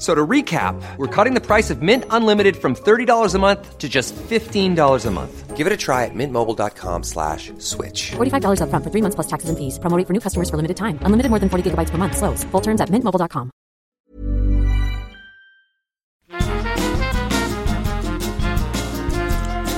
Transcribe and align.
F- 0.00 0.06
So 0.06 0.14
to 0.14 0.26
recap, 0.26 0.80
we're 0.96 1.06
cutting 1.14 1.34
the 1.34 1.42
price 1.46 1.68
of 1.68 1.82
Mint 1.82 2.04
Unlimited 2.08 2.56
from 2.56 2.74
$30 2.74 3.34
a 3.34 3.38
month 3.38 3.76
to 3.78 3.86
just 3.88 4.14
$15 4.16 5.04
a 5.06 5.10
month. 5.10 5.56
Give 5.58 5.66
it 5.66 5.72
a 5.74 5.76
try 5.76 6.06
at 6.06 6.14
mintmobile.com 6.14 7.02
slash 7.02 7.52
switch. 7.58 8.12
$45 8.12 8.60
upfront 8.62 8.82
for 8.82 8.90
three 8.90 9.02
months 9.02 9.14
plus 9.16 9.26
taxes 9.26 9.50
and 9.50 9.58
fees. 9.58 9.78
Promoting 9.78 10.06
for 10.06 10.14
new 10.14 10.20
customers 10.20 10.48
for 10.48 10.56
limited 10.56 10.78
time. 10.78 10.98
Unlimited 11.02 11.28
more 11.28 11.38
than 11.38 11.50
40 11.50 11.70
gigabytes 11.70 11.90
per 11.90 11.98
month. 11.98 12.16
Slows. 12.16 12.44
Full 12.44 12.62
terms 12.62 12.80
at 12.80 12.88
mintmobile.com. 12.88 13.50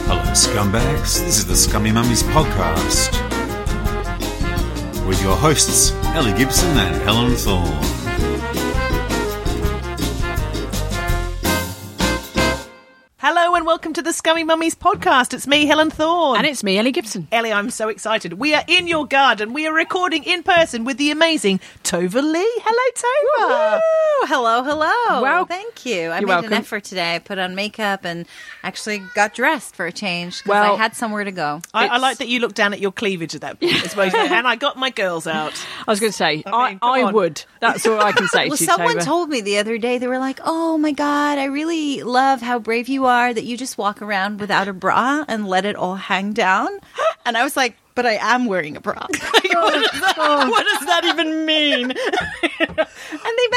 Hello, 0.07 0.23
scumbags. 0.33 1.19
This 1.21 1.39
is 1.39 1.47
the 1.47 1.57
Scummy 1.57 1.91
Mummies 1.93 2.23
podcast 2.25 3.11
with 5.07 5.21
your 5.23 5.37
hosts, 5.37 5.93
Ellie 6.15 6.33
Gibson 6.37 6.69
and 6.79 7.03
Helen 7.03 7.35
Thorne. 7.35 8.62
Hello 13.25 13.55
and 13.55 13.65
welcome 13.65 13.93
to 13.93 14.03
the 14.03 14.13
Scummy 14.13 14.43
Mummies 14.43 14.75
podcast. 14.75 15.33
It's 15.33 15.47
me, 15.47 15.65
Helen 15.65 15.91
Thorne. 15.91 16.39
And 16.39 16.45
it's 16.45 16.65
me, 16.65 16.77
Ellie 16.77 16.91
Gibson. 16.91 17.29
Ellie, 17.31 17.53
I'm 17.53 17.71
so 17.71 17.89
excited. 17.89 18.33
We 18.33 18.53
are 18.53 18.65
in 18.67 18.89
your 18.89 19.07
garden. 19.07 19.53
We 19.53 19.65
are 19.69 19.73
recording 19.73 20.25
in 20.25 20.43
person 20.43 20.85
with 20.85 20.97
the 20.97 21.13
amazing 21.13 21.61
Tova 21.85 22.21
Leigh. 22.21 22.43
Hello, 22.65 23.47
Tova. 23.47 23.77
Ooh, 23.79 24.27
hello, 24.27 24.65
hello. 24.65 25.23
Well, 25.23 25.45
thank 25.45 25.87
you. 25.87 26.11
I 26.11 26.19
you're 26.19 26.27
made 26.27 26.35
welcome. 26.35 26.53
an 26.53 26.59
effort 26.59 26.83
today. 26.83 27.15
I 27.15 27.19
put 27.21 27.39
on 27.39 27.55
makeup 27.55 28.05
and 28.05 28.27
actually 28.65 29.01
got 29.15 29.35
dressed 29.35 29.77
for 29.77 29.87
a 29.87 29.93
change 29.93 30.39
because 30.43 30.49
Well, 30.51 30.75
I 30.75 30.77
had 30.77 30.97
somewhere 30.97 31.23
to 31.23 31.31
go. 31.31 31.61
I, 31.73 31.87
I 31.87 31.97
like 31.99 32.19
that 32.19 32.27
you 32.27 32.41
look 32.41 32.55
down 32.55 32.73
at 32.73 32.81
your 32.81 32.91
cleavage 32.91 33.37
at 33.37 33.43
that 33.43 33.61
point 33.61 33.85
as 33.85 33.95
well. 33.97 34.11
and 34.17 34.49
I 34.49 34.57
got 34.57 34.77
my 34.77 34.91
girls 34.91 35.29
out. 35.29 35.53
I 35.87 35.93
was 35.93 36.01
going 36.01 36.11
to 36.11 36.17
say, 36.19 36.43
I, 36.45 36.71
mean, 36.71 36.79
I, 36.83 37.03
on. 37.05 37.15
would. 37.15 37.45
That's 37.61 37.87
all 37.87 38.01
I 38.01 38.11
can 38.11 38.27
say 38.33 38.49
Well, 38.49 38.57
to 38.57 38.65
you, 38.65 38.69
someone 38.69 38.97
Tova. 38.97 39.05
told 39.05 39.29
me 39.29 39.43
the 39.43 39.59
other 39.59 39.79
day, 39.79 39.99
they 39.99 40.09
were 40.09 40.19
like, 40.19 40.41
oh 40.45 40.77
my 40.77 40.91
God, 40.91 41.39
I 41.39 41.45
really 41.45 42.03
love 42.03 42.41
how 42.41 42.59
brave 42.59 42.89
you 42.89 43.07
are 43.07 43.12
that 43.33 43.45
you 43.45 43.57
just 43.57 43.77
walk 43.77 44.01
around 44.01 44.41
without 44.41 44.69
a 44.69 44.73
bra 44.73 45.25
and 45.29 45.47
let 45.47 45.65
it 45.65 45.77
all 45.77 45.97
hang 45.97 46.33
down. 46.33 46.69
And 47.27 47.37
I 47.37 47.45
was 47.45 47.57
like, 47.57 47.77
but 47.95 48.07
I 48.07 48.15
am 48.15 48.47
wearing 48.47 48.77
a 48.77 48.81
bra. 48.81 49.07
Oh, 49.65 49.71
oh. 50.19 50.51
what, 50.51 50.65
does 50.65 50.87
that, 50.89 51.05
even 51.05 51.47
mean? 51.47 51.85
and 51.93 51.97
they 52.67 53.49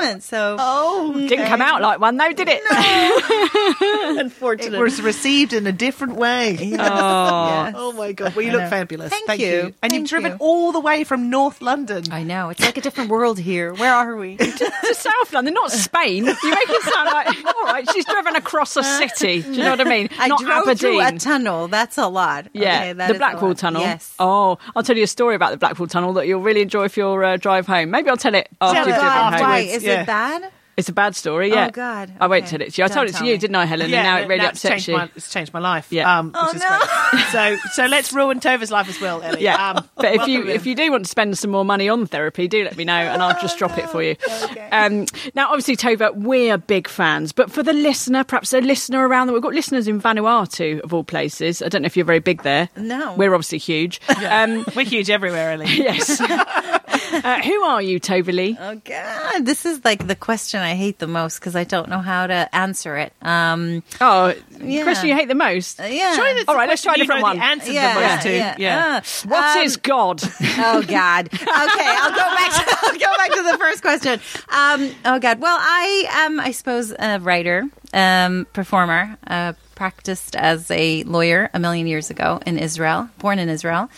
meant 0.00 0.16
it 0.16 0.18
as 0.18 0.32
a 0.32 0.56
compliment. 0.56 0.56
So, 0.56 0.56
Oh, 0.58 1.12
Didn't 1.28 1.46
come 1.46 1.62
out 1.62 1.80
like 1.82 2.00
one, 2.00 2.16
though, 2.16 2.32
did 2.32 2.48
it? 2.48 2.62
it 2.70 4.18
unfortunately. 4.20 4.78
was 4.80 5.00
received 5.02 5.52
in 5.52 5.66
a 5.66 5.72
different 5.72 6.14
way. 6.16 6.76
Oh. 6.90 7.72
Oh 7.74 7.92
my 7.92 8.12
god! 8.12 8.34
Well, 8.34 8.44
you 8.44 8.50
I 8.50 8.54
look 8.54 8.62
know. 8.62 8.70
fabulous. 8.70 9.12
Thank 9.26 9.40
you. 9.40 9.74
And 9.82 9.92
you've 9.92 10.08
driven 10.08 10.32
you. 10.32 10.38
all 10.40 10.72
the 10.72 10.80
way 10.80 11.04
from 11.04 11.30
North 11.30 11.60
London. 11.62 12.04
I 12.10 12.22
know. 12.22 12.48
It's 12.50 12.60
like 12.60 12.76
a 12.76 12.80
different 12.80 13.10
world 13.10 13.38
here. 13.38 13.72
Where 13.74 13.92
are 13.94 14.16
we? 14.16 14.36
to 14.36 14.94
South 14.94 15.32
London, 15.32 15.54
not 15.54 15.70
Spain. 15.70 16.24
You 16.24 16.32
make 16.50 16.70
it 16.70 16.82
sound 16.92 17.10
like, 17.10 17.44
all 17.46 17.64
right, 17.64 17.88
she's 17.92 18.04
driven 18.06 18.34
across 18.36 18.76
a 18.76 18.82
city. 18.82 19.42
Do 19.42 19.52
you 19.52 19.62
know 19.62 19.70
what 19.70 19.80
I 19.80 19.84
mean? 19.84 20.08
I 20.18 20.28
not 20.28 20.40
drove 20.40 20.62
Aberdeen. 20.62 20.76
through 20.76 21.00
a 21.00 21.12
tunnel. 21.18 21.68
That's 21.68 21.98
a 21.98 22.08
lot. 22.08 22.46
yeah, 22.52 22.76
Okay, 22.78 22.92
that 22.94 23.06
the 23.08 23.14
is 23.14 23.16
a 23.16 23.18
Blackwall. 23.18 23.54
Tunnel. 23.54 23.82
Yes. 23.82 24.14
Oh, 24.18 24.58
I'll 24.74 24.82
tell 24.82 24.96
you 24.96 25.04
a 25.04 25.08
story 25.08 25.34
about 25.34 25.50
the 25.52 25.58
Blackwall 25.58 25.86
Tunnel 25.88 26.14
that 26.14 26.26
you'll 26.26 26.42
really 26.42 26.62
enjoy 26.62 26.88
for 26.88 27.00
your 27.00 27.22
uh, 27.24 27.36
drive 27.36 27.66
home. 27.66 27.90
Maybe 27.90 28.08
I'll 28.10 28.16
tell 28.16 28.34
it 28.34 28.48
after 28.60 28.74
Tell 28.74 28.86
you've 28.86 28.96
it 28.96 29.00
driven 29.00 29.06
God, 29.08 29.34
afterwards. 29.34 29.42
home. 29.42 29.50
why? 29.50 29.58
Is 29.60 29.84
yeah. 29.90 30.02
it 30.02 30.06
bad? 30.06 30.52
It's 30.76 30.88
a 30.88 30.92
bad 30.94 31.14
story, 31.14 31.50
yeah. 31.50 31.66
Oh, 31.66 31.70
God. 31.70 32.12
I 32.20 32.26
won't 32.26 32.46
tell 32.46 32.60
it 32.62 32.72
to 32.72 32.80
you. 32.80 32.84
I 32.84 32.88
Don't 32.88 32.94
told 32.96 33.08
it 33.10 33.16
to 33.16 33.24
you, 33.26 33.32
me. 33.32 33.38
didn't 33.38 33.56
I, 33.56 33.66
Helen? 33.66 33.84
and 33.92 33.92
now 33.92 34.16
it 34.18 34.28
really 34.28 34.38
that's 34.40 34.64
upsets 34.64 34.70
changed 34.86 34.88
you. 34.88 34.96
My, 34.96 35.10
it's 35.14 35.30
changed 35.30 35.52
my 35.52 35.60
life. 35.60 35.88
Yeah. 35.92 36.18
Um, 36.18 36.28
which 36.28 36.36
Oh, 36.38 36.50
is 36.54 36.60
no. 36.62 36.68
great. 36.68 37.24
So, 37.30 37.56
so 37.72 37.86
let's 37.86 38.12
ruin 38.12 38.40
Tova's 38.40 38.70
life 38.70 38.88
as 38.88 39.00
well, 39.00 39.20
Ellie. 39.22 39.42
Yeah, 39.42 39.70
Um, 39.72 39.88
but 39.96 40.14
if 40.14 40.26
you 40.26 40.42
in. 40.42 40.48
if 40.48 40.66
you 40.66 40.74
do 40.74 40.90
want 40.90 41.04
to 41.04 41.10
spend 41.10 41.36
some 41.38 41.50
more 41.50 41.64
money 41.64 41.88
on 41.88 42.06
therapy, 42.06 42.48
do 42.48 42.64
let 42.64 42.76
me 42.76 42.84
know, 42.84 42.92
and 42.94 43.22
I'll 43.22 43.38
just 43.40 43.58
drop 43.58 43.76
it 43.78 43.88
for 43.90 44.02
you. 44.02 44.16
Um, 44.72 45.06
now, 45.34 45.48
obviously, 45.48 45.76
Tova, 45.76 46.14
we're 46.14 46.56
big 46.56 46.86
fans, 46.86 47.32
but 47.32 47.50
for 47.50 47.62
the 47.62 47.72
listener, 47.72 48.22
perhaps 48.22 48.52
a 48.52 48.60
listener 48.60 49.06
around 49.06 49.26
the 49.26 49.32
we've 49.32 49.42
got 49.42 49.52
listeners 49.52 49.88
in 49.88 50.00
Vanuatu 50.00 50.80
of 50.80 50.94
all 50.94 51.02
places. 51.02 51.60
I 51.60 51.68
don't 51.68 51.82
know 51.82 51.86
if 51.86 51.96
you're 51.96 52.06
very 52.06 52.20
big 52.20 52.42
there. 52.42 52.68
No. 52.76 53.14
we're 53.16 53.34
obviously 53.34 53.58
huge. 53.58 54.00
Um, 54.30 54.64
we're 54.76 54.84
huge 54.84 55.10
everywhere, 55.10 55.52
Ellie. 55.52 55.66
yes. 55.66 56.20
uh, 56.20 57.40
who 57.42 57.62
are 57.64 57.82
you, 57.82 57.98
Tova 58.00 58.32
Leigh? 58.32 58.56
Oh 58.60 58.76
God, 58.84 59.44
this 59.44 59.66
is 59.66 59.84
like 59.84 60.06
the 60.06 60.14
question 60.14 60.59
I 60.62 60.74
hate 60.74 60.98
the 60.98 61.06
most 61.06 61.38
because 61.40 61.56
I 61.56 61.64
don't 61.64 61.88
know 61.88 62.00
how 62.00 62.26
to 62.26 62.54
answer 62.54 62.96
it. 62.96 63.12
Um, 63.22 63.82
Oh, 64.00 64.34
Yeah. 64.60 64.82
question 64.84 65.08
you 65.08 65.14
hate 65.14 65.28
the 65.28 65.34
most. 65.34 65.80
Uh, 65.80 65.84
yeah. 65.84 66.14
Surely 66.14 66.34
that's 66.34 66.48
All 66.48 66.54
the 66.54 66.58
right, 66.58 66.68
let's 66.68 66.82
try 66.82 66.92
a 66.92 66.96
question 66.96 67.06
different 67.06 67.22
one. 67.22 67.36
The 67.38 67.44
answer 67.44 67.72
yeah, 67.72 67.94
the 67.94 68.00
most 68.00 68.22
to. 68.22 68.36
yeah. 68.36 68.54
Yeah. 68.58 68.96
Uh, 68.96 69.28
What 69.28 69.56
um, 69.56 69.62
is 69.64 69.76
God? 69.76 70.22
Oh 70.62 70.82
God. 70.82 71.28
Okay, 71.32 71.40
I'll 71.46 72.10
go 72.10 72.16
back. 72.16 72.52
To, 72.52 72.76
I'll 72.86 72.98
go 72.98 73.16
back 73.16 73.30
to 73.32 73.42
the 73.52 73.58
first 73.58 73.82
question. 73.82 74.20
Um, 74.48 74.90
oh 75.04 75.18
God. 75.18 75.40
Well, 75.40 75.56
I 75.58 76.04
am, 76.10 76.38
I 76.40 76.50
suppose, 76.50 76.92
a 76.98 77.18
writer, 77.20 77.64
um, 77.92 78.46
performer. 78.52 79.16
Uh, 79.26 79.52
practiced 79.74 80.36
as 80.36 80.70
a 80.70 81.02
lawyer 81.04 81.48
a 81.54 81.58
million 81.58 81.86
years 81.86 82.10
ago 82.10 82.38
in 82.44 82.58
Israel, 82.58 83.08
born 83.16 83.38
in 83.38 83.48
Israel. 83.48 83.88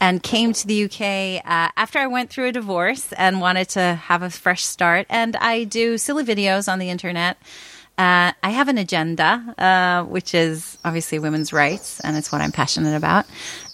And 0.00 0.22
came 0.22 0.54
to 0.54 0.66
the 0.66 0.84
UK 0.84 1.44
uh, 1.44 1.70
after 1.76 1.98
I 1.98 2.06
went 2.06 2.30
through 2.30 2.48
a 2.48 2.52
divorce 2.52 3.12
and 3.12 3.40
wanted 3.40 3.68
to 3.70 3.96
have 3.96 4.22
a 4.22 4.30
fresh 4.30 4.64
start. 4.64 5.06
And 5.10 5.36
I 5.36 5.64
do 5.64 5.98
silly 5.98 6.24
videos 6.24 6.72
on 6.72 6.78
the 6.78 6.88
internet. 6.88 7.36
Uh, 7.98 8.32
I 8.42 8.48
have 8.48 8.68
an 8.68 8.78
agenda, 8.78 9.54
uh, 9.58 10.04
which 10.04 10.34
is 10.34 10.78
obviously 10.86 11.18
women's 11.18 11.52
rights, 11.52 12.00
and 12.00 12.16
it's 12.16 12.32
what 12.32 12.40
I'm 12.40 12.50
passionate 12.50 12.96
about. 12.96 13.26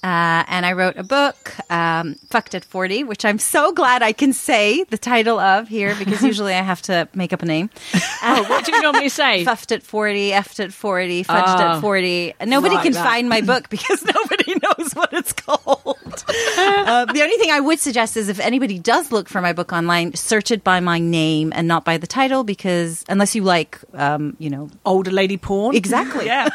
Uh, 0.06 0.44
and 0.46 0.64
I 0.64 0.72
wrote 0.72 0.96
a 0.96 1.02
book, 1.02 1.52
um, 1.68 2.14
Fucked 2.30 2.54
at 2.54 2.64
40, 2.64 3.02
which 3.02 3.24
I'm 3.24 3.40
so 3.40 3.72
glad 3.72 4.04
I 4.04 4.12
can 4.12 4.32
say 4.32 4.84
the 4.84 4.98
title 4.98 5.40
of 5.40 5.66
here 5.66 5.96
because 5.98 6.22
usually 6.30 6.54
I 6.54 6.62
have 6.62 6.80
to 6.82 7.08
make 7.12 7.32
up 7.32 7.42
a 7.42 7.46
name. 7.46 7.70
oh, 8.22 8.44
what 8.48 8.64
do 8.64 8.70
you 8.72 8.82
normally 8.82 9.08
say? 9.08 9.44
Fuffed 9.50 9.72
at 9.72 9.82
40, 9.82 10.30
effed 10.30 10.60
at 10.64 10.72
40, 10.72 11.24
fudged 11.24 11.42
Ah. 11.46 11.76
at 11.76 11.80
40. 11.80 12.34
Nobody 12.44 12.76
Like 12.76 12.84
can 12.84 12.92
that. 12.92 13.04
find 13.04 13.28
my 13.28 13.40
book 13.40 13.68
because 13.68 14.04
nobody 14.04 14.54
knows 14.62 14.92
what 14.92 15.12
it's 15.12 15.32
called. 15.32 15.96
uh, 16.28 17.04
the 17.06 17.22
only 17.22 17.36
thing 17.38 17.50
I 17.50 17.58
would 17.58 17.80
suggest 17.80 18.16
is 18.16 18.28
if 18.28 18.38
anybody 18.38 18.78
does 18.78 19.10
look 19.10 19.28
for 19.28 19.40
my 19.40 19.52
book 19.52 19.72
online, 19.72 20.14
search 20.14 20.52
it 20.52 20.62
by 20.62 20.78
my 20.78 21.00
name 21.00 21.52
and 21.56 21.66
not 21.66 21.84
by 21.84 21.96
the 21.98 22.06
title 22.06 22.44
because 22.44 23.04
unless 23.08 23.34
you 23.34 23.42
like, 23.42 23.80
um, 23.94 24.36
you 24.38 24.50
know, 24.50 24.70
Older 24.84 25.10
lady 25.10 25.36
porn. 25.36 25.74
Exactly. 25.74 26.26
Yeah. 26.26 26.48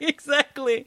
exactly. 0.00 0.84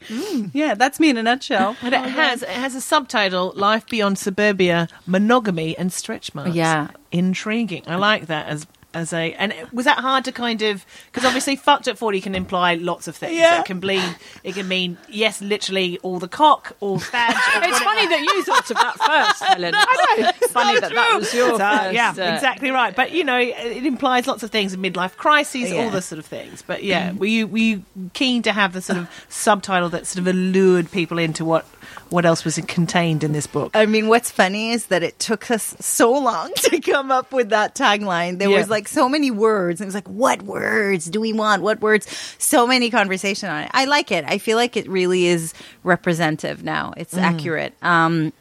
yeah, 0.53 0.75
that's 0.75 0.99
me 0.99 1.09
in 1.09 1.17
a 1.17 1.23
nutshell. 1.23 1.70
But 1.81 1.93
it 1.93 2.01
oh, 2.01 2.09
has 2.09 2.43
it 2.43 2.49
has 2.49 2.75
a 2.75 2.81
subtitle: 2.81 3.53
"Life 3.55 3.87
Beyond 3.87 4.17
Suburbia: 4.17 4.87
Monogamy 5.05 5.77
and 5.77 5.91
Stretch 5.91 6.33
Marks." 6.33 6.55
Yeah. 6.55 6.89
intriguing. 7.11 7.83
I 7.87 7.95
like 7.95 8.27
that 8.27 8.47
as 8.47 8.67
as 8.93 9.13
a. 9.13 9.33
And 9.33 9.53
was 9.71 9.85
that 9.85 9.99
hard 9.99 10.25
to 10.25 10.31
kind 10.31 10.61
of 10.61 10.85
because 11.11 11.25
obviously 11.25 11.55
"fucked 11.55 11.87
at 11.87 11.97
40 11.97 12.21
can 12.21 12.35
imply 12.35 12.75
lots 12.75 13.07
of 13.07 13.15
things. 13.15 13.33
Yeah. 13.37 13.61
It 13.61 13.65
can 13.65 13.79
mean 13.79 14.15
it 14.43 14.55
can 14.55 14.67
mean 14.67 14.97
yes, 15.09 15.41
literally 15.41 15.97
all 15.99 16.19
the 16.19 16.27
cock, 16.27 16.75
all 16.79 16.97
badge. 17.11 17.35
It's 17.63 17.79
funny 17.79 18.07
that 18.07 18.19
you 18.21 18.43
thought 18.43 18.69
of 18.71 18.77
that 18.77 18.97
first, 18.97 19.43
Helen. 19.49 19.73
I 19.75 20.15
know. 20.21 20.29
It's 20.41 20.51
funny 20.51 20.79
that 20.79 20.93
that 20.93 21.15
was 21.17 21.33
your 21.33 21.51
So, 21.51 21.57
first. 21.59 21.93
yeah, 21.93 22.09
uh, 22.09 22.33
exactly 22.35 22.71
right. 22.71 22.95
But 22.95 23.11
you 23.11 23.23
know, 23.23 23.37
it, 23.37 23.55
it 23.57 23.85
implies 23.85 24.27
lots 24.27 24.43
of 24.43 24.51
things: 24.51 24.75
midlife 24.75 25.15
crises, 25.17 25.71
Yeah. 25.71 25.83
all 25.85 25.89
this 25.89 26.05
sort 26.07 26.19
of 26.19 26.25
things. 26.25 26.61
But 26.65 26.83
yeah, 26.83 27.11
were 27.13 27.25
you 27.25 27.47
were 27.47 27.57
you 27.57 27.83
keen 28.13 28.41
to 28.43 28.51
have 28.51 28.73
the 28.73 28.81
sort 28.81 28.97
of 28.99 29.09
subtitle 29.29 29.89
that 29.89 30.05
sort 30.07 30.19
of 30.19 30.27
allured 30.27 30.91
people 30.91 31.17
into 31.17 31.45
what 31.45 31.65
what 32.09 32.25
else 32.25 32.43
was 32.43 32.57
contained 32.67 33.23
in 33.23 33.31
this 33.31 33.47
book? 33.47 33.71
I 33.73 33.85
mean, 33.85 34.07
what's 34.07 34.29
funny 34.31 34.71
is 34.71 34.87
that 34.87 35.01
it 35.03 35.17
took 35.19 35.49
us 35.49 35.75
so 35.79 36.11
long 36.11 36.51
to 36.57 36.79
come 36.81 37.09
up 37.11 37.31
with 37.31 37.49
that 37.49 37.73
tagline. 37.75 38.37
There 38.37 38.49
Yeah. 38.49 38.57
was 38.57 38.69
like 38.69 38.80
so 38.87 39.07
many 39.09 39.31
words. 39.31 39.81
And 39.81 39.85
it 39.85 39.89
was 39.89 39.95
like, 39.95 40.07
what 40.07 40.41
words 40.43 41.05
do 41.05 41.21
we 41.21 41.33
want? 41.33 41.61
What 41.61 41.81
words? 41.81 42.07
So 42.37 42.65
many 42.67 42.89
conversation 42.89 43.49
on 43.49 43.63
it. 43.63 43.71
I 43.73 43.85
like 43.85 44.11
it. 44.11 44.25
I 44.27 44.37
feel 44.37 44.57
like 44.57 44.77
it 44.77 44.87
really 44.89 45.25
is 45.25 45.53
representative 45.83 46.63
now. 46.63 46.93
It's 46.97 47.15
accurate. 47.15 47.73
Um, 47.81 48.33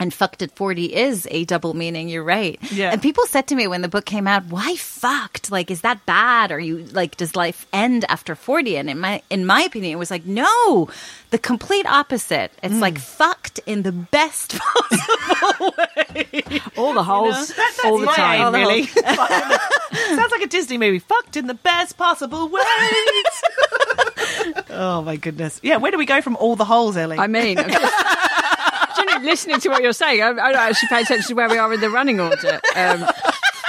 And 0.00 0.14
fucked 0.14 0.42
at 0.42 0.52
40 0.54 0.94
is 0.94 1.26
a 1.30 1.44
double 1.44 1.74
meaning. 1.74 2.08
You're 2.08 2.22
right. 2.22 2.56
Yeah. 2.70 2.92
And 2.92 3.02
people 3.02 3.26
said 3.26 3.48
to 3.48 3.56
me 3.56 3.66
when 3.66 3.82
the 3.82 3.88
book 3.88 4.04
came 4.04 4.28
out, 4.28 4.44
why 4.46 4.76
fucked? 4.76 5.50
Like, 5.50 5.72
is 5.72 5.80
that 5.80 6.06
bad? 6.06 6.52
Are 6.52 6.60
you 6.60 6.84
like, 6.92 7.16
does 7.16 7.34
life 7.34 7.66
end 7.72 8.04
after 8.08 8.36
40? 8.36 8.76
And 8.76 8.88
in 8.88 9.00
my, 9.00 9.22
in 9.28 9.44
my 9.44 9.62
opinion, 9.62 9.92
it 9.92 9.98
was 9.98 10.10
like, 10.10 10.24
no, 10.24 10.88
the 11.30 11.38
complete 11.38 11.84
opposite. 11.86 12.52
It's 12.62 12.74
Mm. 12.74 12.80
like 12.80 12.98
fucked 12.98 13.58
in 13.66 13.82
the 13.82 13.90
best 13.92 14.56
possible 14.58 15.74
way. 15.76 16.42
All 16.76 16.94
the 16.94 17.02
holes, 17.02 17.48
That- 17.48 17.56
that's 17.56 17.84
all 17.84 17.98
the 17.98 18.06
time. 18.06 18.54
really. 18.54 18.82
The- 18.82 19.60
Sounds 20.14 20.30
like 20.30 20.42
a 20.42 20.46
Disney 20.46 20.78
movie. 20.78 21.00
Fucked 21.00 21.36
in 21.36 21.48
the 21.48 21.54
best 21.54 21.96
possible 21.96 22.48
way. 22.48 22.60
oh 24.70 25.02
my 25.04 25.16
goodness. 25.16 25.60
Yeah, 25.62 25.76
where 25.76 25.90
do 25.90 25.98
we 25.98 26.06
go 26.06 26.20
from 26.20 26.36
all 26.36 26.56
the 26.56 26.64
holes, 26.64 26.96
Ellie? 26.96 27.18
I 27.18 27.26
mean, 27.26 27.58
I'm 27.58 27.70
just, 27.70 27.72
generally 27.72 28.07
listening 29.22 29.60
to 29.60 29.68
what 29.68 29.82
you're 29.82 29.92
saying, 29.92 30.22
I, 30.22 30.28
I 30.30 30.52
don't 30.52 30.56
actually 30.56 30.88
pay 30.88 31.02
attention 31.02 31.28
to 31.28 31.34
where 31.34 31.48
we 31.48 31.58
are 31.58 31.72
in 31.72 31.80
the 31.80 31.90
running 31.90 32.20
order. 32.20 32.60
Um, 32.76 33.06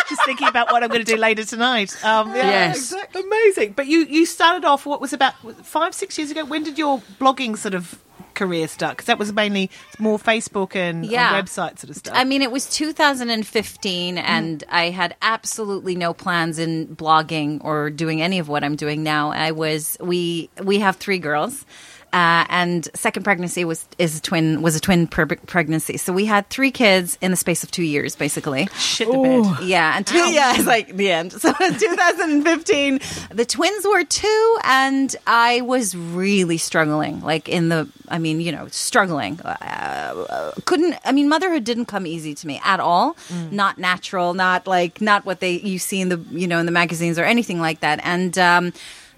just 0.08 0.26
thinking 0.26 0.48
about 0.48 0.72
what 0.72 0.84
I'm 0.84 0.90
going 0.90 1.04
to 1.06 1.12
do 1.16 1.18
later 1.20 1.44
tonight. 1.46 1.96
Um, 2.04 2.30
yeah, 2.30 2.46
Yes. 2.48 2.78
exactly. 2.92 3.22
Amazing. 3.22 3.74
But 3.74 3.88
you, 3.88 4.00
you 4.06 4.26
started 4.26 4.66
off, 4.66 4.86
what 4.86 5.00
was 5.02 5.14
about 5.14 5.34
five, 5.66 5.94
six 5.94 6.18
years 6.18 6.32
ago? 6.32 6.46
When 6.46 6.64
did 6.64 6.78
your 6.78 7.00
blogging 7.20 7.58
sort 7.58 7.76
of 7.76 8.02
career 8.34 8.68
start? 8.68 8.94
Because 8.98 9.06
that 9.06 9.20
was 9.20 9.32
mainly 9.34 9.70
more 10.00 10.18
Facebook 10.18 10.76
and 10.76 11.06
on 11.06 11.12
Yeah. 11.12 11.40
website 11.40 11.78
sort 11.78 11.90
of 11.92 11.96
stuff. 11.98 12.14
I 12.18 12.24
mean, 12.24 12.42
it 12.42 12.52
was 12.52 12.68
2015, 12.70 14.18
and 14.18 14.64
I 14.70 14.90
had 14.90 15.16
absolutely 15.22 15.96
no 15.96 16.14
plans 16.14 16.58
in 16.58 16.88
blogging 16.96 17.64
or 17.64 17.90
doing 17.90 18.22
any 18.22 18.40
of 18.40 18.48
what 18.50 18.64
I'm 18.64 18.76
doing 18.76 19.04
now. 19.04 19.32
I 19.32 19.52
was 19.52 19.98
we 20.00 20.50
we 20.64 20.80
have 20.80 20.96
three 20.98 21.20
girls. 21.20 21.66
Uh, 22.12 22.46
and 22.50 22.90
second 22.96 23.24
pregnancy 23.24 23.64
was 23.66 23.86
is 24.00 24.18
a 24.18 24.22
twin 24.22 24.62
was 24.64 24.76
a 24.76 24.80
twin 24.80 25.06
pre- 25.06 25.26
pregnancy, 25.26 25.98
so 25.98 26.12
we 26.12 26.26
had 26.26 26.50
three 26.50 26.72
kids 26.72 27.18
in 27.22 27.30
the 27.30 27.38
space 27.38 27.64
of 27.64 27.70
two 27.70 27.84
years, 27.84 28.16
basically. 28.16 28.68
Shit 28.78 29.12
the 29.12 29.18
bed. 29.18 29.64
Yeah, 29.64 29.96
and 29.96 30.08
two, 30.08 30.18
yeah, 30.18 30.56
it's 30.56 30.66
like 30.66 30.96
the 30.96 31.12
end. 31.12 31.34
So 31.34 31.50
in 31.62 31.78
2015, 31.80 33.00
the 33.30 33.46
twins 33.46 33.86
were 33.86 34.04
two, 34.04 34.58
and 34.64 35.16
I 35.28 35.62
was 35.62 35.96
really 35.96 36.58
struggling. 36.58 37.22
Like 37.22 37.48
in 37.48 37.70
the, 37.70 37.88
I 38.08 38.18
mean, 38.18 38.42
you 38.42 38.52
know, 38.52 38.68
struggling. 38.70 39.40
Uh, 39.42 40.52
couldn't. 40.66 40.96
I 41.06 41.12
mean, 41.12 41.30
motherhood 41.30 41.64
didn't 41.64 41.86
come 41.86 42.08
easy 42.08 42.34
to 42.34 42.48
me 42.48 42.60
at 42.64 42.80
all. 42.80 43.16
Not 43.52 43.78
natural. 43.78 44.34
Not 44.34 44.66
like 44.66 45.00
not 45.00 45.26
what 45.26 45.40
they 45.42 45.60
you 45.60 45.78
see 45.78 46.02
in 46.02 46.10
the 46.10 46.18
you 46.32 46.48
know 46.48 46.60
in 46.60 46.66
the 46.66 46.72
magazines 46.72 47.20
or 47.20 47.24
anything 47.24 47.60
like 47.60 47.82
that. 47.82 48.00
And 48.04 48.38
um, 48.38 48.74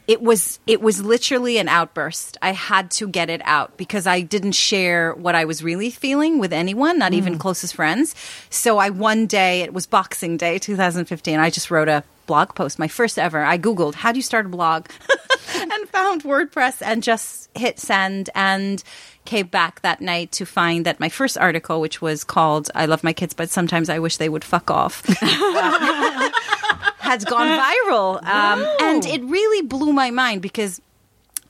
it 0.07 0.21
was 0.21 0.59
it 0.67 0.81
was 0.81 1.01
literally 1.01 1.57
an 1.57 1.67
outburst. 1.67 2.37
I 2.41 2.51
had 2.51 2.91
to 2.91 3.07
get 3.07 3.29
it 3.29 3.41
out 3.45 3.77
because 3.77 4.07
I 4.07 4.21
didn't 4.21 4.53
share 4.53 5.13
what 5.13 5.35
I 5.35 5.45
was 5.45 5.63
really 5.63 5.89
feeling 5.89 6.39
with 6.39 6.53
anyone, 6.53 6.97
not 6.97 7.13
even 7.13 7.35
mm. 7.35 7.39
closest 7.39 7.75
friends. 7.75 8.15
So 8.49 8.77
I 8.77 8.89
one 8.89 9.27
day 9.27 9.61
it 9.61 9.73
was 9.73 9.85
Boxing 9.85 10.37
Day 10.37 10.59
2015. 10.59 11.39
I 11.39 11.49
just 11.49 11.71
wrote 11.71 11.87
a 11.87 12.03
blog 12.25 12.55
post, 12.55 12.79
my 12.79 12.87
first 12.87 13.19
ever. 13.19 13.43
I 13.43 13.57
googled 13.57 13.95
how 13.95 14.11
do 14.11 14.17
you 14.17 14.23
start 14.23 14.45
a 14.45 14.49
blog 14.49 14.87
and 15.55 15.89
found 15.89 16.23
WordPress 16.23 16.81
and 16.83 17.03
just 17.03 17.49
hit 17.55 17.79
send 17.79 18.29
and 18.33 18.83
came 19.25 19.47
back 19.47 19.81
that 19.81 20.01
night 20.01 20.31
to 20.31 20.45
find 20.45 20.85
that 20.85 20.99
my 20.99 21.09
first 21.09 21.37
article 21.37 21.79
which 21.79 22.01
was 22.01 22.23
called 22.23 22.71
I 22.73 22.87
love 22.87 23.03
my 23.03 23.13
kids 23.13 23.35
but 23.35 23.51
sometimes 23.51 23.87
I 23.87 23.99
wish 23.99 24.17
they 24.17 24.29
would 24.29 24.43
fuck 24.43 24.71
off 24.71 25.03
had 27.01 27.25
gone 27.25 27.47
viral. 27.87 28.23
Um, 28.23 28.65
and 28.81 29.05
it 29.05 29.23
really 29.23 29.65
blew 29.65 29.91
my 29.91 30.11
mind 30.11 30.41
because 30.41 30.81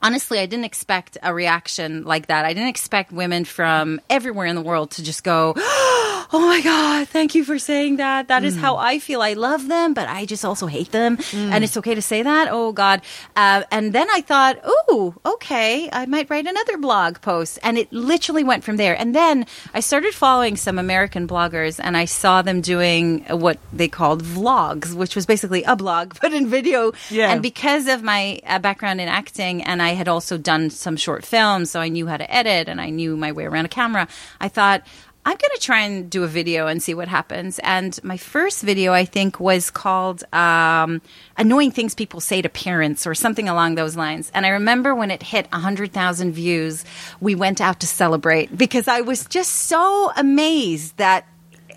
honestly, 0.01 0.39
I 0.39 0.45
didn't 0.45 0.65
expect 0.65 1.17
a 1.21 1.33
reaction 1.33 2.03
like 2.03 2.27
that. 2.27 2.45
I 2.45 2.53
didn't 2.53 2.69
expect 2.69 3.11
women 3.11 3.45
from 3.45 4.01
everywhere 4.09 4.45
in 4.45 4.55
the 4.55 4.61
world 4.61 4.91
to 4.91 5.03
just 5.03 5.23
go, 5.23 5.53
Oh 6.33 6.39
my 6.39 6.61
God, 6.61 7.09
thank 7.09 7.35
you 7.35 7.43
for 7.43 7.59
saying 7.59 7.97
that. 7.97 8.29
That 8.29 8.45
is 8.45 8.55
how 8.55 8.77
I 8.77 8.99
feel. 8.99 9.21
I 9.21 9.33
love 9.33 9.67
them, 9.67 9.93
but 9.93 10.07
I 10.07 10.25
just 10.25 10.45
also 10.45 10.65
hate 10.67 10.91
them. 10.91 11.17
And 11.33 11.61
it's 11.63 11.75
okay 11.77 11.93
to 11.93 12.01
say 12.01 12.23
that. 12.23 12.47
Oh 12.49 12.71
God. 12.71 13.01
Uh, 13.35 13.63
and 13.69 13.91
then 13.91 14.07
I 14.09 14.21
thought, 14.21 14.57
Oh, 14.63 15.13
okay, 15.25 15.89
I 15.91 16.05
might 16.05 16.29
write 16.29 16.47
another 16.47 16.77
blog 16.77 17.19
post. 17.19 17.59
And 17.63 17.77
it 17.77 17.91
literally 17.91 18.45
went 18.45 18.63
from 18.63 18.77
there. 18.77 18.97
And 18.97 19.13
then 19.13 19.45
I 19.73 19.81
started 19.81 20.13
following 20.13 20.55
some 20.55 20.79
American 20.79 21.27
bloggers 21.27 21.81
and 21.83 21.97
I 21.97 22.05
saw 22.05 22.41
them 22.41 22.61
doing 22.61 23.25
what 23.25 23.57
they 23.73 23.89
called 23.89 24.23
vlogs, 24.23 24.93
which 24.93 25.15
was 25.17 25.25
basically 25.25 25.63
a 25.63 25.75
blog, 25.75 26.15
but 26.21 26.31
in 26.31 26.47
video. 26.47 26.93
Yeah. 27.09 27.29
And 27.31 27.41
because 27.41 27.87
of 27.87 28.03
my 28.03 28.39
uh, 28.47 28.59
background 28.59 29.01
in 29.01 29.09
acting 29.09 29.63
and 29.63 29.81
I 29.81 29.89
had 29.93 30.07
also 30.07 30.37
done 30.37 30.69
some 30.69 30.97
short 30.97 31.25
films, 31.25 31.71
so 31.71 31.79
I 31.79 31.89
knew 31.89 32.07
how 32.07 32.17
to 32.17 32.33
edit 32.33 32.67
and 32.67 32.81
I 32.81 32.89
knew 32.89 33.15
my 33.15 33.31
way 33.31 33.45
around 33.45 33.65
a 33.65 33.69
camera, 33.69 34.07
I 34.39 34.47
thought, 34.47 34.83
I'm 35.23 35.37
going 35.37 35.51
to 35.53 35.61
try 35.61 35.81
and 35.81 36.09
do 36.09 36.23
a 36.23 36.27
video 36.27 36.65
and 36.65 36.81
see 36.81 36.95
what 36.95 37.07
happens. 37.07 37.59
And 37.59 37.97
my 38.03 38.17
first 38.17 38.63
video, 38.63 38.91
I 38.91 39.05
think, 39.05 39.39
was 39.39 39.69
called 39.69 40.23
um, 40.33 40.99
Annoying 41.37 41.69
Things 41.69 41.93
People 41.93 42.19
Say 42.21 42.41
to 42.41 42.49
Parents 42.49 43.05
or 43.05 43.13
something 43.13 43.47
along 43.47 43.75
those 43.75 43.95
lines. 43.95 44.31
And 44.33 44.47
I 44.47 44.49
remember 44.49 44.95
when 44.95 45.11
it 45.11 45.21
hit 45.21 45.51
100,000 45.51 46.31
views, 46.31 46.85
we 47.19 47.35
went 47.35 47.61
out 47.61 47.81
to 47.81 47.87
celebrate 47.87 48.57
because 48.57 48.87
I 48.87 49.01
was 49.01 49.25
just 49.27 49.51
so 49.51 50.11
amazed 50.15 50.97
that 50.97 51.27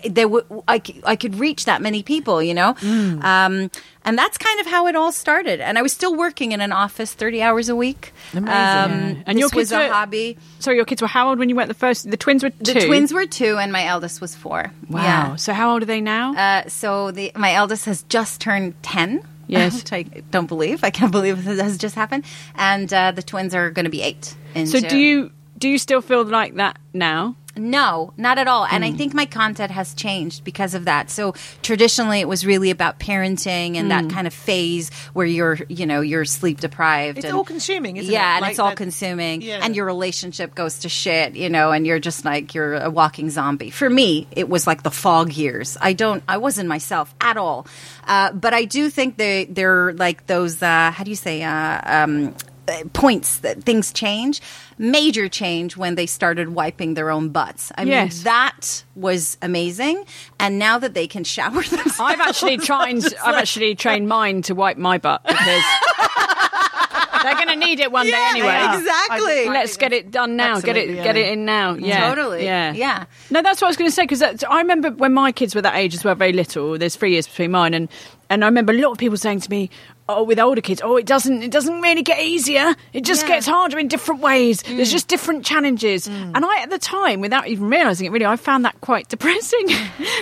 there 0.09 0.25
w- 0.29 0.63
I, 0.67 0.81
c- 0.85 1.01
I 1.05 1.15
could 1.15 1.35
reach 1.35 1.65
that 1.65 1.81
many 1.81 2.03
people, 2.03 2.41
you 2.43 2.53
know? 2.53 2.75
Um, 2.83 3.69
and 4.03 4.17
that's 4.17 4.37
kind 4.37 4.59
of 4.59 4.67
how 4.67 4.87
it 4.87 4.95
all 4.95 5.11
started. 5.11 5.59
And 5.61 5.77
I 5.77 5.81
was 5.81 5.91
still 5.93 6.15
working 6.15 6.51
in 6.51 6.61
an 6.61 6.71
office 6.71 7.13
30 7.13 7.41
hours 7.41 7.69
a 7.69 7.75
week. 7.75 8.13
Amazing. 8.33 8.47
Um, 8.49 9.23
And 9.25 9.39
your 9.39 9.49
this 9.49 9.55
was 9.55 9.69
kids 9.69 9.71
a 9.71 9.87
were- 9.87 9.93
hobby. 9.93 10.37
so 10.59 10.71
your 10.71 10.85
kids 10.85 11.01
were 11.01 11.07
how 11.07 11.29
old 11.29 11.39
when 11.39 11.49
you 11.49 11.55
went 11.55 11.67
the 11.69 11.73
first? 11.73 12.09
The 12.09 12.17
twins 12.17 12.43
were 12.43 12.49
two. 12.51 12.73
The 12.73 12.85
twins 12.85 13.13
were 13.13 13.25
two, 13.25 13.57
and 13.57 13.71
my 13.71 13.85
eldest 13.85 14.21
was 14.21 14.35
four. 14.35 14.71
Wow. 14.89 15.01
Yeah. 15.03 15.35
So 15.37 15.53
how 15.53 15.71
old 15.73 15.83
are 15.83 15.85
they 15.87 16.01
now? 16.01 16.33
Uh, 16.35 16.69
so 16.69 17.11
the 17.11 17.31
my 17.35 17.53
eldest 17.53 17.85
has 17.85 18.03
just 18.03 18.41
turned 18.41 18.81
10. 18.83 19.23
Yes. 19.47 19.75
Which 19.83 19.93
I 19.99 20.03
don't 20.31 20.47
believe. 20.47 20.83
I 20.83 20.89
can't 20.89 21.11
believe 21.11 21.43
this 21.45 21.59
has 21.61 21.77
just 21.77 21.95
happened. 21.95 22.25
And 22.55 22.91
uh, 22.93 23.11
the 23.11 23.21
twins 23.23 23.53
are 23.55 23.69
going 23.71 23.85
to 23.85 23.91
be 23.91 24.01
eight. 24.01 24.35
In 24.53 24.67
so 24.67 24.79
do 24.79 24.97
you 24.97 25.31
do 25.57 25.69
you 25.69 25.77
still 25.77 26.01
feel 26.01 26.23
like 26.25 26.55
that 26.55 26.77
now? 26.93 27.35
No, 27.57 28.13
not 28.17 28.37
at 28.37 28.47
all. 28.47 28.65
And 28.65 28.83
I 28.83 28.91
Hmm. 28.91 28.97
think 28.97 29.13
my 29.13 29.25
content 29.25 29.71
has 29.71 29.93
changed 29.93 30.43
because 30.43 30.73
of 30.73 30.85
that. 30.85 31.09
So 31.09 31.33
traditionally 31.61 32.19
it 32.19 32.27
was 32.27 32.45
really 32.45 32.69
about 32.69 32.99
parenting 32.99 33.75
and 33.77 33.83
Hmm. 33.91 34.07
that 34.07 34.09
kind 34.09 34.27
of 34.27 34.33
phase 34.33 34.91
where 35.13 35.25
you're, 35.25 35.57
you 35.69 35.85
know, 35.85 36.01
you're 36.01 36.25
sleep 36.25 36.59
deprived. 36.59 37.17
It's 37.19 37.25
and, 37.25 37.35
all 37.35 37.43
consuming, 37.45 37.97
isn't 37.97 38.11
it? 38.11 38.13
yeah, 38.13 38.35
and 38.35 38.41
Like 38.41 38.51
it's 38.51 38.59
all 38.59 38.69
that- 38.69 38.77
consuming. 38.77 39.41
Yeah. 39.41 39.59
And 39.61 39.75
your 39.75 39.85
relationship 39.85 40.53
goes 40.55 40.79
to 40.79 40.89
shit, 40.89 41.35
you 41.35 41.49
know, 41.49 41.71
and 41.71 41.87
you're 41.87 41.99
just 41.99 42.25
like 42.25 42.53
you're 42.53 42.75
a 42.75 42.89
walking 42.89 43.29
zombie. 43.29 43.69
For 43.69 43.89
me, 43.89 44.27
it 44.31 44.49
was 44.49 44.67
like 44.67 44.83
the 44.83 44.91
fog 44.91 45.31
years. 45.33 45.77
I 45.79 45.93
don't 45.93 46.23
I 46.27 46.37
wasn't 46.37 46.67
myself 46.67 47.13
at 47.21 47.37
all. 47.37 47.67
Uh, 48.07 48.31
but 48.33 48.53
I 48.53 48.65
do 48.65 48.89
think 48.89 49.17
they 49.17 49.45
they're 49.45 49.93
like 49.93 50.27
those 50.27 50.61
uh, 50.61 50.91
how 50.93 51.03
do 51.03 51.09
you 51.09 51.15
say 51.15 51.41
uh, 51.43 51.79
um, 51.85 52.35
Uh, 52.67 52.83
points 52.93 53.39
that 53.39 53.61
things 53.63 53.93
change 53.93 54.41
major 54.79 55.29
change 55.29 55.77
when 55.77 55.93
they 55.93 56.07
started 56.07 56.49
wiping 56.49 56.95
their 56.95 57.11
own 57.11 57.29
butts 57.29 57.71
i 57.77 57.83
Yes. 57.83 58.15
mean 58.15 58.23
that 58.23 58.83
was 58.95 59.37
amazing 59.43 60.03
and 60.39 60.57
now 60.57 60.79
that 60.79 60.95
they 60.95 61.05
can 61.07 61.23
shower 61.23 61.61
themselves 61.61 61.99
I've 61.99 62.19
actually 62.21 62.57
tried. 62.57 63.03
I've 63.25 63.35
actually 63.35 63.75
trained 63.75 64.07
mine 64.07 64.41
to 64.43 64.55
wipe 64.55 64.77
my 64.77 64.97
butt 64.97 65.21
because 65.23 65.63
they're 67.23 67.35
going 67.35 67.47
to 67.47 67.55
need 67.55 67.79
it 67.79 67.91
one 67.91 68.05
day 68.05 68.25
anyway. 68.29 68.47
are. 68.49 68.77
exactly 68.77 69.47
Let's 69.49 69.77
get 69.77 69.93
it 69.93 70.11
done 70.11 70.35
now. 70.35 70.59
Get 70.59 70.77
it, 70.77 70.81
Absolutely, 70.89 71.03
get 71.03 71.17
it 71.17 71.33
in 71.33 71.45
now. 71.45 71.73
Yeah, 71.73 72.09
Totally. 72.09 72.45
Yeah, 72.45 72.73
Yeah. 72.73 73.05
No, 73.31 73.41
that's 73.41 73.61
what 73.61 73.67
I 73.67 73.69
was 73.69 73.77
going 73.77 73.89
to 73.89 73.95
say 73.95 74.03
because 74.03 74.21
I 74.43 74.57
remember 74.59 74.91
when 74.91 75.13
my 75.13 75.31
kids 75.31 75.55
were 75.55 75.61
that 75.61 75.75
age 75.75 75.93
as 75.95 76.03
well, 76.03 76.13
very 76.15 76.33
little. 76.33 76.77
There's 76.77 76.95
three 76.95 77.11
years 77.11 77.27
between 77.27 77.51
mine, 77.51 77.73
and 77.73 77.89
and 78.29 78.43
I 78.43 78.47
remember 78.47 78.73
a 78.73 78.77
lot 78.77 78.91
of 78.91 78.97
people 78.97 79.17
saying 79.17 79.41
to 79.41 79.49
me, 79.49 79.69
"Oh, 80.07 80.23
with 80.23 80.39
older 80.39 80.61
kids, 80.61 80.81
oh, 80.83 80.97
it 80.97 81.05
doesn't, 81.05 81.43
it 81.43 81.51
doesn't 81.51 81.81
really 81.81 82.03
get 82.03 82.19
easier. 82.21 82.75
It 82.93 83.03
just 83.03 83.23
Yeah. 83.23 83.35
gets 83.35 83.47
harder 83.47 83.77
in 83.79 83.87
different 83.87 84.21
ways. 84.21 84.61
There's 84.63 84.89
mm. 84.89 84.91
just 84.91 85.07
different 85.07 85.45
challenges." 85.45 86.07
Mm. 86.07 86.31
And 86.35 86.45
I, 86.45 86.61
at 86.61 86.69
the 86.69 86.77
time, 86.79 87.21
without 87.21 87.47
even 87.47 87.69
realizing 87.69 88.05
it, 88.07 88.11
really, 88.11 88.25
I 88.25 88.35
found 88.35 88.65
that 88.65 88.79
quite 88.81 89.07
depressing. 89.15 89.67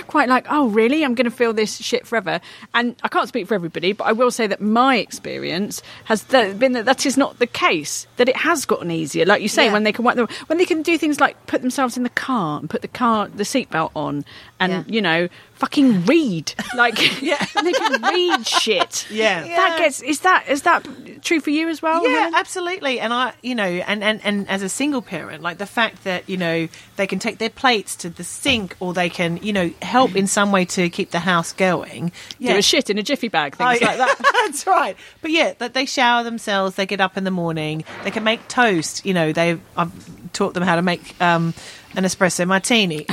quite 0.06 0.28
like, 0.28 0.46
oh, 0.50 0.68
really? 0.68 1.04
I'm 1.04 1.14
going 1.14 1.24
to 1.24 1.30
feel 1.30 1.52
this 1.52 1.76
shit 1.76 2.06
forever. 2.06 2.40
And 2.74 2.96
I 3.02 3.08
can't 3.08 3.28
speak 3.28 3.46
for 3.46 3.54
everybody, 3.54 3.92
but 3.92 4.04
I 4.04 4.12
will 4.12 4.30
say 4.30 4.46
that 4.46 4.60
my 4.60 4.96
experience 4.96 5.82
has 6.04 6.22
th- 6.24 6.58
been 6.58 6.72
that 6.72 6.84
that 6.84 7.04
is 7.06 7.16
not 7.16 7.38
the 7.38 7.46
case. 7.46 8.06
That 8.16 8.28
it 8.28 8.36
has 8.36 8.64
gotten 8.64 8.90
easier, 8.90 9.24
like 9.24 9.42
you 9.42 9.48
say, 9.48 9.66
Yeah. 9.66 9.72
when 9.72 9.84
they 9.84 9.92
can 9.92 10.04
when 10.04 10.58
they 10.58 10.66
can 10.66 10.82
do 10.82 10.96
things 10.98 11.20
like 11.20 11.46
put 11.46 11.62
themselves 11.62 11.96
in 11.96 12.02
the 12.02 12.10
car 12.10 12.60
and 12.60 12.68
put 12.70 12.82
the 12.82 12.88
car 12.88 13.28
the 13.28 13.44
seatbelt 13.44 13.90
on, 13.96 14.24
and 14.60 14.72
Yeah. 14.72 14.82
you 14.86 15.02
know, 15.02 15.28
fucking 15.64 16.04
read, 16.04 16.52
like 16.76 17.22
yeah, 17.22 17.42
they 17.62 17.72
can 17.72 18.02
read 18.02 18.46
shit. 18.46 19.06
Yeah. 19.10 19.42
that 19.44 19.78
gets 19.78 20.02
is 20.02 20.20
that 20.20 20.46
is 20.48 20.62
that 20.62 20.86
true 21.22 21.40
for 21.40 21.48
you 21.50 21.70
as 21.70 21.80
well? 21.80 22.06
Yeah, 22.06 22.18
Helen? 22.18 22.34
absolutely. 22.34 23.00
And 23.00 23.10
I, 23.12 23.32
you 23.42 23.54
know, 23.54 23.64
and, 23.64 24.04
and, 24.04 24.20
and 24.24 24.46
as 24.48 24.62
a 24.62 24.68
single 24.68 25.00
parent, 25.00 25.42
like 25.42 25.56
the 25.56 25.64
fact 25.66 26.04
that, 26.04 26.28
you 26.28 26.36
know, 26.36 26.68
they 26.96 27.06
can 27.06 27.18
take 27.18 27.38
their 27.38 27.48
plates 27.48 27.96
to 27.96 28.10
the 28.10 28.22
sink 28.22 28.76
or 28.78 28.92
they 28.92 29.08
can, 29.08 29.38
you 29.38 29.54
know, 29.54 29.70
help 29.80 30.14
in 30.16 30.26
some 30.26 30.52
way 30.52 30.66
to 30.66 30.90
keep 30.90 31.12
the 31.12 31.20
house 31.20 31.54
going. 31.54 32.12
do 32.38 32.54
a 32.58 32.60
shit 32.60 32.90
in 32.90 32.98
a 32.98 33.02
jiffy 33.02 33.28
bag, 33.28 33.56
things 33.56 33.78
Oh, 33.80 33.86
like 33.86 33.96
that. 33.96 34.18
That's 34.46 34.66
right. 34.66 34.98
But 35.22 35.30
yeah, 35.30 35.54
that 35.58 35.72
they 35.72 35.86
shower 35.86 36.22
themselves, 36.24 36.76
they 36.76 36.84
get 36.84 37.00
up 37.00 37.16
in 37.16 37.24
the 37.24 37.30
morning, 37.30 37.84
they 38.02 38.10
can 38.10 38.22
make 38.22 38.46
toast. 38.48 39.06
You 39.06 39.14
know, 39.14 39.32
they 39.32 39.58
I've 39.78 40.32
taught 40.34 40.52
them 40.52 40.62
how 40.62 40.76
to 40.76 40.82
make 40.82 41.18
um, 41.22 41.54
an 41.96 42.04
espresso 42.04 42.46
martini. 42.46 43.06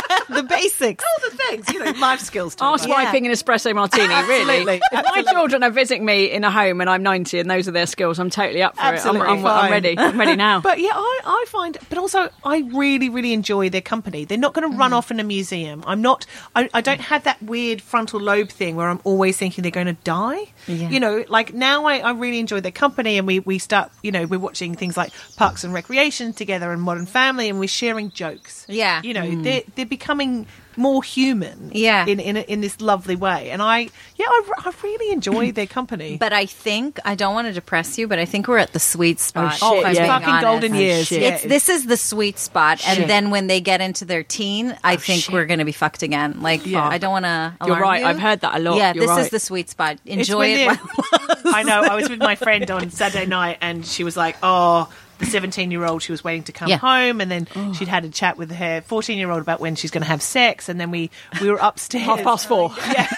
the 0.28 0.42
basics. 0.42 1.04
All 1.04 1.30
the 1.30 1.36
things, 1.36 1.68
you 1.72 1.84
know, 1.84 1.90
life 1.98 2.20
skills. 2.20 2.56
Arse 2.60 2.84
Tova. 2.86 2.90
wiping 2.90 3.26
an 3.26 3.32
espresso 3.32 3.74
martini, 3.74 4.06
really. 4.28 4.80
If 4.92 5.04
my 5.14 5.22
children 5.22 5.62
are 5.62 5.70
visiting 5.70 6.04
me 6.04 6.30
in 6.30 6.44
a 6.44 6.50
home 6.50 6.80
and 6.80 6.90
I'm 6.90 7.02
90 7.02 7.38
and 7.38 7.50
those 7.50 7.68
are 7.68 7.72
their 7.72 7.86
skills, 7.86 8.18
I'm 8.18 8.30
totally 8.30 8.62
up 8.62 8.76
for 8.76 8.82
Absolutely 8.82 9.20
it. 9.28 9.30
I'm, 9.30 9.46
I'm. 9.46 9.64
I'm 9.66 9.70
ready. 9.70 9.98
I'm 9.98 10.18
ready 10.18 10.36
now. 10.36 10.60
But 10.66 10.80
yeah, 10.80 10.90
I, 10.94 11.20
I 11.24 11.44
find, 11.48 11.76
but 11.88 11.98
also 11.98 12.28
I 12.44 12.58
really, 12.74 13.08
really 13.08 13.32
enjoy 13.32 13.68
their 13.70 13.80
company. 13.80 14.24
They're 14.24 14.38
not 14.38 14.52
going 14.54 14.62
to 14.70 14.76
Mm. 14.76 14.78
run 14.80 14.92
off 14.92 15.10
in 15.12 15.20
a 15.20 15.24
museum. 15.24 15.84
I'm 15.86 16.02
not, 16.02 16.26
I, 16.56 16.68
I 16.74 16.80
don't 16.80 17.00
have 17.00 17.22
that 17.24 17.40
weird 17.42 17.80
frontal 17.80 18.18
lobe 18.20 18.48
thing 18.50 18.74
where 18.74 18.88
I'm 18.88 19.00
always 19.04 19.36
thinking 19.38 19.62
they're 19.62 19.70
going 19.70 19.86
to 19.86 19.92
die. 20.02 20.46
Yeah. 20.66 20.88
You 20.90 20.98
know, 20.98 21.24
like 21.28 21.54
now 21.54 21.84
I, 21.84 21.98
I 21.98 22.10
really 22.10 22.40
enjoy 22.40 22.60
their 22.60 22.72
company 22.72 23.16
and 23.16 23.26
we, 23.28 23.38
we 23.38 23.58
start, 23.58 23.92
you 24.02 24.10
know, 24.10 24.26
we're 24.26 24.40
watching 24.40 24.74
things 24.74 24.96
like 24.96 25.12
Parks 25.36 25.62
and 25.62 25.72
Recreation 25.72 26.32
together 26.32 26.72
and 26.72 26.82
Modern 26.82 27.06
Family 27.06 27.48
and 27.48 27.60
we're 27.60 27.68
sharing 27.68 28.10
jokes. 28.10 28.66
Yeah. 28.68 29.00
You 29.02 29.14
know, 29.14 29.42
they're, 29.42 29.62
they're 29.76 29.85
becoming 29.86 30.46
more 30.76 31.02
human 31.02 31.70
Yeah. 31.72 32.06
in, 32.06 32.20
in, 32.20 32.36
in 32.36 32.60
this 32.60 32.80
lovely 32.80 33.16
way. 33.16 33.50
And 33.50 33.62
I, 33.62 33.88
yeah, 34.16 34.26
I, 34.28 34.42
I 34.58 34.72
really 34.82 35.12
enjoy 35.12 35.52
their 35.52 35.66
company. 35.66 36.16
But 36.18 36.32
I 36.32 36.46
think 36.46 36.98
I 37.04 37.14
don't 37.14 37.34
want 37.34 37.48
to 37.48 37.52
depress 37.52 37.98
you, 37.98 38.06
but 38.06 38.18
I 38.18 38.24
think 38.24 38.46
we're 38.48 38.58
at 38.58 38.72
the 38.72 38.78
sweet 38.78 39.16
oh, 39.18 39.20
spot. 39.20 39.58
Oh, 39.62 39.80
if 39.80 39.86
I'm 39.86 39.94
yeah. 39.94 40.06
fucking 40.06 40.28
honest. 40.28 40.44
golden 40.44 40.74
years. 40.74 41.06
shit. 41.06 41.22
Yeah. 41.22 41.28
It's 41.28 41.42
this 41.44 41.68
is 41.68 41.86
the 41.86 41.96
sweet 41.96 42.38
spot, 42.38 42.80
Shit. 42.80 42.98
and 42.98 43.10
then 43.10 43.30
when 43.30 43.46
they 43.46 43.60
get 43.60 43.80
into 43.80 44.04
their 44.04 44.22
teen, 44.22 44.76
I 44.84 44.94
oh, 44.94 44.96
think 44.98 45.22
shit. 45.22 45.32
we're 45.32 45.46
going 45.46 45.60
to 45.60 45.64
be 45.64 45.72
fucked 45.72 46.02
again. 46.02 46.42
Like, 46.42 46.66
Yeah. 46.66 46.86
I 46.86 46.98
don't 46.98 47.12
want 47.12 47.24
to. 47.24 47.54
You're 47.66 47.80
right, 47.80 48.04
I've 48.04 48.18
heard 48.18 48.40
that 48.40 48.56
a 48.56 48.58
lot. 48.58 48.76
Yeah, 48.76 48.92
You're 48.94 49.06
this 49.06 49.26
is 49.26 49.30
the 49.30 49.40
sweet 49.40 49.70
spot. 49.70 49.98
Enjoy 50.04 50.46
it. 50.46 50.78
I 51.46 51.62
know. 51.62 51.82
I 51.82 51.94
was 51.94 52.08
with 52.08 52.18
my 52.18 52.34
friend 52.34 52.70
on 52.70 52.90
Saturday 52.90 53.26
night, 53.26 53.58
and 53.60 53.86
she 53.86 54.04
was 54.04 54.16
like, 54.16 54.36
"Oh." 54.42 54.92
The 55.18 55.26
17 55.26 55.70
year 55.70 55.84
old, 55.84 56.02
she 56.02 56.12
was 56.12 56.22
waiting 56.22 56.42
to 56.44 56.52
come 56.52 56.68
Yeah. 56.68 56.76
home, 56.76 57.20
and 57.20 57.30
then 57.30 57.48
oh. 57.56 57.72
she'd 57.72 57.88
had 57.88 58.04
a 58.04 58.10
chat 58.10 58.36
with 58.36 58.50
her 58.50 58.82
14 58.82 59.16
year 59.18 59.30
old 59.30 59.40
about 59.40 59.60
when 59.60 59.74
she's 59.74 59.90
going 59.90 60.02
to 60.02 60.08
have 60.08 60.20
sex. 60.22 60.68
And 60.68 60.78
then 60.80 60.90
we, 60.90 61.10
we 61.40 61.50
were 61.50 61.58
upstairs. 61.58 62.04
Half 62.06 62.22
past 62.22 62.48
four. 62.48 62.74
Yeah. 62.92 63.08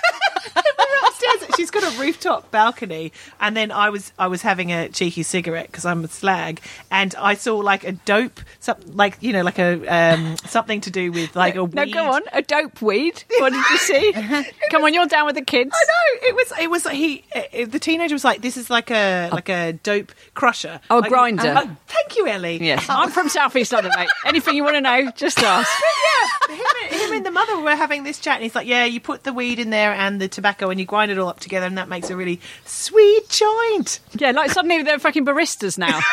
We 1.75 1.81
were 1.81 1.87
upstairs. 1.87 1.93
She's 1.93 1.93
got 1.93 1.95
a 1.95 2.01
rooftop 2.01 2.51
balcony, 2.51 3.13
and 3.41 3.57
then 3.57 3.71
I 3.71 3.91
was 3.91 4.13
I 4.19 4.27
was 4.27 4.43
having 4.43 4.73
a 4.73 4.89
cheeky 4.89 5.23
cigarette 5.23 5.67
because 5.67 5.85
I'm 5.85 6.05
a 6.05 6.09
slag, 6.09 6.61
and 6.91 7.15
I 7.19 7.35
saw 7.35 7.57
like 7.57 7.85
a 7.85 7.93
dope, 7.93 8.41
something 8.61 8.97
like 8.97 9.17
you 9.21 9.33
know, 9.33 9.43
like 9.43 9.59
a 9.59 9.87
um, 9.87 10.37
something 10.47 10.81
to 10.83 10.91
do 10.91 11.13
with 11.13 11.37
like 11.37 11.55
a 11.57 11.67
No, 11.67 11.87
go 11.87 12.13
on. 12.13 12.23
A 12.33 12.43
dope 12.43 12.81
weed. 12.83 13.25
What 13.39 13.53
did 13.53 13.65
you 13.71 13.79
see? 13.79 14.13
Come 14.71 14.85
on, 14.85 14.95
you're 14.95 15.07
down 15.07 15.27
with 15.27 15.35
the 15.35 15.45
kids. 15.45 15.71
I 15.75 15.85
know 15.85 16.29
it 16.29 16.35
was. 16.35 16.53
It 16.61 16.71
was. 16.71 16.89
He. 16.89 17.25
Uh, 17.35 17.67
the 17.67 17.79
teenager 17.79 18.15
was 18.15 18.25
like, 18.25 18.43
"This 18.43 18.57
is 18.57 18.71
like 18.71 18.91
a 18.91 19.29
like 19.33 19.49
a 19.49 19.73
dope 19.73 20.13
crusher." 20.35 20.81
Oh, 20.91 20.99
Like, 20.99 21.11
grinder. 21.11 21.49
uh, 21.49 21.67
thank 21.87 22.17
you, 22.17 22.27
Ellie. 22.27 22.59
Yes, 22.65 22.87
I'm 22.89 23.11
from 23.11 23.29
Southeast 23.29 23.73
London, 23.73 23.93
mate. 23.97 24.09
Anything 24.25 24.55
you 24.57 24.65
want 24.65 24.77
to 24.77 24.81
know, 24.81 25.11
just 25.17 25.39
ask. 25.43 25.71
yeah. 26.51 26.57
Him 26.57 26.99
him 27.09 27.13
and 27.13 27.27
the 27.27 27.31
mother 27.31 27.61
were 27.61 27.77
having 27.77 28.05
this 28.05 28.19
chat, 28.19 28.37
and 28.37 28.43
he's 28.43 28.55
like, 28.55 28.67
"Yeah, 28.67 28.85
you 28.85 29.01
put 29.01 29.25
the 29.25 29.33
weed 29.33 29.59
in 29.59 29.71
there 29.71 29.93
and 29.93 30.21
the 30.21 30.29
tobacco, 30.29 30.71
and 30.71 30.79
you 30.81 30.87
grind 30.87 31.11
it 31.11 31.19
all 31.19 31.29
up 31.29 31.41
together, 31.41 31.58
and 31.62 31.79
that 31.79 31.88
makes 31.88 32.11
a 32.11 32.17
really 32.17 32.41
sweet 32.65 33.29
joint." 33.29 34.00
Yeah, 34.19 34.31
like 34.33 34.50
suddenly 34.50 34.83
they're 34.83 34.99
fucking 34.99 35.25
baristas 35.27 35.79
now. 35.79 36.00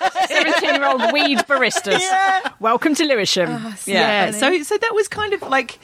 17 0.28 0.74
year 0.74 0.84
old 0.86 1.12
weed 1.12 1.38
baristas. 1.40 2.00
Welcome 2.60 2.94
to 2.94 3.04
Lewisham. 3.04 3.48
Oh, 3.50 3.74
yeah. 3.86 4.30
So, 4.30 4.62
so 4.62 4.76
that 4.78 4.94
was 4.94 5.08
kind 5.08 5.32
of 5.32 5.42
like. 5.42 5.78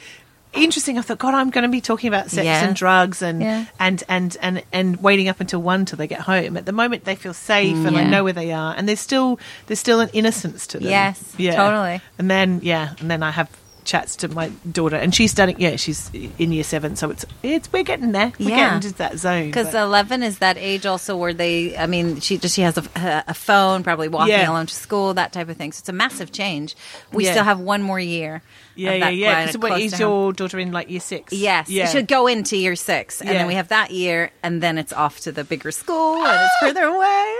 Interesting. 0.53 0.97
I 0.97 1.01
thought, 1.01 1.19
God, 1.19 1.35
I'm 1.35 1.49
going 1.51 1.63
to 1.63 1.69
be 1.69 1.81
talking 1.81 2.07
about 2.07 2.31
sex 2.31 2.45
Yeah. 2.45 2.65
and 2.65 2.75
drugs 2.75 3.21
and, 3.21 3.41
Yeah. 3.41 3.65
and 3.79 4.01
and 4.07 4.35
and 4.41 4.63
and 4.71 4.95
waiting 5.03 5.27
up 5.27 5.39
until 5.41 5.61
one 5.61 5.85
till 5.85 5.97
they 5.97 6.07
get 6.07 6.21
home. 6.21 6.55
At 6.57 6.65
the 6.65 6.71
moment, 6.71 7.03
they 7.03 7.15
feel 7.15 7.33
safe 7.33 7.75
and 7.75 7.95
I 7.95 8.05
know 8.05 8.23
where 8.23 8.33
they 8.33 8.53
are, 8.53 8.73
and 8.75 8.87
there's 8.87 9.01
still 9.01 9.39
there's 9.67 9.79
still 9.79 9.99
an 9.99 10.09
innocence 10.13 10.65
to 10.67 10.79
them. 10.79 10.89
Yes, 10.89 11.21
yeah, 11.37 11.55
totally. 11.57 12.01
And 12.17 12.31
then 12.31 12.61
yeah, 12.63 12.93
and 12.99 13.11
then 13.11 13.21
I 13.23 13.31
have 13.31 13.49
chats 13.87 14.15
to 14.17 14.27
my 14.27 14.49
daughter, 14.71 14.97
and 14.97 15.15
she's 15.15 15.33
done 15.33 15.49
it. 15.49 15.59
Yeah, 15.59 15.77
she's 15.77 16.11
in 16.37 16.51
year 16.51 16.63
seven, 16.63 16.95
so 16.95 17.09
it's 17.09 17.25
it's 17.41 17.71
we're 17.73 17.81
getting 17.83 18.11
there. 18.11 18.31
We're 18.39 18.49
Yeah. 18.49 18.57
getting 18.57 18.75
into 18.89 18.93
that 18.99 19.17
zone. 19.17 19.47
Because 19.47 19.73
11 19.73 20.21
is 20.21 20.37
that 20.39 20.57
age 20.57 20.85
also 20.85 21.17
where 21.17 21.33
they, 21.33 21.75
I 21.77 21.87
mean, 21.87 22.19
she 22.19 22.37
just 22.37 22.53
she 22.55 22.61
has 22.61 22.77
a, 22.77 23.23
a 23.27 23.33
phone, 23.33 23.81
probably 23.83 24.09
walking 24.09 24.33
Yeah. 24.33 24.51
alone 24.51 24.67
to 24.67 24.75
school, 24.75 25.13
that 25.15 25.31
type 25.33 25.49
of 25.49 25.57
thing. 25.57 25.71
So 25.71 25.79
it's 25.79 25.89
a 25.89 25.93
massive 25.93 26.31
change. 26.31 26.75
We 27.11 27.25
Yeah. 27.25 27.31
still 27.31 27.43
have 27.45 27.59
one 27.59 27.81
more 27.81 27.99
year. 27.99 28.43
yeah, 28.75 28.93
yeah, 28.93 29.09
yeah. 29.09 29.45
Because 29.45 29.57
what 29.57 29.81
is 29.81 29.93
home. 29.93 29.99
your 30.01 30.33
daughter 30.33 30.59
in 30.59 30.71
like 30.71 30.89
year 30.91 30.99
six? 30.99 31.33
Yes, 31.33 31.69
yeah. 31.69 31.87
should 31.87 32.07
go 32.07 32.27
into 32.27 32.55
year 32.57 32.75
six, 32.75 33.21
and 33.21 33.29
then 33.29 33.47
we 33.47 33.55
have 33.55 33.69
that 33.69 33.89
year, 33.91 34.29
and 34.43 34.61
then 34.61 34.77
it's 34.77 34.93
off 34.93 35.19
to 35.21 35.31
the 35.31 35.43
bigger 35.43 35.71
school, 35.71 36.23
and 36.25 36.39
it's 36.45 36.55
further 36.59 36.83
away. 36.83 37.33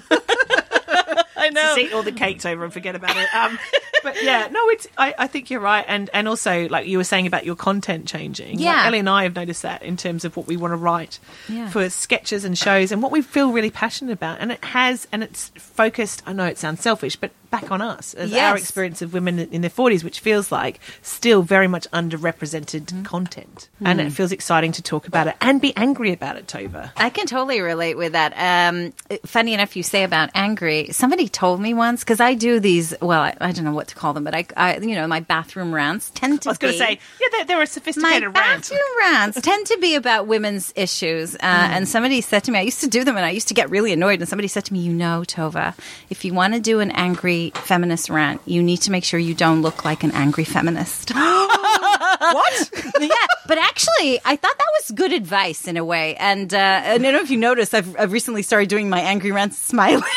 I 1.40 1.48
know. 1.50 1.60
Just 1.62 1.78
eat 1.78 1.92
all 1.92 2.02
the 2.02 2.12
cakes 2.12 2.44
over 2.46 2.62
and 2.64 2.72
forget 2.72 2.94
about 2.94 3.16
it. 3.16 3.34
Um, 3.34 3.58
but 4.02 4.22
yeah, 4.22 4.48
no, 4.50 4.68
it's. 4.70 4.86
I, 4.98 5.14
I 5.18 5.26
think 5.26 5.50
you're 5.50 5.60
right, 5.60 5.84
and 5.88 6.08
and 6.12 6.28
also 6.28 6.68
like 6.68 6.86
you 6.86 6.98
were 6.98 7.04
saying 7.04 7.26
about 7.26 7.44
your 7.44 7.56
content 7.56 8.06
changing. 8.06 8.56
Like, 8.56 8.64
Yeah. 8.64 8.86
Ellie 8.86 8.98
and 9.00 9.08
I 9.08 9.24
have 9.24 9.34
noticed 9.34 9.62
that 9.62 9.82
in 9.82 9.96
terms 9.96 10.24
of 10.24 10.36
what 10.36 10.46
we 10.46 10.56
want 10.56 10.72
to 10.72 10.76
write 10.76 11.18
Yeah. 11.48 11.68
for 11.70 11.88
sketches 11.90 12.44
and 12.44 12.56
shows, 12.56 12.92
and 12.92 13.02
what 13.02 13.12
we 13.12 13.22
feel 13.22 13.52
really 13.52 13.70
passionate 13.70 14.12
about, 14.12 14.38
and 14.40 14.52
it 14.52 14.64
has, 14.64 15.06
and 15.12 15.22
it's 15.22 15.48
focused. 15.56 16.22
I 16.26 16.32
know 16.32 16.44
it 16.46 16.58
sounds 16.58 16.80
selfish, 16.80 17.16
but 17.16 17.30
back 17.50 17.70
on 17.70 17.80
us 17.82 18.14
as 18.14 18.32
our 18.32 18.56
experience 18.56 19.02
of 19.02 19.12
women 19.12 19.38
in 19.38 19.60
their 19.60 19.70
40s, 19.70 20.04
which 20.04 20.20
feels 20.20 20.52
like 20.52 20.80
still 21.02 21.42
very 21.42 21.66
much 21.68 21.86
underrepresented 21.90 22.80
Mm-hmm. 22.90 23.02
content, 23.02 23.68
and 23.84 24.00
it 24.00 24.10
feels 24.10 24.32
exciting 24.32 24.72
to 24.72 24.82
talk 24.82 25.06
about 25.06 25.26
it 25.26 25.34
and 25.40 25.60
be 25.60 25.74
angry 25.76 26.12
about 26.12 26.36
it, 26.36 26.46
Tova. 26.46 26.90
I 26.96 27.10
can 27.10 27.26
totally 27.26 27.60
relate 27.60 27.96
with 27.96 28.12
that. 28.12 28.32
Um, 28.36 28.92
funny 29.26 29.54
enough, 29.54 29.76
you 29.76 29.82
say 29.82 30.04
about 30.04 30.30
angry. 30.34 30.88
Somebody 30.92 31.28
told 31.28 31.60
me 31.60 31.74
once 31.74 32.02
because 32.04 32.20
I 32.20 32.34
do 32.34 32.60
these. 32.60 32.94
Well, 33.00 33.20
I, 33.20 33.36
I 33.40 33.52
don't 33.52 33.64
know 33.64 33.72
what 33.72 33.88
to 33.88 33.94
call 33.94 34.12
them, 34.12 34.24
but 34.24 34.34
I, 34.34 34.46
I, 34.56 34.78
you 34.78 34.94
know, 34.94 35.06
my 35.06 35.20
bathroom 35.20 35.74
rants 35.74 36.10
tend 36.14 36.42
to. 36.42 36.48
I 36.48 36.52
was 36.52 36.58
going 36.58 36.72
to 36.74 36.78
say, 36.78 36.98
yeah, 37.20 37.26
they're, 37.32 37.44
they're 37.46 37.56
a 37.58 37.60
my 37.60 37.64
sophisticated 37.66 38.22
rant. 38.24 38.34
bathroom 38.34 38.80
rants 38.98 39.40
tend 39.40 39.66
to 39.66 39.78
be 39.80 39.94
about 39.94 40.26
women's 40.26 40.72
issues. 40.76 41.34
Uh, 41.36 41.38
And 41.42 41.88
somebody 41.88 42.20
said 42.20 42.44
to 42.44 42.50
me, 42.52 42.58
I 42.58 42.62
used 42.62 42.80
to 42.80 42.88
do 42.88 43.04
them 43.04 43.16
and 43.16 43.24
I 43.26 43.30
used 43.30 43.48
to 43.48 43.54
get 43.54 43.70
really 43.70 43.92
annoyed. 43.92 44.20
And 44.20 44.28
somebody 44.28 44.48
said 44.48 44.64
to 44.66 44.72
me, 44.72 44.80
You 44.80 44.92
know, 44.92 45.22
Tova, 45.26 45.74
if 46.10 46.24
you 46.24 46.32
want 46.34 46.54
to 46.54 46.60
do 46.60 46.80
an 46.80 46.90
angry 46.92 47.39
feminist 47.48 48.10
rant, 48.10 48.42
you 48.44 48.62
need 48.62 48.82
to 48.82 48.90
make 48.90 49.04
sure 49.04 49.18
you 49.18 49.34
don't 49.34 49.62
look 49.62 49.86
like 49.86 50.04
an 50.04 50.10
angry 50.12 50.44
feminist. 50.44 51.10
what? 51.14 52.70
yeah, 53.00 53.08
but 53.46 53.56
actually, 53.56 54.20
I 54.24 54.36
thought 54.36 54.58
that 54.58 54.70
was 54.80 54.90
good 54.94 55.12
advice 55.14 55.66
in 55.66 55.78
a 55.78 55.84
way. 55.84 56.16
And, 56.16 56.52
uh, 56.52 56.56
and 56.58 57.00
I 57.06 57.10
don't 57.10 57.14
know 57.14 57.22
if 57.22 57.30
you 57.30 57.38
noticed, 57.38 57.74
I've, 57.74 57.98
I've 57.98 58.12
recently 58.12 58.42
started 58.42 58.68
doing 58.68 58.90
my 58.90 59.00
angry 59.00 59.32
rants 59.32 59.56
smiling. 59.56 60.02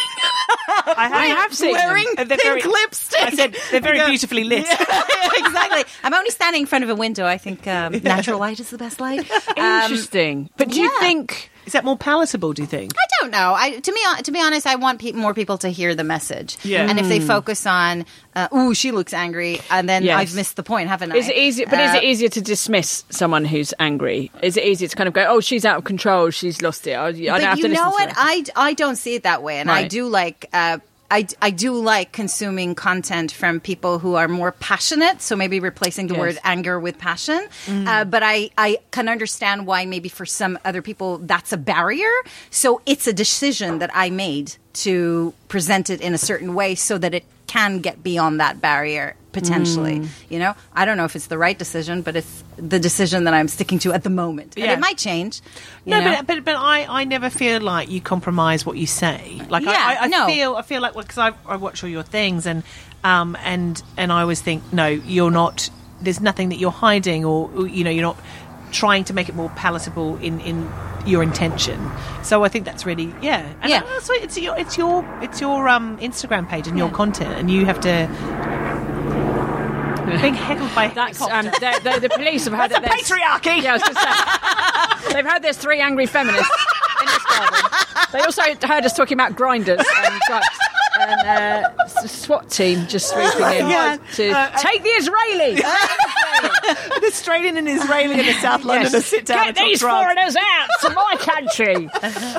I 0.86 1.08
have, 1.08 1.14
I 1.14 1.26
have 1.28 1.54
seen. 1.54 1.72
Wearing 1.74 2.06
they're 2.18 2.26
pink 2.26 2.42
very- 2.42 2.62
lipstick. 2.62 3.22
I 3.22 3.30
said 3.32 3.56
they're 3.72 3.80
very 3.80 3.98
Yeah. 3.98 4.08
beautifully 4.10 4.44
lit. 4.44 4.66
exactly. 4.70 5.84
I'm 6.04 6.14
only 6.14 6.30
standing 6.30 6.62
in 6.62 6.68
front 6.68 6.84
of 6.84 6.90
a 6.90 6.96
window. 6.96 7.26
I 7.26 7.38
think 7.38 7.66
um, 7.68 7.94
natural 8.04 8.40
light 8.40 8.60
is 8.60 8.70
the 8.70 8.78
best 8.78 9.00
light. 9.00 9.30
Um, 9.58 9.84
Interesting. 9.84 10.50
but 10.58 10.70
do 10.70 10.82
you 10.82 10.90
think. 11.00 11.50
Is 11.66 11.74
that 11.74 11.84
more 11.86 11.98
palatable? 11.98 12.54
Do 12.54 12.62
you 12.62 12.68
think? 12.68 12.92
I 12.96 13.06
don't 13.22 13.32
know. 13.32 13.54
I 13.56 13.80
to 13.80 13.92
me 13.92 14.00
to 14.24 14.32
be 14.32 14.40
honest, 14.42 14.68
I 14.68 14.76
want 14.76 15.00
pe- 15.00 15.12
more 15.14 15.34
people 15.34 15.58
to 15.60 15.70
hear 15.70 15.96
the 15.96 16.04
message. 16.04 16.58
Yeah. 16.64 16.88
And 16.90 17.00
if 17.00 17.08
they 17.08 17.20
focus 17.20 17.66
on, 17.66 18.06
uh, 18.36 18.48
"Ooh, 18.56 18.74
she 18.74 18.92
looks 18.92 19.14
angry," 19.14 19.62
and 19.70 19.88
then 19.88 20.04
Yes. 20.04 20.20
I've 20.20 20.36
missed 20.36 20.56
the 20.56 20.64
point, 20.64 20.90
haven't 20.90 21.12
I? 21.12 21.16
Is 21.18 21.30
it 21.30 21.36
easier? 21.38 21.66
But 21.70 21.80
is 21.80 21.92
Uh, 21.94 21.98
it 21.98 22.04
easier 22.04 22.30
to 22.30 22.42
dismiss 22.42 23.04
someone 23.10 23.46
who's 23.46 23.74
angry? 23.80 24.32
Is 24.42 24.58
it 24.58 24.66
easier 24.66 24.88
to 24.88 24.96
kind 24.96 25.08
of 25.08 25.14
go, 25.14 25.26
"Oh, 25.28 25.40
she's 25.40 25.66
out 25.66 25.78
of 25.78 25.84
control. 25.84 26.30
She's 26.32 26.62
lost 26.62 26.86
it. 26.88 26.94
I, 26.94 27.08
I 27.08 27.12
don't 27.12 27.26
But 27.28 27.42
have 27.44 27.58
you 27.58 27.64
to 27.64 27.70
listen 27.70 27.84
know 27.84 27.92
what? 27.92 28.14
I, 28.16 28.44
I 28.56 28.74
don't 28.74 28.96
see 28.98 29.16
it 29.16 29.24
that 29.24 29.42
way, 29.44 29.58
and 29.60 29.70
I 29.72 29.88
do 29.88 30.08
like. 30.08 30.48
Uh, 30.54 30.80
I, 31.14 31.28
I 31.42 31.52
do 31.52 31.74
like 31.76 32.12
consuming 32.12 32.74
content 32.74 33.32
from 33.32 33.60
people 33.60 34.00
who 34.00 34.16
are 34.16 34.28
more 34.28 34.52
passionate. 34.52 35.22
So 35.22 35.36
maybe 35.36 35.60
replacing 35.60 36.08
the 36.08 36.16
Yes. 36.16 36.20
word 36.22 36.38
anger 36.44 36.80
with 36.80 36.98
passion. 36.98 37.42
Uh, 37.70 38.04
but 38.06 38.24
I, 38.24 38.50
I 38.58 38.80
can 38.90 39.08
understand 39.08 39.68
why 39.68 39.86
maybe 39.86 40.10
for 40.10 40.26
some 40.26 40.58
other 40.66 40.82
people 40.82 41.20
that's 41.20 41.54
a 41.54 41.58
barrier. 41.58 42.12
So 42.50 42.82
it's 42.86 43.06
a 43.08 43.14
decision 43.14 43.80
that 43.80 43.92
I 43.94 44.10
made 44.10 44.56
to 44.86 45.34
present 45.50 45.90
it 45.90 46.02
in 46.02 46.14
a 46.14 46.18
certain 46.18 46.56
way 46.56 46.74
so 46.76 46.98
that 46.98 47.14
it 47.14 47.26
can 47.46 47.80
get 47.80 48.02
beyond 48.04 48.40
that 48.40 48.60
barrier 48.60 49.16
potentially. 49.34 50.08
You 50.30 50.40
know, 50.40 50.56
I 50.74 50.86
don't 50.86 50.96
know 50.98 51.06
if 51.06 51.16
it's 51.16 51.28
the 51.28 51.38
right 51.38 51.58
decision, 51.58 52.02
but 52.02 52.16
it's 52.16 52.44
the 52.58 52.80
decision 52.80 53.26
that 53.26 53.34
I'm 53.34 53.48
sticking 53.48 53.80
to 53.80 53.92
at 53.94 54.04
the 54.04 54.10
moment. 54.10 54.56
And 54.56 54.66
Yeah. 54.66 54.74
it 54.74 54.80
might 54.80 54.98
change. 54.98 55.42
No, 55.86 56.00
know? 56.00 56.16
but, 56.18 56.28
but 56.28 56.46
but 56.46 56.56
I, 56.56 56.86
I 57.02 57.04
never 57.04 57.30
feel 57.30 57.60
like 57.62 57.90
you 57.92 58.00
compromise 58.00 58.66
what 58.66 58.78
you 58.78 58.88
say. 58.88 59.42
Like 59.50 59.64
Yeah, 59.66 59.72
I, 59.72 59.96
I, 59.96 60.04
I 60.04 60.08
no. 60.08 60.28
feel 60.28 60.56
I 60.56 60.62
feel 60.62 60.82
like 60.82 60.94
because 60.94 61.18
I, 61.18 61.34
I 61.46 61.58
watch 61.58 61.84
all 61.84 61.90
your 61.90 62.04
things 62.04 62.46
and 62.46 62.64
um 63.04 63.36
and 63.44 63.82
and 63.98 64.12
I 64.14 64.22
always 64.22 64.42
think 64.42 64.64
no, 64.72 64.88
you're 64.88 65.32
not. 65.32 65.70
There's 66.02 66.22
nothing 66.22 66.50
that 66.50 66.58
you're 66.58 66.72
hiding 66.72 67.26
or 67.26 67.68
you 67.68 67.84
know 67.84 67.90
you're 67.92 68.04
not 68.04 68.18
trying 68.72 69.04
to 69.06 69.14
make 69.14 69.30
it 69.30 69.36
more 69.36 69.50
palatable 69.56 70.18
in 70.18 70.40
in 70.42 70.70
your 71.06 71.22
intention. 71.22 71.78
So 72.24 72.44
I 72.46 72.50
think 72.50 72.66
that's 72.66 72.86
really 72.86 73.14
yeah. 73.22 73.54
And 73.62 73.70
Yeah. 73.70 73.84
Also, 73.94 74.14
it's 74.14 74.38
your 74.38 74.58
it's 74.58 74.78
your 74.78 75.04
it's 75.22 75.42
your 75.42 75.68
um 75.68 75.98
Instagram 75.98 76.48
page 76.48 76.68
and 76.68 76.78
your 76.78 76.90
content, 76.90 77.34
and 77.40 77.50
you 77.52 77.66
have 77.66 77.80
to. 77.82 78.83
Being 80.22 80.34
heckled 80.34 80.74
by 80.76 80.88
That's 80.90 81.22
um, 81.22 81.46
the, 81.46 81.80
the, 81.84 82.00
the 82.02 82.10
police 82.10 82.46
have 82.46 82.54
had 82.54 82.72
That's 82.72 82.82
that 82.82 83.02
a 83.02 83.04
there's 83.04 83.10
patriarchy. 83.10 83.64
Yeah, 83.64 83.72
I 83.72 83.74
was 83.74 83.84
going 83.84 83.96
to 83.96 84.02
say 85.08 85.14
they've 85.14 85.26
heard 85.26 85.42
there's 85.42 85.58
three 85.58 85.80
angry 85.80 86.06
feminists 86.06 86.50
in 87.02 87.06
this 87.08 87.24
garden. 87.26 87.60
They 88.12 88.20
also 88.20 88.42
heard 88.68 88.86
us 88.86 88.94
talking 88.94 89.16
about 89.16 89.36
grinders 89.36 89.80
and 89.80 90.22
drugs. 90.28 90.48
And 91.08 91.22
uh, 91.68 91.88
SWAT 92.08 92.50
team 92.50 92.88
just 92.88 93.10
sweeping 93.10 93.42
in 93.60 93.68
Yeah. 93.70 93.98
to 94.14 94.30
Uh, 94.32 94.58
take 94.58 94.84
the 94.84 94.90
Israeli. 94.90 95.56
the 97.02 97.08
Australian 97.08 97.58
and 97.58 97.68
Israeli 97.70 98.20
in 98.20 98.26
the 98.26 98.34
South 98.34 98.64
Londoners 98.64 99.06
sit 99.06 99.26
down 99.26 99.38
Get 99.40 99.48
and 99.50 99.58
talk 99.58 99.66
these 99.68 99.80
drugs. 99.80 100.04
foreigners 100.06 100.36
out 100.36 100.68
to 100.82 100.90
my 100.92 101.16
country. 101.20 101.90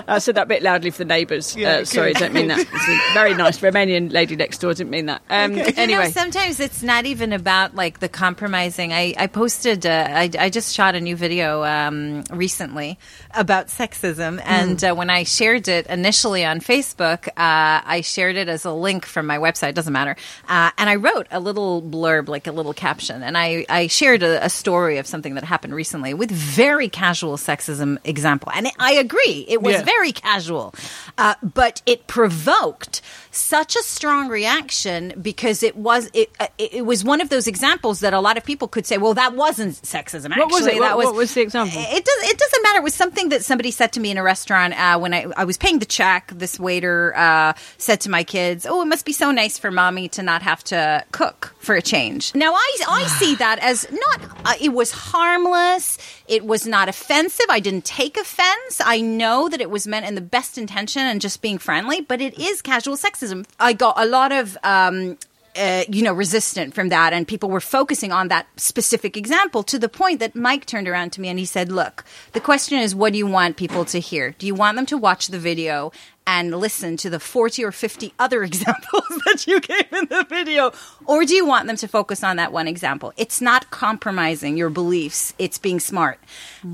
I 0.08 0.18
said 0.18 0.34
that 0.36 0.42
a 0.44 0.46
bit 0.46 0.62
loudly 0.62 0.90
for 0.90 0.98
the 0.98 1.04
neighbours. 1.04 1.54
Yeah, 1.56 1.76
uh, 1.78 1.84
sorry, 1.84 2.12
good. 2.12 2.20
don't 2.20 2.32
mean 2.34 2.48
that. 2.48 2.60
It's 2.60 2.88
a 2.88 3.14
very 3.14 3.34
nice 3.34 3.60
Romanian 3.60 4.12
lady 4.12 4.36
next 4.36 4.58
door. 4.58 4.74
Didn't 4.74 4.90
mean 4.90 5.06
that. 5.06 5.22
Um, 5.30 5.52
You 5.52 5.62
know, 5.64 5.70
Anyway, 5.76 6.10
sometimes 6.10 6.60
it's 6.60 6.82
not 6.82 7.04
even 7.06 7.32
about 7.32 7.74
like 7.74 8.00
the 8.00 8.08
compromising. 8.08 8.92
I, 8.92 9.14
I 9.18 9.26
posted, 9.26 9.84
uh, 9.86 10.06
I, 10.10 10.30
I 10.38 10.50
just 10.50 10.74
shot 10.74 10.94
a 10.94 11.00
new 11.00 11.16
video 11.16 11.62
um, 11.64 12.24
recently 12.30 12.98
about 13.34 13.68
sexism. 13.68 14.40
And 14.44 14.82
uh, 14.82 14.94
when 14.94 15.10
I 15.10 15.24
shared 15.24 15.68
it 15.68 15.86
initially 15.88 16.44
on 16.44 16.60
Facebook, 16.60 17.28
uh, 17.28 17.32
I 17.36 18.00
shared 18.04 18.36
it 18.36 18.48
as 18.54 18.64
a 18.64 18.72
link 18.72 19.04
from 19.04 19.26
my 19.26 19.36
website, 19.38 19.74
doesn't 19.74 19.92
matter. 19.92 20.16
Uh, 20.48 20.70
and 20.78 20.88
I 20.88 20.94
wrote 20.96 21.26
a 21.30 21.40
little 21.40 21.82
blurb, 21.82 22.28
like 22.28 22.46
a 22.46 22.52
little 22.52 22.72
caption. 22.72 23.22
And 23.22 23.36
I, 23.36 23.66
I 23.68 23.88
shared 23.88 24.22
a, 24.22 24.42
a 24.44 24.48
story 24.48 24.96
of 24.96 25.06
something 25.06 25.34
that 25.34 25.44
happened 25.44 25.74
recently 25.74 26.14
with 26.14 26.30
very 26.30 26.88
casual 26.88 27.36
sexism 27.36 27.98
example. 28.04 28.50
And 28.54 28.68
I 28.78 28.92
agree, 28.94 29.44
it 29.48 29.60
was 29.60 29.74
Yeah. 29.74 29.82
very 29.82 30.12
casual. 30.12 30.74
Uh, 31.18 31.34
but 31.42 31.82
it 31.84 32.06
provoked 32.06 33.02
such 33.30 33.74
a 33.76 33.82
strong 33.82 34.28
reaction 34.28 35.12
because 35.20 35.62
it 35.62 35.76
was 35.76 36.08
it, 36.14 36.30
uh, 36.40 36.46
it 36.58 36.86
was 36.86 37.02
one 37.04 37.20
of 37.20 37.28
those 37.28 37.46
examples 37.48 38.00
that 38.00 38.14
a 38.14 38.20
lot 38.20 38.36
of 38.36 38.44
people 38.44 38.68
could 38.68 38.86
say, 38.86 38.96
well, 38.96 39.14
that 39.14 39.34
wasn't 39.34 39.74
sexism. 39.74 40.30
Actually, 40.30 40.40
What 40.44 40.52
was 40.52 40.66
it? 40.66 40.78
That 40.80 40.96
What- 40.96 41.06
what 41.06 41.14
was 41.14 41.34
the 41.34 41.40
example? 41.42 41.78
It 41.82 42.04
does. 42.04 42.30
It 42.30 42.38
doesn't 42.38 42.62
matter. 42.62 42.78
It 42.78 42.84
was 42.84 42.94
something 42.94 43.30
that 43.30 43.44
somebody 43.44 43.70
said 43.72 43.92
to 43.94 44.00
me 44.00 44.10
in 44.12 44.18
a 44.18 44.22
restaurant 44.22 44.74
uh, 44.78 44.98
when 44.98 45.12
I, 45.12 45.26
I 45.36 45.44
was 45.44 45.56
paying 45.58 45.80
the 45.80 45.86
check. 45.86 46.30
This 46.34 46.58
waiter 46.60 47.12
uh, 47.16 47.54
said 47.78 48.00
to 48.02 48.10
my 48.10 48.22
kids, 48.44 48.66
"Oh, 48.68 48.82
it 48.82 48.86
must 48.86 49.04
be 49.04 49.12
so 49.12 49.30
nice 49.30 49.58
for 49.58 49.70
mommy 49.70 50.08
to 50.10 50.22
not 50.22 50.42
have 50.42 50.62
to 50.64 51.04
cook 51.12 51.54
for 51.58 51.74
a 51.74 51.82
change." 51.82 52.34
Now, 52.34 52.52
I 52.54 52.68
I 52.88 53.02
see 53.20 53.34
that 53.36 53.58
as 53.60 53.86
not. 53.90 54.20
Uh, 54.44 54.54
it 54.60 54.72
was 54.72 54.90
harmless. 54.92 55.98
It 56.28 56.44
was 56.44 56.66
not 56.66 56.88
offensive. 56.88 57.46
I 57.48 57.60
didn't 57.60 57.84
take 57.84 58.16
offense. 58.16 58.80
I 58.84 59.00
know 59.00 59.48
that 59.48 59.60
it 59.60 59.70
was 59.70 59.86
meant 59.86 60.06
in 60.06 60.14
the 60.14 60.28
best 60.36 60.58
intention 60.58 61.02
and 61.02 61.20
just 61.20 61.42
being 61.42 61.58
friendly, 61.58 62.00
but 62.00 62.20
it 62.20 62.38
is 62.38 62.62
casual 62.62 62.96
sexism. 62.96 63.46
I 63.58 63.72
got 63.72 63.94
a 63.96 64.06
lot 64.06 64.32
of. 64.32 64.56
Um, 64.62 65.16
uh, 65.56 65.84
you 65.88 66.02
know, 66.02 66.12
resistant 66.12 66.74
from 66.74 66.88
that, 66.88 67.12
and 67.12 67.28
people 67.28 67.48
were 67.48 67.60
focusing 67.60 68.10
on 68.10 68.26
that 68.26 68.46
specific 68.56 69.16
example 69.16 69.62
to 69.62 69.78
the 69.78 69.88
point 69.88 70.18
that 70.18 70.34
Mike 70.34 70.66
turned 70.66 70.88
around 70.88 71.12
to 71.12 71.20
me 71.20 71.28
and 71.28 71.38
he 71.38 71.44
said, 71.44 71.70
"Look, 71.70 72.04
the 72.32 72.40
question 72.40 72.80
is, 72.80 72.92
what 72.92 73.12
do 73.12 73.18
you 73.18 73.26
want 73.26 73.56
people 73.56 73.84
to 73.84 74.00
hear? 74.00 74.34
Do 74.36 74.48
you 74.48 74.54
want 74.54 74.74
them 74.76 74.86
to 74.86 74.98
watch 74.98 75.28
the 75.28 75.38
video 75.38 75.92
and 76.26 76.56
listen 76.58 76.96
to 76.98 77.10
the 77.10 77.20
forty 77.20 77.64
or 77.64 77.72
fifty 77.72 78.12
other 78.18 78.42
examples 78.50 79.08
that 79.24 79.44
you 79.46 79.60
gave 79.60 79.92
in 79.92 80.06
the 80.06 80.24
video, 80.28 80.72
or 81.06 81.24
do 81.24 81.34
you 81.34 81.46
want 81.46 81.66
them 81.66 81.76
to 81.76 81.88
focus 81.88 82.24
on 82.24 82.36
that 82.36 82.52
one 82.52 82.68
example? 82.68 83.12
It's 83.16 83.40
not 83.40 83.70
compromising 83.70 84.56
your 84.56 84.70
beliefs; 84.70 85.34
it's 85.38 85.58
being 85.58 85.80
smart." 85.80 86.18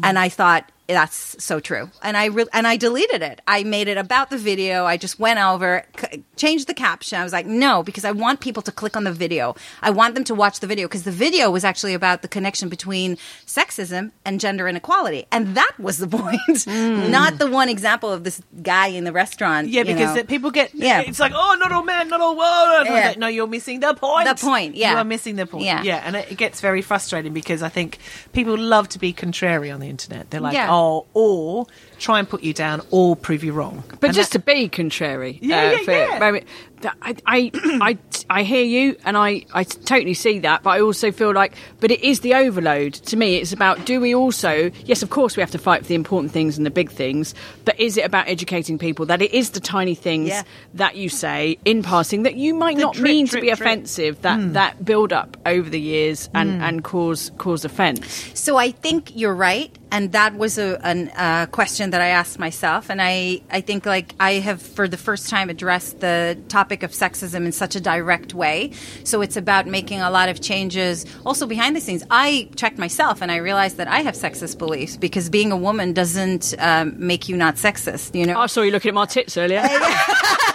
And 0.02 0.18
I 0.18 0.28
thought 0.28 0.70
that's 0.92 1.42
so 1.42 1.60
true. 1.60 1.90
And 2.02 2.16
I 2.16 2.26
re- 2.26 2.46
and 2.52 2.66
I 2.66 2.76
deleted 2.76 3.22
it. 3.22 3.40
I 3.46 3.62
made 3.64 3.88
it 3.88 3.96
about 3.96 4.30
the 4.30 4.38
video. 4.38 4.84
I 4.84 4.96
just 4.96 5.18
went 5.18 5.38
over, 5.38 5.84
c- 5.98 6.24
changed 6.36 6.66
the 6.66 6.74
caption. 6.74 7.18
I 7.18 7.24
was 7.24 7.32
like, 7.32 7.46
no, 7.46 7.82
because 7.82 8.04
I 8.04 8.12
want 8.12 8.40
people 8.40 8.62
to 8.62 8.72
click 8.72 8.96
on 8.96 9.04
the 9.04 9.12
video. 9.12 9.54
I 9.82 9.90
want 9.90 10.14
them 10.14 10.24
to 10.24 10.34
watch 10.34 10.60
the 10.60 10.66
video 10.66 10.86
because 10.88 11.04
the 11.04 11.10
video 11.12 11.50
was 11.50 11.64
actually 11.64 11.94
about 11.94 12.22
the 12.22 12.28
connection 12.28 12.68
between 12.68 13.16
sexism 13.46 14.12
and 14.24 14.40
gender 14.40 14.68
inequality, 14.68 15.26
and 15.30 15.54
that 15.54 15.72
was 15.78 15.98
the 15.98 16.08
point, 16.18 16.40
mm. 16.48 17.10
not 17.10 17.38
the 17.38 17.50
one 17.50 17.68
example 17.68 18.12
of 18.12 18.24
this 18.24 18.42
guy 18.62 18.88
in 18.88 19.04
the 19.04 19.12
restaurant. 19.12 19.68
Yeah, 19.68 19.84
because 19.84 20.16
know. 20.16 20.24
people 20.24 20.50
get. 20.50 20.74
Yeah. 20.74 21.00
it's 21.00 21.20
like, 21.20 21.32
oh, 21.34 21.56
not 21.58 21.72
all 21.72 21.84
men, 21.84 22.08
not 22.08 22.20
all 22.20 22.36
women. 22.36 22.86
Yeah. 22.86 23.08
Like, 23.08 23.18
No, 23.18 23.26
you're 23.28 23.46
missing 23.46 23.80
the 23.80 23.94
point. 23.94 24.26
The 24.26 24.34
point, 24.34 24.74
yeah. 24.76 24.92
you 24.92 24.96
are 24.98 25.04
missing 25.04 25.36
the 25.36 25.46
point. 25.46 25.64
Yeah. 25.64 25.82
yeah, 25.82 26.02
and 26.04 26.16
it, 26.16 26.32
it 26.32 26.38
gets 26.38 26.60
very 26.60 26.82
frustrating 26.82 27.32
because 27.32 27.62
I 27.62 27.68
think 27.68 27.98
people 28.32 28.56
love 28.56 28.88
to 28.90 28.98
be 28.98 29.12
contrary 29.12 29.70
on 29.70 29.80
the 29.80 29.88
internet. 29.88 30.30
They're 30.30 30.40
like, 30.40 30.54
Yeah. 30.54 30.68
oh, 30.70 30.79
or 31.14 31.66
try 31.98 32.18
and 32.18 32.28
put 32.28 32.42
you 32.42 32.54
down, 32.54 32.80
or 32.90 33.14
prove 33.14 33.44
you 33.44 33.52
wrong. 33.52 33.82
But 34.00 34.08
And 34.08 34.14
just 34.14 34.32
that- 34.32 34.38
to 34.44 34.44
be 34.54 34.68
contrary, 34.68 35.38
Yeah, 35.42 35.58
uh, 35.58 35.70
yeah, 35.72 35.78
for 35.84 35.90
yeah. 35.92 36.18
moment, 36.18 36.44
that- 36.80 36.96
I, 37.02 37.14
I, 37.26 37.50
I, 37.54 37.98
I 38.30 38.42
hear 38.42 38.64
you, 38.64 38.96
and 39.04 39.18
I, 39.18 39.44
I 39.52 39.64
totally 39.64 40.14
see 40.14 40.38
that. 40.40 40.62
But 40.62 40.70
I 40.70 40.80
also 40.80 41.12
feel 41.12 41.34
like, 41.34 41.52
but 41.80 41.90
it 41.90 42.00
is 42.02 42.20
the 42.20 42.34
overload. 42.34 42.94
To 42.94 43.16
me, 43.18 43.36
it's 43.36 43.52
about 43.52 43.84
do 43.84 44.00
we 44.00 44.14
also? 44.14 44.70
Yes, 44.86 45.02
of 45.02 45.10
course, 45.10 45.36
we 45.36 45.42
have 45.42 45.50
to 45.50 45.58
fight 45.58 45.82
for 45.82 45.88
the 45.88 45.94
important 45.94 46.32
things 46.32 46.56
and 46.56 46.64
the 46.64 46.70
big 46.70 46.90
things. 46.90 47.34
But 47.66 47.78
is 47.78 47.98
it 47.98 48.04
about 48.06 48.28
educating 48.28 48.78
people 48.78 49.04
that 49.06 49.20
it 49.20 49.32
is 49.34 49.50
the 49.50 49.60
tiny 49.60 49.94
things 49.94 50.28
Yeah. 50.30 50.42
that 50.74 50.96
you 50.96 51.10
say 51.10 51.58
in 51.66 51.82
passing 51.82 52.22
that 52.22 52.36
you 52.36 52.54
might 52.54 52.76
The 52.76 52.82
not 52.82 52.94
drip, 52.94 53.04
mean 53.10 53.26
to 53.28 53.34
be 53.40 53.48
drip. 53.48 53.60
offensive 53.60 54.22
that 54.22 54.54
that 54.54 54.82
build 54.84 55.12
up 55.12 55.36
over 55.44 55.68
the 55.68 55.80
years 55.80 56.30
and 56.32 56.62
and 56.62 56.82
cause 56.82 57.30
cause 57.36 57.64
offence. 57.66 58.30
So 58.34 58.56
I 58.56 58.70
think 58.70 59.12
you're 59.14 59.34
right, 59.34 59.70
and 59.90 60.12
that 60.12 60.34
was 60.34 60.58
a 60.58 60.78
an, 60.84 61.10
uh, 61.16 61.46
question 61.46 61.90
that 61.90 62.00
I 62.00 62.08
asked 62.08 62.38
myself, 62.38 62.90
and 62.90 63.00
I 63.02 63.42
I 63.50 63.60
think 63.60 63.86
like 63.86 64.14
I 64.20 64.34
have 64.34 64.62
for 64.62 64.88
the 64.88 64.96
first 64.96 65.28
time 65.28 65.50
addressed 65.50 66.00
the 66.00 66.38
topic 66.48 66.82
of 66.82 66.92
sexism 66.92 67.44
in 67.44 67.52
such 67.52 67.74
a 67.76 67.80
direct 67.80 68.34
way. 68.34 68.72
So 69.04 69.20
it's 69.20 69.36
about 69.36 69.66
making 69.66 70.00
a 70.00 70.10
lot 70.10 70.28
of 70.28 70.40
changes. 70.40 71.06
Also 71.26 71.46
behind 71.46 71.76
the 71.76 71.80
scenes, 71.80 72.04
I 72.10 72.48
checked 72.56 72.78
myself, 72.78 73.22
and 73.22 73.30
I 73.32 73.36
realized 73.36 73.76
that 73.78 73.88
I 73.88 74.00
have 74.00 74.14
sexist 74.14 74.58
beliefs 74.58 74.96
because 74.96 75.28
being 75.28 75.52
a 75.52 75.56
woman 75.56 75.92
doesn't 75.92 76.54
um, 76.58 76.94
make 76.96 77.28
you 77.28 77.36
not 77.36 77.56
sexist. 77.56 78.14
You 78.18 78.26
know, 78.26 78.38
I 78.38 78.46
saw 78.46 78.62
you 78.62 78.70
looking 78.70 78.90
at 78.90 78.94
my 78.94 79.06
tits 79.06 79.36
earlier. 79.36 79.62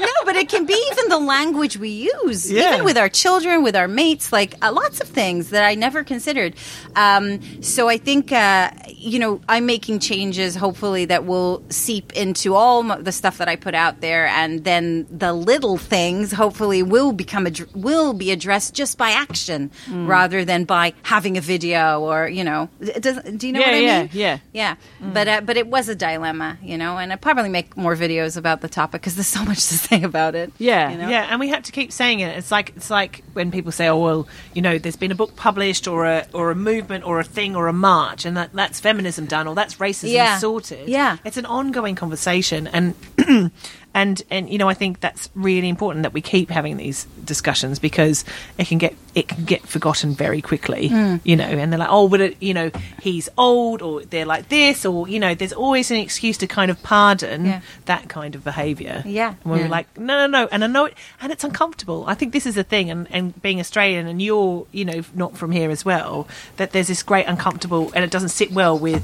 No, 0.00 0.08
but 0.24 0.36
it 0.36 0.48
can 0.48 0.64
be 0.66 0.74
even 0.92 1.08
the 1.08 1.18
language 1.18 1.76
we 1.76 1.88
use, 2.24 2.50
Yeah. 2.50 2.74
even 2.74 2.84
with 2.84 2.96
our 2.96 3.08
children, 3.08 3.62
with 3.62 3.76
our 3.76 3.88
mates, 3.88 4.32
like 4.32 4.54
uh, 4.62 4.72
lots 4.72 5.00
of 5.00 5.08
things 5.08 5.50
that 5.50 5.64
I 5.64 5.74
never 5.74 6.04
considered. 6.04 6.54
Um, 6.96 7.62
so 7.62 7.88
I 7.88 7.98
think, 7.98 8.32
uh, 8.32 8.70
you 9.02 9.18
know, 9.18 9.40
I'm 9.48 9.66
making 9.66 9.98
changes, 9.98 10.54
hopefully, 10.54 11.04
that 11.06 11.24
will 11.24 11.62
seep 11.70 12.12
into 12.14 12.54
all 12.54 12.82
the 12.98 13.12
stuff 13.12 13.38
that 13.38 13.48
I 13.48 13.56
put 13.56 13.74
out 13.74 14.00
there, 14.00 14.26
and 14.26 14.64
then 14.64 15.06
the 15.10 15.32
little 15.32 15.76
things, 15.76 16.32
hopefully, 16.32 16.82
will 16.82 17.12
become 17.12 17.46
ad- 17.46 17.66
will 17.74 18.12
be 18.12 18.30
addressed 18.30 18.74
just 18.74 18.96
by 18.98 19.10
action 19.10 19.70
rather 19.90 20.44
than 20.44 20.64
by 20.64 20.94
having 21.02 21.36
a 21.36 21.40
video 21.40 22.00
or 22.00 22.28
you 22.28 22.44
know. 22.44 22.68
Does, 23.00 23.18
do 23.22 23.46
you 23.46 23.52
know 23.52 23.60
Yeah, 23.60 23.66
what 23.66 23.74
I 23.74 23.78
yeah, 23.80 24.00
mean? 24.02 24.10
yeah. 24.12 24.38
Yeah, 24.52 24.74
but 25.00 25.28
uh, 25.28 25.40
but 25.42 25.56
it 25.56 25.66
was 25.66 25.88
a 25.88 25.94
dilemma, 25.94 26.58
you 26.62 26.78
know, 26.78 26.98
and 26.98 27.12
I 27.12 27.16
probably 27.16 27.48
make 27.50 27.76
more 27.76 27.96
videos 27.96 28.36
about 28.36 28.60
the 28.60 28.68
topic 28.68 29.00
because 29.02 29.16
there's 29.16 29.26
so 29.26 29.44
much 29.52 29.58
to 29.68 29.74
say 29.74 30.02
about 30.02 30.34
it. 30.34 30.52
Yeah. 30.58 30.90
you 30.90 30.98
know? 30.98 31.08
Yeah, 31.08 31.26
and 31.30 31.40
we 31.40 31.48
have 31.48 31.64
to 31.64 31.72
keep 31.72 31.90
saying 31.92 32.20
it. 32.20 32.36
It's 32.38 32.50
like 32.52 32.72
it's 32.76 32.90
like 32.90 33.24
when 33.32 33.50
people 33.50 33.72
say, 33.72 33.88
"Oh, 33.88 33.98
well, 33.98 34.28
you 34.54 34.62
know, 34.62 34.78
there's 34.78 34.96
been 34.96 35.10
a 35.10 35.16
book 35.16 35.34
published, 35.36 35.88
or 35.88 36.06
a 36.06 36.26
or 36.32 36.50
a 36.50 36.54
movement, 36.54 37.04
or 37.04 37.18
a 37.20 37.24
thing, 37.24 37.56
or 37.56 37.66
a 37.68 37.72
march, 37.72 38.24
and 38.24 38.36
that 38.36 38.52
that's 38.52 38.80
feminism 38.92 39.26
done, 39.26 39.46
or 39.48 39.54
that's 39.54 39.76
racism 39.76 40.12
Yeah. 40.12 40.38
sorted." 40.38 40.88
Yeah. 40.88 41.16
it's 41.24 41.36
an 41.36 41.46
ongoing 41.46 41.94
conversation, 41.94 42.66
and 42.66 42.94
and 43.94 44.22
and 44.30 44.48
you 44.48 44.58
know, 44.58 44.68
I 44.68 44.74
think 44.74 45.00
that's 45.00 45.28
really 45.34 45.68
important 45.68 46.02
that 46.04 46.12
we 46.12 46.20
keep 46.20 46.50
having 46.50 46.76
these 46.76 47.04
discussions 47.24 47.78
because 47.78 48.24
it 48.58 48.66
can 48.68 48.78
get 48.78 48.94
it 49.14 49.28
can 49.28 49.44
get 49.44 49.62
forgotten 49.66 50.14
very 50.14 50.40
quickly. 50.40 50.88
Hmm. 50.88 51.16
You 51.24 51.36
know, 51.36 51.44
and 51.44 51.70
they're 51.72 51.78
like, 51.78 51.88
"Oh, 51.90 52.08
but 52.08 52.20
it, 52.20 52.36
you 52.40 52.54
know, 52.54 52.70
he's 53.02 53.28
old," 53.36 53.82
or 53.82 54.02
they're 54.04 54.24
like 54.26 54.48
this, 54.48 54.86
or 54.86 55.06
you 55.08 55.20
know, 55.20 55.34
there's 55.34 55.52
always 55.52 55.90
an 55.90 55.98
excuse 55.98 56.38
to 56.38 56.46
kind 56.46 56.70
of 56.70 56.82
pardon 56.82 57.44
Yeah. 57.44 57.60
that 57.86 58.08
kind 58.08 58.34
of 58.34 58.42
behaviour. 58.44 59.02
Yeah. 59.04 59.34
and 59.42 59.52
we're 59.52 59.58
Yeah. 59.62 59.68
like, 59.68 59.98
no, 59.98 60.16
no, 60.16 60.26
no. 60.26 60.48
And 60.50 60.64
I 60.64 60.66
know 60.66 60.86
it, 60.86 60.94
and 61.20 61.30
it's 61.32 61.44
uncomfortable. 61.44 62.04
I 62.06 62.14
think 62.14 62.32
this 62.32 62.46
is 62.46 62.54
the 62.54 62.64
thing, 62.64 62.90
and, 62.90 63.06
and 63.10 63.40
being 63.42 63.60
Australian, 63.60 64.06
and 64.06 64.20
you're, 64.22 64.66
you 64.72 64.84
know, 64.84 65.02
not 65.14 65.36
from 65.36 65.52
here 65.52 65.70
as 65.70 65.84
well, 65.84 66.26
that 66.56 66.72
there's 66.72 66.88
this 66.88 67.02
great 67.02 67.26
uncomfortable, 67.26 67.92
and 67.94 68.04
it 68.04 68.10
doesn't 68.10 68.30
sit 68.30 68.52
well 68.52 68.78
with, 68.78 69.02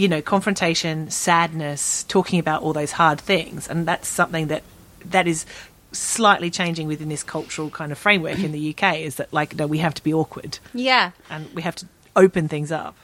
you 0.00 0.08
know, 0.08 0.22
confrontation, 0.22 1.10
sadness, 1.10 2.04
talking 2.04 2.38
about 2.38 2.62
all 2.62 2.72
those 2.72 2.92
hard 2.92 3.20
things, 3.20 3.68
and 3.68 3.86
that's 3.86 4.08
something 4.08 4.46
that 4.46 4.62
that 5.04 5.28
is 5.28 5.44
slightly 5.92 6.50
changing 6.50 6.86
within 6.86 7.10
this 7.10 7.22
cultural 7.22 7.68
kind 7.68 7.92
of 7.92 7.98
framework 7.98 8.38
in 8.38 8.52
the 8.52 8.74
UK. 8.74 9.00
Is 9.00 9.16
that 9.16 9.30
like, 9.30 9.54
no, 9.56 9.66
we 9.66 9.76
have 9.78 9.92
to 9.92 10.02
be 10.02 10.14
awkward, 10.14 10.58
yeah. 10.72 11.10
and 11.28 11.52
we 11.52 11.60
have 11.60 11.76
to 11.76 11.86
open 12.16 12.48
things 12.48 12.72
up. 12.72 12.96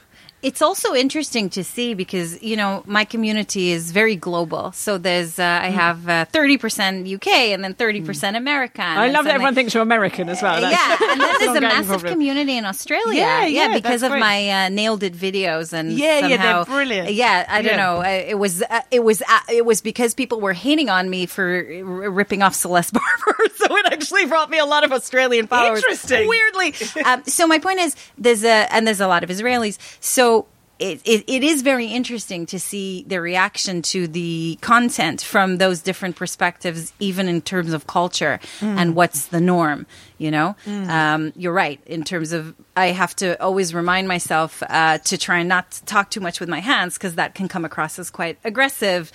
It's 0.43 0.61
also 0.61 0.93
interesting 0.93 1.49
to 1.51 1.63
see 1.63 1.95
because 1.95 2.41
you 2.43 2.55
know 2.55 2.83
my 2.85 3.05
community 3.05 3.71
is 3.71 3.91
very 3.91 4.15
global. 4.15 4.71
So 4.71 4.97
there's 4.99 5.39
uh. 5.39 5.59
I 5.67 5.69
have 5.69 6.07
uh, 6.07 6.25
thirty 6.25 6.57
percent 6.59 7.07
UK 7.11 7.27
and 7.53 7.63
then 7.63 7.73
thirty 7.73 8.01
percent 8.01 8.37
American. 8.37 8.83
I 8.85 9.07
love 9.09 9.25
that 9.25 9.33
everyone 9.33 9.55
thinks 9.55 9.73
you're 9.73 9.81
American 9.81 10.29
as 10.29 10.41
well. 10.43 10.61
That's- 10.61 10.71
yeah, 10.77 11.09
and 11.11 11.19
then 11.19 11.27
that's 11.27 11.39
there's 11.45 11.57
a 11.57 11.61
massive 11.61 11.87
problem. 11.87 12.13
community 12.13 12.55
in 12.55 12.65
Australia. 12.65 13.19
Yeah, 13.19 13.45
yeah, 13.47 13.73
because 13.73 14.03
of 14.03 14.11
great. 14.11 14.19
my 14.19 14.49
uh, 14.65 14.69
nailed 14.69 15.01
it 15.01 15.15
videos 15.15 15.73
and 15.73 15.91
Yeah, 15.93 16.27
yeah, 16.27 16.37
they're 16.37 16.65
brilliant. 16.65 17.13
Yeah, 17.13 17.45
I 17.49 17.61
don't 17.63 17.71
Yeah. 17.71 17.77
know. 17.85 17.97
Uh, 18.01 18.31
It 18.33 18.37
was 18.37 18.61
uh, 18.61 18.81
it 18.91 19.03
was 19.03 19.23
uh, 19.23 19.39
it 19.49 19.65
was 19.65 19.81
because 19.81 20.13
people 20.13 20.39
were 20.39 20.53
hating 20.53 20.89
on 20.89 21.09
me 21.09 21.25
for 21.25 21.47
r- 21.65 22.11
ripping 22.11 22.43
off 22.43 22.53
Celeste 22.53 22.93
Barber, 22.99 23.35
so 23.55 23.75
it 23.75 23.85
actually 23.91 24.25
brought 24.27 24.51
me 24.51 24.59
a 24.59 24.65
lot 24.65 24.83
of 24.83 24.91
Australian 24.91 25.47
followers. 25.47 25.79
Interesting. 25.79 26.27
weirdly. 26.27 26.75
um, 27.05 27.23
so 27.25 27.47
my 27.47 27.57
point 27.57 27.79
is, 27.79 27.95
there's 28.19 28.43
a 28.43 28.71
and 28.71 28.85
there's 28.85 29.01
a 29.01 29.07
lot 29.07 29.23
of 29.23 29.29
Israelis. 29.31 29.79
So 29.99 30.36
it, 30.79 31.01
it, 31.05 31.23
it 31.27 31.43
is 31.43 31.61
very 31.61 31.87
interesting 31.87 32.45
to 32.47 32.59
see 32.59 33.03
the 33.07 33.19
reaction 33.21 33.81
to 33.83 34.07
the 34.07 34.57
content 34.61 35.21
from 35.21 35.57
those 35.57 35.81
different 35.81 36.15
perspectives, 36.15 36.93
even 36.99 37.27
in 37.27 37.41
terms 37.41 37.73
of 37.73 37.87
culture 37.87 38.39
and 38.61 38.95
what's 38.95 39.27
the 39.27 39.41
norm. 39.41 39.85
You 40.19 40.31
know, 40.31 40.55
um, 40.65 41.31
you're 41.35 41.53
right 41.53 41.79
in 41.85 42.03
terms 42.03 42.31
of 42.31 42.55
I 42.75 42.87
have 42.87 43.15
to 43.17 43.39
always 43.39 43.71
remind 43.75 44.07
myself 44.07 44.63
uh, 44.67 44.97
to 44.99 45.15
try 45.17 45.37
and 45.39 45.47
not 45.49 45.69
to 45.71 45.85
talk 45.85 46.09
too 46.09 46.21
much 46.21 46.39
with 46.39 46.49
my 46.49 46.59
hands 46.59 46.95
because 46.95 47.15
that 47.15 47.35
can 47.35 47.47
come 47.47 47.63
across 47.65 47.99
as 47.99 48.09
quite 48.09 48.39
aggressive. 48.43 49.11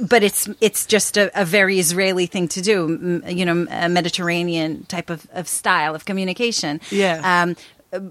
But 0.00 0.22
it's 0.22 0.48
it's 0.62 0.86
just 0.86 1.18
a, 1.18 1.30
a 1.38 1.44
very 1.44 1.78
Israeli 1.78 2.24
thing 2.24 2.48
to 2.48 2.62
do. 2.62 2.84
m- 2.84 3.22
You 3.38 3.44
know, 3.44 3.66
a 3.70 3.88
Mediterranean 3.90 4.84
type 4.84 5.10
of, 5.10 5.26
of 5.34 5.46
style 5.46 5.94
of 5.94 6.06
communication. 6.06 6.80
Yeah. 6.90 7.20
Um, 7.42 7.54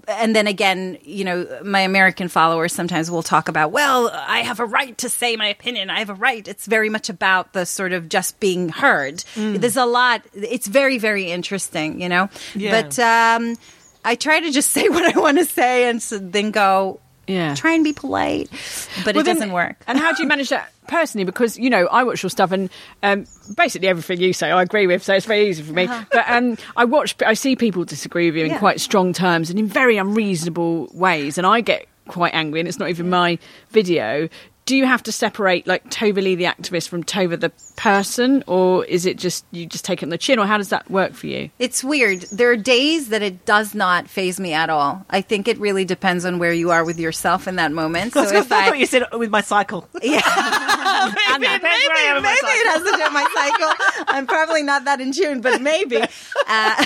and 0.08 0.34
then 0.34 0.46
again, 0.46 0.98
you 1.02 1.24
know, 1.24 1.60
my 1.64 1.80
American 1.80 2.28
followers 2.28 2.72
sometimes 2.72 3.10
will 3.10 3.22
talk 3.22 3.48
about, 3.48 3.72
well, 3.72 4.10
I 4.12 4.40
have 4.40 4.60
a 4.60 4.66
right 4.66 4.96
to 4.98 5.08
say 5.08 5.36
my 5.36 5.48
opinion. 5.48 5.90
I 5.90 5.98
have 6.00 6.10
a 6.10 6.14
right. 6.14 6.46
It's 6.46 6.66
very 6.66 6.88
much 6.88 7.08
about 7.08 7.52
the 7.52 7.66
sort 7.66 7.92
of 7.92 8.08
just 8.08 8.38
being 8.40 8.68
heard. 8.68 9.16
Mm. 9.34 9.60
There's 9.60 9.76
a 9.76 9.86
lot. 9.86 10.22
It's 10.34 10.66
very, 10.66 10.98
very 10.98 11.30
interesting, 11.30 12.00
you 12.00 12.08
know? 12.08 12.28
Yeah. 12.54 12.82
But 12.82 12.98
um, 12.98 13.56
I 14.04 14.14
try 14.14 14.40
to 14.40 14.50
just 14.50 14.70
say 14.76 14.88
what 14.88 15.16
I 15.16 15.18
want 15.18 15.38
to 15.38 15.44
say 15.44 15.88
and 15.88 16.02
so 16.02 16.18
then 16.18 16.50
go, 16.50 17.00
Yeah. 17.26 17.54
try 17.54 17.72
and 17.72 17.82
be 17.84 17.92
polite. 17.92 18.48
But 19.04 19.14
Well, 19.14 19.22
it 19.22 19.24
then- 19.24 19.34
doesn't 19.36 19.52
work. 19.52 19.76
And 19.86 19.98
how 19.98 20.12
do 20.12 20.22
you 20.22 20.28
manage 20.28 20.48
that 20.50 20.70
personally? 20.86 21.24
Because 21.24 21.58
you 21.58 21.68
know, 21.70 21.86
I 21.86 22.04
watch 22.04 22.22
your 22.22 22.30
stuff, 22.30 22.52
and 22.52 22.70
um, 23.02 23.24
basically 23.56 23.88
everything 23.88 24.20
you 24.20 24.32
say, 24.32 24.50
I 24.50 24.62
agree 24.62 24.86
with. 24.86 25.02
So 25.02 25.14
it's 25.14 25.26
very 25.26 25.48
easy 25.48 25.62
for 25.62 25.72
me. 25.72 25.86
But 25.86 26.24
um, 26.28 26.56
I 26.76 26.84
watch, 26.84 27.16
I 27.24 27.34
see 27.34 27.56
people 27.56 27.84
disagree 27.84 28.26
with 28.30 28.36
you 28.36 28.44
in 28.46 28.50
Yeah. 28.52 28.58
quite 28.58 28.80
strong 28.80 29.12
terms 29.12 29.50
and 29.50 29.58
in 29.58 29.66
very 29.66 29.96
unreasonable 29.96 30.88
ways, 30.94 31.36
and 31.38 31.46
I 31.46 31.60
get 31.60 31.86
quite 32.08 32.34
angry. 32.34 32.60
And 32.60 32.68
it's 32.68 32.78
not 32.78 32.90
even 32.90 33.10
my 33.10 33.38
video. 33.70 34.28
Do 34.66 34.76
you 34.76 34.84
have 34.84 35.02
to 35.04 35.12
separate 35.12 35.66
like 35.66 35.88
Tova 35.90 36.16
Leigh, 36.22 36.34
the 36.34 36.44
activist, 36.44 36.88
from 36.88 37.04
Tova 37.04 37.38
the 37.38 37.50
person, 37.76 38.42
or 38.48 38.84
is 38.84 39.06
it 39.06 39.16
just 39.16 39.44
you 39.52 39.64
just 39.64 39.84
take 39.84 40.02
it 40.02 40.06
on 40.06 40.10
the 40.10 40.18
chin, 40.18 40.40
or 40.40 40.46
how 40.46 40.58
does 40.58 40.70
that 40.70 40.90
work 40.90 41.12
for 41.14 41.28
you? 41.28 41.50
It's 41.60 41.84
weird. 41.84 42.22
There 42.32 42.50
are 42.50 42.56
days 42.56 43.10
that 43.10 43.22
it 43.22 43.44
does 43.46 43.74
not 43.76 44.08
phase 44.08 44.40
me 44.40 44.52
at 44.54 44.68
all. 44.68 45.06
I 45.08 45.20
think 45.20 45.46
it 45.46 45.56
really 45.58 45.84
depends 45.84 46.24
on 46.24 46.40
where 46.40 46.52
you 46.52 46.72
are 46.72 46.84
with 46.84 46.98
yourself 46.98 47.46
in 47.46 47.56
that 47.56 47.70
moment. 47.72 48.12
So 48.16 48.22
I 48.22 48.38
if 48.40 48.46
thought 48.48 48.72
I, 48.72 48.74
you 48.74 48.86
said 48.86 49.04
with 49.12 49.30
my 49.30 49.40
cycle. 49.40 49.88
yeah. 50.02 50.20
And 51.06 51.40
maybe, 51.40 51.46
that- 51.46 51.62
that's 51.62 51.86
where 51.86 51.96
I 51.96 52.16
am 52.16 52.22
maybe 52.22 52.36
it 52.40 52.66
has 52.66 52.82
to 52.82 52.90
do 52.90 53.02
with 53.04 53.12
my 53.12 53.26
cycle. 53.34 54.04
I'm 54.08 54.26
probably 54.26 54.62
not 54.64 54.86
that 54.86 55.00
in 55.00 55.12
tune, 55.12 55.40
but 55.40 55.60
maybe. 55.62 56.02
Uh, 56.48 56.84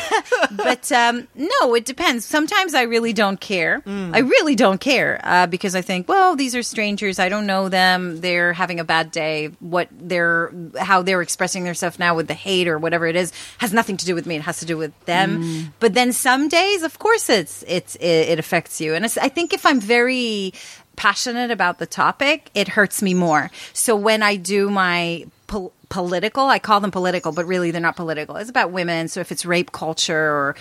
but 0.51 0.91
um, 0.93 1.29
no, 1.35 1.75
it 1.75 1.87
depends. 1.87 2.25
Sometimes 2.27 2.75
I 2.75 2.83
really 2.83 3.13
don't 3.15 3.41
care. 3.41 3.83
I 3.87 4.19
really 4.19 4.55
don't 4.57 4.81
care 4.81 5.21
uh, 5.25 5.47
because 5.47 5.75
I 5.75 5.81
think, 5.81 6.09
well, 6.09 6.37
these 6.37 6.55
are 6.55 6.63
strangers. 6.63 7.19
I 7.19 7.29
don't 7.31 7.47
know 7.47 7.70
them. 7.71 8.21
They're 8.21 8.53
having 8.53 8.81
a 8.81 8.85
bad 8.85 9.11
day. 9.11 9.51
What 9.61 9.89
they're, 9.91 10.53
how 10.79 11.03
they're 11.03 11.23
expressing 11.23 11.65
themselves 11.65 11.99
now 11.99 12.15
with 12.15 12.29
the 12.29 12.35
hate 12.35 12.69
or 12.69 12.79
whatever 12.79 13.07
it 13.07 13.17
is, 13.17 13.33
has 13.59 13.73
nothing 13.73 13.97
to 13.97 14.05
do 14.05 14.15
with 14.15 14.27
me. 14.27 14.37
It 14.37 14.43
has 14.43 14.61
to 14.61 14.67
do 14.67 14.77
with 14.77 14.93
them. 15.07 15.43
Mm. 15.43 15.73
But 15.81 15.95
then 15.95 16.13
some 16.13 16.49
days, 16.49 16.83
of 16.83 16.99
course, 16.99 17.31
it's 17.31 17.65
it's 17.67 17.97
it, 17.97 18.05
it 18.05 18.39
affects 18.39 18.81
you. 18.81 18.95
And 18.95 19.05
I 19.05 19.29
think 19.29 19.53
if 19.53 19.65
I'm 19.65 19.81
very 19.81 20.53
passionate 20.97 21.51
about 21.51 21.79
the 21.79 21.87
topic, 21.87 22.51
it 22.55 22.69
hurts 22.69 23.01
me 23.01 23.15
more. 23.15 23.51
So 23.73 23.97
when 23.97 24.23
I 24.23 24.37
do 24.37 24.69
my 24.69 25.25
pol- 25.47 25.73
political, 25.89 26.47
I 26.47 26.59
call 26.59 26.81
them 26.81 26.91
political, 26.91 27.33
but 27.33 27.47
really 27.47 27.71
they're 27.71 27.81
not 27.81 27.97
political. 27.97 28.37
It's 28.37 28.51
about 28.51 28.71
women. 28.71 29.09
So 29.09 29.21
if 29.21 29.33
it's 29.33 29.47
rape 29.47 29.73
culture 29.73 30.15
or 30.15 30.57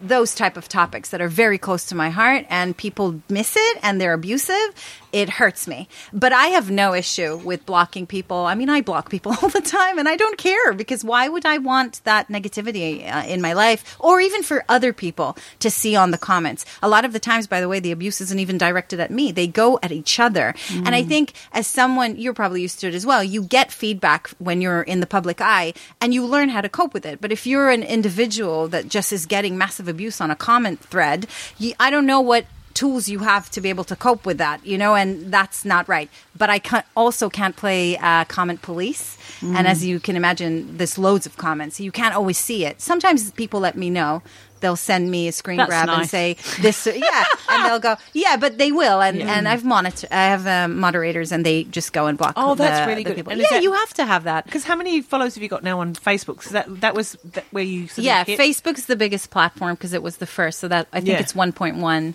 those 0.00 0.34
type 0.34 0.56
of 0.56 0.68
topics 0.68 1.10
that 1.10 1.20
are 1.20 1.28
very 1.28 1.58
close 1.58 1.86
to 1.86 1.94
my 1.94 2.10
heart 2.10 2.46
and 2.48 2.76
people 2.76 3.20
miss 3.28 3.56
it 3.56 3.78
and 3.82 4.00
they're 4.00 4.12
abusive, 4.12 4.74
it 5.12 5.28
hurts 5.28 5.66
me. 5.66 5.88
But 6.12 6.32
I 6.32 6.46
have 6.48 6.70
no 6.70 6.94
issue 6.94 7.36
with 7.36 7.66
blocking 7.66 8.06
people. 8.06 8.46
I 8.46 8.54
mean, 8.54 8.70
I 8.70 8.80
block 8.80 9.10
people 9.10 9.34
all 9.42 9.48
the 9.48 9.60
time 9.60 9.98
and 9.98 10.08
I 10.08 10.16
don't 10.16 10.38
care 10.38 10.72
because 10.72 11.04
why 11.04 11.28
would 11.28 11.44
I 11.44 11.58
want 11.58 12.02
that 12.04 12.28
negativity 12.28 13.10
uh, 13.12 13.26
in 13.26 13.40
my 13.40 13.52
life 13.52 13.96
or 13.98 14.20
even 14.20 14.42
for 14.42 14.64
other 14.68 14.92
people 14.92 15.36
to 15.60 15.70
see 15.70 15.96
on 15.96 16.10
the 16.10 16.18
comments? 16.18 16.64
A 16.82 16.88
lot 16.88 17.04
of 17.04 17.12
the 17.12 17.20
times, 17.20 17.46
by 17.46 17.60
the 17.60 17.68
way, 17.68 17.80
the 17.80 17.92
abuse 17.92 18.20
isn't 18.20 18.38
even 18.38 18.58
directed 18.58 19.00
at 19.00 19.10
me. 19.10 19.32
They 19.32 19.46
go 19.46 19.78
at 19.82 19.92
each 19.92 20.18
other. 20.18 20.54
And 20.70 20.94
I 20.94 21.02
think 21.02 21.32
as 21.52 21.66
someone, 21.66 22.16
you're 22.16 22.34
probably 22.34 22.62
used 22.62 22.80
to 22.80 22.88
it 22.88 22.94
as 22.94 23.04
well, 23.04 23.22
you 23.22 23.42
get 23.42 23.72
feedback 23.72 24.28
when 24.38 24.60
you're 24.60 24.82
in 24.82 25.00
the 25.00 25.06
public 25.06 25.40
eye 25.40 25.74
and 26.00 26.14
you 26.14 26.24
learn 26.24 26.48
how 26.48 26.60
to 26.60 26.68
cope 26.68 26.94
with 26.94 27.04
it. 27.04 27.20
But 27.20 27.32
if 27.32 27.46
you're 27.46 27.70
an 27.70 27.82
individual 27.82 28.68
that 28.68 28.88
just 28.88 29.12
is 29.12 29.26
getting 29.26 29.58
massive 29.58 29.71
abuse 29.80 30.20
on 30.20 30.30
a 30.30 30.36
comment 30.36 30.80
thread, 30.80 31.26
you, 31.58 31.74
I 31.78 31.90
don't 31.90 32.06
know 32.06 32.20
what 32.20 32.46
tools 32.74 33.08
you 33.08 33.18
have 33.18 33.50
to 33.50 33.60
be 33.60 33.68
able 33.68 33.84
to 33.84 33.94
cope 33.94 34.24
with 34.24 34.38
that, 34.38 34.64
you 34.64 34.78
know, 34.78 34.94
and 34.94 35.32
that's 35.32 35.64
not 35.64 35.88
right. 35.88 36.08
But 36.36 36.48
I 36.50 36.58
can't, 36.58 36.86
also 36.96 37.28
can't 37.28 37.54
play 37.54 37.98
uh, 37.98 38.24
comment 38.24 38.62
police. 38.62 39.18
And 39.42 39.66
as 39.66 39.84
you 39.84 39.98
can 40.00 40.16
imagine, 40.16 40.76
there's 40.76 40.96
loads 40.98 41.26
of 41.26 41.36
comments. 41.36 41.80
You 41.80 41.90
can't 41.90 42.14
always 42.14 42.38
see 42.38 42.64
it. 42.64 42.80
Sometimes 42.80 43.30
people 43.32 43.60
let 43.60 43.76
me 43.76 43.90
know. 43.90 44.22
They'll 44.62 44.76
send 44.76 45.10
me 45.10 45.28
a 45.28 45.32
screen 45.32 45.58
That's 45.58 45.68
grab 45.68 45.88
and 45.90 46.08
say 46.08 46.36
this, 46.62 46.86
yeah, 46.94 47.24
and 47.50 47.64
they'll 47.66 47.78
go, 47.80 47.96
yeah, 48.14 48.38
but 48.38 48.56
they 48.56 48.72
will, 48.72 49.02
and 49.02 49.20
and 49.20 49.46
I've 49.46 49.64
monitor, 49.64 50.08
I 50.10 50.28
have 50.28 50.46
um, 50.46 50.78
moderators, 50.80 51.32
and 51.32 51.44
they 51.44 51.64
just 51.64 51.92
go 51.92 52.06
and 52.06 52.16
block. 52.16 52.32
Oh, 52.36 52.54
that's 52.54 52.80
the- 52.80 52.86
really 52.86 53.04
good. 53.04 53.16
people. 53.16 53.32
And 53.32 53.42
Yeah, 53.42 53.48
that- 53.50 53.62
you 53.62 53.72
have 53.72 53.92
to 53.94 54.06
have 54.06 54.24
that. 54.24 54.44
Because 54.46 54.64
how 54.64 54.76
many 54.76 55.02
followers 55.02 55.34
have 55.34 55.42
you 55.42 55.48
got 55.50 55.62
now 55.62 55.80
on 55.80 55.94
Facebook? 55.94 56.42
So 56.42 56.50
that 56.54 56.80
that 56.80 56.94
was 56.94 57.18
that 57.34 57.44
where 57.50 57.62
you 57.64 57.88
sort 57.88 58.04
Yeah, 58.06 58.24
hit- 58.24 58.38
Facebook's 58.38 58.86
the 58.86 58.96
biggest 58.96 59.28
platform 59.30 59.74
because 59.74 59.92
it 59.92 60.02
was 60.02 60.16
the 60.16 60.26
first, 60.26 60.60
so 60.60 60.68
that 60.68 60.86
I 60.92 61.00
think 61.00 61.08
Yeah. 61.08 61.20
it's 61.20 61.34
1.1. 61.34 62.14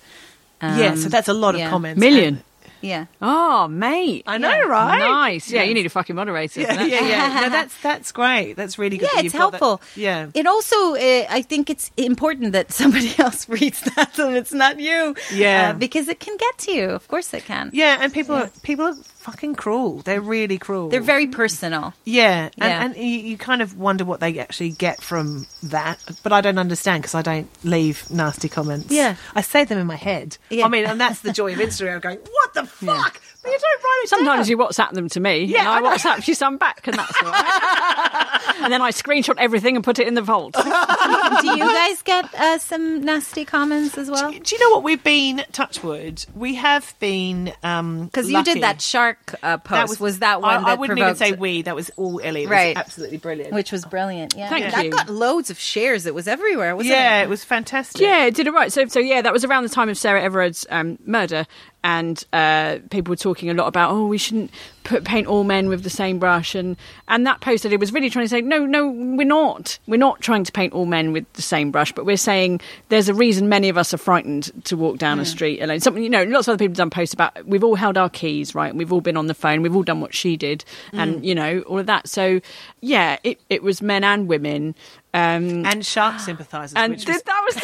yeah, 0.62 0.96
so 0.96 1.04
um, 1.04 1.10
that's 1.10 1.28
a 1.28 1.34
lot 1.34 1.54
of 1.56 1.70
comments. 1.70 2.00
Million. 2.00 2.42
Yeah. 2.82 3.06
Oh, 3.22 3.68
mate. 3.68 4.24
I 4.28 4.38
know, 4.38 4.68
right? 4.68 5.00
Nice. 5.00 5.52
Yeah, 5.52 5.64
you 5.64 5.74
need 5.74 5.86
a 5.86 5.90
fucking 5.90 6.16
moderator. 6.16 6.62
for 6.66 6.72
Yeah, 6.74 6.84
yeah, 6.84 7.02
yeah. 7.08 7.42
No, 7.42 7.50
that's 7.50 7.82
that's 7.82 8.12
great. 8.12 8.54
That's 8.56 8.78
really 8.80 8.98
good. 8.98 9.10
Yeah, 9.14 9.20
it's 9.20 9.24
you've 9.26 9.34
that- 9.34 9.40
helpful. 9.40 9.82
Yeah. 9.96 10.28
It 10.34 10.46
also, 10.48 10.96
uh, 10.96 11.26
I 11.30 11.42
think 11.42 11.70
it's 11.70 11.92
important 11.98 12.54
that 12.54 12.72
somebody 12.72 13.14
else 13.20 13.48
reads 13.50 13.82
that 13.82 14.18
and 14.20 14.36
it's 14.36 14.54
not 14.54 14.80
you. 14.80 15.16
Yeah. 15.34 15.72
Uh, 15.72 15.74
because 15.74 16.08
it 16.08 16.20
can 16.20 16.38
get 16.38 16.58
to 16.60 16.72
you. 16.72 16.90
Of 16.90 17.08
course 17.08 17.34
it 17.34 17.46
can. 17.46 17.70
Yeah, 17.74 17.98
and 18.02 18.14
people 18.14 18.36
are 18.36 18.50
people 18.64 18.86
are 18.86 18.96
fucking 19.28 19.56
cruel. 19.56 20.00
They're 20.04 20.22
really 20.22 20.58
cruel. 20.58 20.88
They're 20.90 21.02
very 21.02 21.28
personal. 21.28 21.94
yeah, 22.06 22.46
and, 22.46 22.54
Yeah. 22.58 22.84
and 22.86 22.96
you, 22.96 23.04
you 23.32 23.38
kind 23.38 23.62
of 23.62 23.78
wonder 23.78 24.06
what 24.06 24.20
they 24.22 24.40
actually 24.40 24.70
get 24.72 25.02
from 25.02 25.46
that. 25.64 26.00
But 26.24 26.32
I 26.32 26.40
don't 26.42 26.58
understand 26.58 27.02
because 27.04 27.14
I 27.16 27.22
don't 27.22 27.50
leave 27.66 28.10
nasty 28.10 28.48
comments. 28.48 28.90
Yeah. 28.90 29.16
I 29.36 29.42
say 29.42 29.66
them 29.66 29.80
in 29.80 29.88
my 29.88 29.98
head. 29.98 30.38
Yeah. 30.50 30.66
I 30.66 30.70
mean, 30.70 30.86
and 30.86 31.00
that's 31.00 31.20
the 31.22 31.34
joy 31.34 31.52
of 31.54 31.60
Instagram. 31.60 32.02
Going, 32.02 32.20
what 32.20 32.54
the 32.54 32.66
fuck? 32.66 33.22
But 33.48 33.54
you 33.54 33.60
don't 33.60 33.84
write 33.84 34.02
it 34.04 34.10
Sometimes 34.10 34.48
down. 34.48 34.50
you 34.52 34.58
WhatsApp 34.58 34.92
them 34.92 35.10
to 35.10 35.20
me, 35.20 35.44
Yeah, 35.46 35.60
and 35.60 35.86
I 35.86 35.90
I. 35.90 35.98
WhatsApp 35.98 36.28
you 36.28 36.34
some 36.34 36.58
back, 36.58 36.86
and 36.88 36.98
that's 36.98 37.24
all 37.24 37.30
right. 37.32 38.56
and 38.64 38.74
then 38.74 38.82
I 38.82 38.92
screenshot 38.92 39.36
everything 39.38 39.76
and 39.76 39.84
put 39.84 40.00
it 40.00 40.08
in 40.08 40.14
the 40.14 40.22
vault. 40.22 40.54
Do 40.54 41.48
you 41.48 41.60
guys 41.60 42.02
get 42.02 42.34
uh, 42.36 42.58
some 42.58 43.02
nasty 43.02 43.46
comments 43.46 43.98
as 43.98 44.10
well? 44.10 44.32
Do 44.32 44.56
you 44.56 44.60
know 44.60 44.72
what 44.76 44.84
we've 44.84 45.04
been? 45.04 45.44
Touchwood. 45.52 46.26
We 46.36 46.56
have 46.56 46.94
been 47.00 47.54
um 47.64 48.06
Because 48.06 48.30
you 48.30 48.44
did 48.44 48.64
that 48.64 48.82
shark 48.82 49.36
uh, 49.44 49.58
post. 49.58 50.00
was, 50.00 50.20
that 50.20 50.42
one 50.42 50.56
I, 50.56 50.60
that 50.60 50.68
I 50.68 50.76
wouldn't 50.76 50.98
provoked, 51.00 51.22
even 51.22 51.34
say 51.36 51.40
we. 51.40 51.62
That 51.64 51.76
was 51.76 51.90
all 51.98 52.20
Ellie. 52.24 52.44
It 52.44 52.50
Right. 52.50 52.76
was 52.76 52.84
absolutely 52.86 53.18
brilliant. 53.18 53.54
which 53.54 53.72
was 53.72 53.86
brilliant. 53.86 54.36
Yeah, 54.36 54.50
Thank 54.50 54.72
that 54.74 54.86
you. 54.86 54.92
got 54.92 55.10
loads 55.10 55.50
of 55.50 55.60
shares. 55.60 56.06
It 56.06 56.14
was 56.16 56.28
everywhere, 56.28 56.76
wasn't 56.76 56.92
yeah, 56.96 57.22
it? 57.22 57.24
it 57.26 57.30
was 57.30 57.44
fantastic. 57.44 58.02
Yeah, 58.02 58.26
it 58.26 58.36
did 58.36 58.48
it 58.48 58.52
right. 58.52 58.72
So, 58.72 58.86
so 58.88 59.00
yeah, 59.00 59.22
that 59.22 59.34
was 59.34 59.44
around 59.46 59.64
the 59.64 59.70
time 59.70 59.90
of 59.90 59.98
Sarah 59.98 60.22
Everard's 60.22 60.66
um, 60.70 60.98
murder, 61.06 61.46
and 61.88 62.22
uh, 62.34 62.80
people 62.90 63.12
were 63.12 63.16
talking 63.16 63.50
a 63.50 63.54
lot 63.54 63.68
about, 63.68 63.92
oh, 63.92 64.08
we 64.08 64.18
shouldn't 64.18 64.52
put 64.84 65.06
paint 65.06 65.26
all 65.26 65.46
men 65.46 65.70
with 65.70 65.84
the 65.84 65.90
same 65.90 66.20
brush, 66.20 66.54
and 66.54 66.76
and 67.08 67.26
that 67.26 67.40
post 67.40 67.64
that 67.64 67.72
it 67.72 67.80
was 67.80 67.94
really 67.94 68.10
trying 68.10 68.26
to 68.26 68.30
say, 68.30 68.42
no, 68.42 68.66
no, 68.66 68.90
we're 68.90 69.26
not, 69.26 69.80
we're 69.88 69.96
not 69.96 70.20
trying 70.20 70.44
to 70.44 70.52
paint 70.52 70.74
all 70.74 70.86
men 70.86 71.14
with 71.14 71.32
the 71.34 71.42
same 71.42 71.72
brush, 71.72 71.94
but 71.94 72.06
we're 72.06 72.18
saying 72.18 72.60
there's 72.90 73.08
a 73.08 73.14
reason 73.14 73.48
many 73.48 73.70
of 73.70 73.78
us 73.78 73.94
are 73.94 73.98
frightened 73.98 74.52
to 74.66 74.76
walk 74.76 74.98
down 74.98 75.18
a 75.22 75.26
street 75.26 75.62
alone. 75.62 75.80
Something 75.80 76.04
you 76.04 76.10
know, 76.10 76.24
lots 76.24 76.50
of 76.50 76.54
other 76.54 76.58
people 76.58 76.72
have 76.72 76.78
done 76.78 76.90
posts 76.90 77.14
about. 77.14 77.46
We've 77.46 77.64
all 77.64 77.76
held 77.76 77.98
our 77.98 78.10
keys, 78.10 78.54
right? 78.54 78.76
We've 78.76 78.92
all 78.92 79.00
been 79.00 79.16
on 79.16 79.28
the 79.28 79.34
phone. 79.34 79.62
We've 79.62 79.76
all 79.76 79.84
done 79.84 80.02
what 80.02 80.14
she 80.14 80.36
did, 80.36 80.66
and 80.92 81.26
you 81.26 81.36
know, 81.36 81.62
all 81.62 81.80
of 81.80 81.86
that. 81.86 82.10
So, 82.10 82.42
yeah, 82.82 83.18
it 83.24 83.40
it 83.50 83.64
was 83.64 83.82
men 83.82 84.04
and 84.04 84.28
women. 84.28 84.76
Um, 85.14 85.66
and 85.66 85.86
shark 85.86 86.20
sympathisers. 86.20 86.74
and 86.76 86.92
which 86.94 87.06
th- 87.06 87.16
was 87.16 87.24
that 87.24 87.44
was 87.46 87.56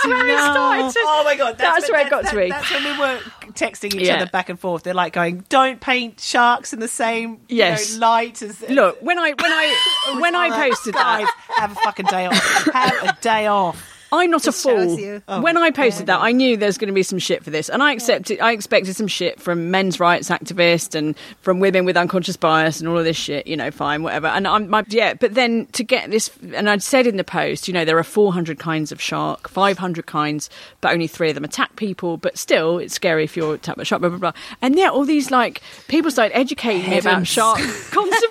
that's 0.00 0.06
where 0.06 0.26
it 0.26 0.32
No. 0.36 0.50
started. 0.90 0.94
Oh 1.04 1.22
my 1.24 1.36
god, 1.36 1.56
that's, 1.56 1.88
when- 1.88 1.92
where 1.98 2.06
it 2.06 2.10
got 2.10 2.22
that- 2.24 2.30
to 2.32 2.36
me. 2.36 2.50
That's 2.50 2.70
when 2.70 2.84
we 2.84 2.98
were 2.98 3.18
texting 3.52 3.94
each 3.94 4.08
Yeah. 4.08 4.16
other 4.16 4.26
back 4.26 4.48
and 4.48 4.58
forth. 4.58 4.82
They're 4.82 4.92
like 4.92 5.12
going, 5.12 5.44
"Don't 5.48 5.80
paint 5.80 6.20
sharks 6.20 6.72
in 6.72 6.80
the 6.80 6.88
same 6.88 7.40
you 7.48 7.64
know, 7.64 7.76
light 7.98 8.42
as." 8.42 8.60
Look, 8.68 9.00
when 9.00 9.18
I 9.18 9.30
when 9.30 9.36
I 9.40 10.18
when 10.20 10.34
I 10.34 10.50
posted 10.50 10.94
guys, 10.94 11.26
that, 11.26 11.54
have 11.58 11.72
a 11.72 11.74
fucking 11.76 12.06
day 12.06 12.26
off. 12.26 12.64
have 12.72 13.02
a 13.04 13.18
day 13.22 13.46
off. 13.46 13.86
I'm 14.12 14.30
not 14.30 14.46
a 14.46 14.52
fool. 14.52 14.98
you. 14.98 15.22
Oh, 15.28 15.40
when 15.40 15.56
I 15.56 15.70
posted 15.70 16.06
that, 16.06 16.20
I 16.20 16.32
knew 16.32 16.56
there's 16.56 16.78
going 16.78 16.88
to 16.88 16.94
be 16.94 17.02
some 17.02 17.18
shit 17.18 17.44
for 17.44 17.50
this, 17.50 17.68
and 17.68 17.82
I 17.82 17.92
accepted. 17.92 18.40
I 18.40 18.52
expected 18.52 18.96
some 18.96 19.06
shit 19.06 19.40
from 19.40 19.70
men's 19.70 20.00
rights 20.00 20.28
activists 20.30 20.94
and 20.94 21.16
from 21.42 21.60
women 21.60 21.84
with 21.84 21.96
unconscious 21.96 22.36
bias 22.36 22.80
and 22.80 22.88
all 22.88 22.98
of 22.98 23.04
this 23.04 23.16
shit. 23.16 23.46
You 23.46 23.56
know, 23.56 23.70
fine, 23.70 24.02
whatever. 24.02 24.26
And 24.26 24.46
I'm 24.48 24.68
my 24.68 24.84
yeah, 24.88 25.14
but 25.14 25.34
then 25.34 25.66
to 25.72 25.84
get 25.84 26.10
this, 26.10 26.30
and 26.54 26.68
I'd 26.68 26.82
said 26.82 27.06
in 27.06 27.16
the 27.16 27.24
post, 27.24 27.68
you 27.68 27.74
know, 27.74 27.84
there 27.84 27.98
are 27.98 28.04
400 28.04 28.58
kinds 28.58 28.90
of 28.92 29.00
shark, 29.00 29.48
500 29.48 30.06
kinds, 30.06 30.50
but 30.80 30.92
only 30.92 31.06
three 31.06 31.28
of 31.28 31.34
them 31.34 31.44
attack 31.44 31.76
people. 31.76 32.16
But 32.16 32.36
still, 32.38 32.78
it's 32.78 32.94
scary 32.94 33.24
if 33.24 33.36
you're 33.36 33.54
attacked 33.54 33.78
by 33.78 33.84
shark. 33.84 34.00
Blah 34.00 34.10
blah 34.10 34.18
blah. 34.18 34.32
And 34.60 34.76
yeah, 34.76 34.88
all 34.90 35.04
these 35.04 35.30
like 35.30 35.62
people 35.88 36.10
started 36.10 36.36
educating 36.36 36.90
me 36.90 36.98
about 36.98 37.10
Heavens. 37.12 37.28
shark 37.28 37.58
conservation. 37.90 38.29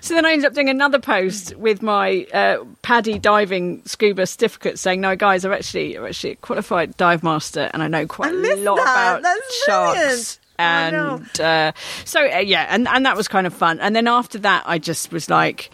So 0.00 0.14
then 0.14 0.26
I 0.26 0.32
ended 0.32 0.46
up 0.46 0.54
doing 0.54 0.68
another 0.68 0.98
post 0.98 1.54
with 1.56 1.80
my 1.80 2.26
uh, 2.34 2.64
PADI 2.82 3.20
diving 3.20 3.82
scuba 3.86 4.26
certificate 4.26 4.78
saying, 4.78 5.00
"No, 5.00 5.14
guys, 5.14 5.44
I'm 5.44 5.52
actually 5.52 5.94
I'm 5.96 6.04
actually 6.04 6.32
a 6.32 6.36
qualified 6.36 6.96
dive 6.96 7.22
master, 7.22 7.70
and 7.72 7.82
I 7.84 7.88
know 7.88 8.06
quite 8.08 8.32
a 8.32 8.56
lot 8.56 8.76
that. 8.76 8.82
about 8.82 9.22
That's 9.22 9.64
sharks." 9.64 9.96
brilliant. 9.96 10.38
Oh, 10.58 10.62
And 10.64 11.40
uh, 11.40 11.72
so 12.04 12.20
uh, 12.20 12.38
yeah, 12.38 12.66
and 12.68 12.88
and 12.88 13.06
that 13.06 13.16
was 13.16 13.28
kind 13.28 13.46
of 13.46 13.54
fun. 13.54 13.78
And 13.80 13.94
then 13.94 14.08
after 14.08 14.38
that, 14.40 14.64
I 14.66 14.78
just 14.78 15.12
was 15.12 15.30
like, 15.30 15.70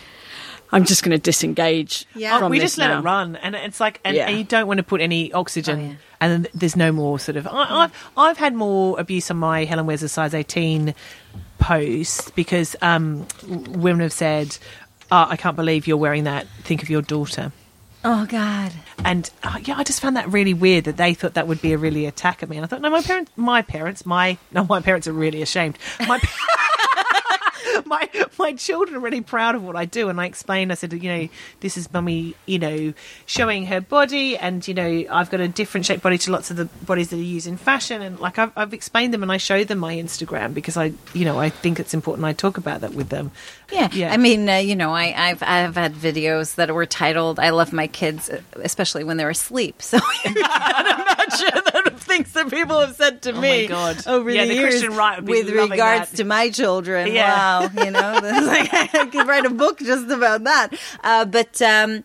"I'm 0.72 0.84
just 0.84 1.02
going 1.02 1.16
to 1.16 1.22
disengage." 1.22 2.04
Yeah. 2.14 2.38
from 2.38 2.50
we 2.50 2.58
this 2.58 2.72
just 2.72 2.78
let 2.78 2.88
now. 2.88 2.98
it 2.98 3.02
run, 3.02 3.36
and 3.36 3.54
it's 3.56 3.80
like, 3.80 3.98
and, 4.04 4.14
Yeah. 4.14 4.28
and 4.28 4.36
you 4.38 4.44
don't 4.44 4.66
want 4.66 4.76
to 4.78 4.84
put 4.84 5.00
any 5.00 5.32
oxygen, 5.32 5.78
Oh, 5.80 5.82
yeah. 5.84 5.94
and 6.20 6.44
then 6.44 6.52
there's 6.54 6.76
no 6.76 6.92
more 6.92 7.18
sort 7.18 7.36
of. 7.36 7.46
I, 7.46 7.84
I've 7.84 8.10
I've 8.16 8.36
had 8.38 8.54
more 8.54 9.00
abuse 9.00 9.30
on 9.30 9.38
my 9.38 9.64
Helen 9.64 9.86
wears 9.86 10.02
a 10.02 10.08
size 10.08 10.34
18 10.34 10.94
post 11.58 12.34
because 12.34 12.76
um, 12.82 13.26
women 13.46 14.00
have 14.00 14.12
said, 14.12 14.56
oh, 15.10 15.26
"I 15.28 15.36
can't 15.36 15.56
believe 15.56 15.86
you're 15.86 15.96
wearing 15.96 16.24
that. 16.24 16.46
Think 16.62 16.82
of 16.82 16.90
your 16.90 17.02
daughter." 17.02 17.52
Oh 18.04 18.26
God. 18.26 18.72
And 19.04 19.28
uh, 19.42 19.58
yeah, 19.64 19.76
I 19.76 19.84
just 19.84 20.00
found 20.00 20.16
that 20.16 20.28
really 20.28 20.54
weird 20.54 20.84
that 20.84 20.96
they 20.96 21.14
thought 21.14 21.34
that 21.34 21.48
would 21.48 21.60
be 21.60 21.72
a 21.72 21.78
really 21.78 22.06
attack 22.06 22.42
at 22.42 22.48
me. 22.48 22.56
And 22.56 22.64
I 22.64 22.68
thought, 22.68 22.80
no, 22.80 22.90
my 22.90 23.02
parents, 23.02 23.32
my 23.36 23.62
parents, 23.62 24.06
my 24.06 24.38
no, 24.52 24.64
my 24.64 24.80
parents 24.80 25.08
are 25.08 25.12
really 25.12 25.42
ashamed. 25.42 25.78
My 26.06 26.18
my 27.86 28.08
my 28.38 28.52
children 28.54 28.96
are 28.96 29.00
really 29.00 29.20
proud 29.20 29.54
of 29.54 29.62
what 29.62 29.76
I 29.76 29.84
do, 29.84 30.08
and 30.08 30.20
I 30.20 30.26
explained. 30.26 30.72
I 30.72 30.74
said, 30.74 30.92
you 30.92 31.10
know, 31.10 31.28
this 31.60 31.76
is 31.76 31.92
mummy, 31.92 32.34
you 32.46 32.58
know, 32.58 32.92
showing 33.26 33.66
her 33.66 33.80
body, 33.80 34.36
and 34.36 34.66
you 34.66 34.74
know, 34.74 35.04
I've 35.10 35.30
got 35.30 35.40
a 35.40 35.48
different 35.48 35.86
shaped 35.86 36.02
body 36.02 36.18
to 36.18 36.32
lots 36.32 36.50
of 36.50 36.56
the 36.56 36.66
bodies 36.84 37.10
that 37.10 37.16
are 37.16 37.22
used 37.22 37.46
in 37.46 37.56
fashion, 37.56 38.02
and 38.02 38.18
like 38.20 38.38
I've, 38.38 38.52
I've 38.56 38.74
explained 38.74 39.14
them, 39.14 39.22
and 39.22 39.32
I 39.32 39.36
show 39.36 39.64
them 39.64 39.78
my 39.78 39.94
Instagram 39.94 40.54
because 40.54 40.76
I, 40.76 40.92
you 41.12 41.24
know, 41.24 41.38
I 41.38 41.50
think 41.50 41.80
it's 41.80 41.94
important. 41.94 42.24
I 42.24 42.32
talk 42.32 42.58
about 42.58 42.80
that 42.80 42.94
with 42.94 43.08
them. 43.08 43.30
Yeah, 43.72 43.88
Yeah. 43.92 44.12
I 44.12 44.16
mean, 44.16 44.48
uh, 44.48 44.56
you 44.56 44.74
know, 44.74 44.94
I, 44.94 45.12
I've 45.30 45.42
I've 45.42 45.74
had 45.76 45.94
videos 45.94 46.54
that 46.54 46.72
were 46.74 46.86
titled 46.86 47.38
"I 47.38 47.50
love 47.50 47.72
my 47.72 47.86
kids," 47.86 48.30
uh, 48.30 48.40
especially 48.62 49.04
when 49.04 49.16
they're 49.18 49.28
asleep. 49.30 49.82
So 49.82 49.98
you 50.24 50.34
can 50.34 50.36
imagine 50.36 51.62
the 51.84 51.92
things 51.96 52.32
that 52.32 52.48
people 52.50 52.80
have 52.80 52.96
said 52.96 53.20
to 53.22 53.32
Oh 53.32 53.40
me 53.40 53.66
God. 53.66 54.06
over 54.06 54.30
Yeah, 54.30 54.44
the, 54.44 54.48
the 54.48 54.54
years 54.54 54.82
with 55.22 55.50
regards 55.50 56.10
that. 56.10 56.16
to 56.16 56.24
my 56.24 56.48
children. 56.50 57.12
Yeah. 57.12 57.68
Wow, 57.68 57.84
you 57.84 57.90
know, 57.90 58.20
like, 58.46 58.72
I 58.72 59.06
could 59.12 59.26
write 59.28 59.44
a 59.44 59.50
book 59.50 59.78
just 59.80 60.10
about 60.10 60.44
that. 60.44 60.72
Uh, 61.04 61.24
but. 61.26 61.60
Um, 61.60 62.04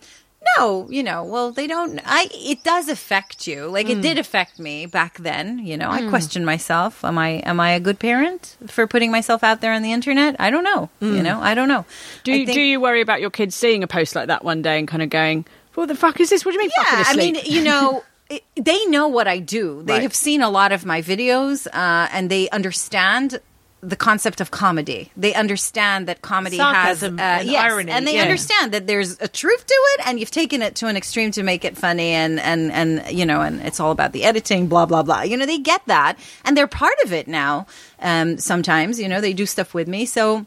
no, 0.58 0.88
you 0.89 1.03
know, 1.03 1.23
well, 1.23 1.51
they 1.51 1.67
don't. 1.67 1.99
I 2.06 2.27
it 2.34 2.63
does 2.63 2.89
affect 2.89 3.47
you. 3.47 3.67
Like 3.67 3.86
Hmm. 3.88 3.93
it 3.93 4.01
did 4.01 4.17
affect 4.17 4.60
me 4.60 4.86
back 4.86 5.17
then. 5.17 5.60
You 5.60 5.77
know, 5.77 5.89
I 5.89 6.08
questioned 6.10 6.45
myself. 6.45 7.03
Am 7.03 7.17
I 7.17 7.41
am 7.45 7.60
I 7.60 7.71
a 7.71 7.79
good 7.79 7.99
parent 7.99 8.58
for 8.67 8.86
putting 8.88 9.12
myself 9.12 9.43
out 9.43 9.62
there 9.62 9.73
on 9.73 9.82
the 9.82 9.91
internet? 9.93 10.36
I 10.39 10.49
don't 10.49 10.63
know. 10.63 10.89
Hmm. 10.99 11.15
You 11.15 11.23
know, 11.23 11.39
I 11.41 11.56
don't 11.56 11.67
know. 11.67 11.86
Do 12.23 12.32
I 12.34 12.36
you, 12.36 12.45
think- 12.45 12.56
do 12.56 12.62
you 12.62 12.79
worry 12.82 13.01
about 13.01 13.21
your 13.21 13.29
kids 13.32 13.56
seeing 13.56 13.84
a 13.84 13.88
post 13.88 14.15
like 14.15 14.27
that 14.27 14.43
one 14.43 14.62
day 14.62 14.79
and 14.79 14.88
kind 14.88 15.01
of 15.03 15.10
going, 15.10 15.45
"What 15.75 15.88
the 15.88 15.95
fuck 15.95 16.19
is 16.19 16.29
this? 16.29 16.43
What 16.45 16.51
do 16.51 16.56
you 16.58 16.63
mean 16.63 16.71
Yeah, 16.77 16.97
I 16.97 17.01
asleep?" 17.12 17.36
mean, 17.36 17.43
you 17.45 17.63
know, 17.63 18.03
it, 18.29 18.43
they 18.56 18.86
know 18.88 19.08
what 19.08 19.27
I 19.27 19.39
do. 19.39 19.82
They 19.84 19.93
Right. 19.93 20.01
have 20.03 20.15
seen 20.15 20.41
a 20.41 20.49
lot 20.49 20.71
of 20.71 20.86
my 20.86 21.01
videos, 21.01 21.67
uh, 21.67 22.08
and 22.12 22.29
they 22.29 22.49
understand 22.49 23.39
the 23.84 23.96
concept 23.96 24.39
of 24.41 24.52
comedy. 24.52 25.12
They 25.17 25.34
understand 25.34 26.08
that 26.08 26.22
comedy 26.22 26.58
Sarcasm 26.58 27.17
has 27.17 27.39
uh, 27.39 27.41
and 27.41 27.52
yes, 27.52 27.63
irony, 27.63 27.91
and 27.91 28.08
they 28.08 28.15
yeah. 28.15 28.22
understand 28.22 28.72
that 28.72 28.88
there's 28.88 29.19
a 29.19 29.28
truth 29.28 29.67
to 29.67 29.74
it, 29.74 30.08
and 30.08 30.19
you've 30.19 30.32
taken 30.32 30.62
it 30.62 30.76
to 30.76 30.88
an 30.88 30.96
extreme 30.96 31.32
to 31.32 31.43
make 31.43 31.65
it 31.65 31.78
funny, 31.78 32.12
and 32.12 32.39
and 32.39 32.72
and 32.72 33.12
you 33.12 33.26
know, 33.26 33.41
and 33.41 33.62
it's 33.62 33.80
all 33.80 33.91
about 33.91 34.13
the 34.13 34.24
editing, 34.24 34.67
blah 34.67 34.86
blah 34.86 35.04
blah. 35.04 35.22
You 35.22 35.38
know, 35.38 35.46
they 35.46 35.60
get 35.60 35.82
that, 35.88 36.17
and 36.46 36.56
they're 36.56 36.67
part 36.67 36.96
of 37.04 37.12
it 37.12 37.28
now. 37.28 37.67
Um, 38.00 38.38
sometimes, 38.38 39.00
you 39.00 39.08
know, 39.08 39.22
they 39.22 39.34
do 39.34 39.46
stuff 39.46 39.74
with 39.74 39.88
me, 39.88 40.06
so. 40.06 40.46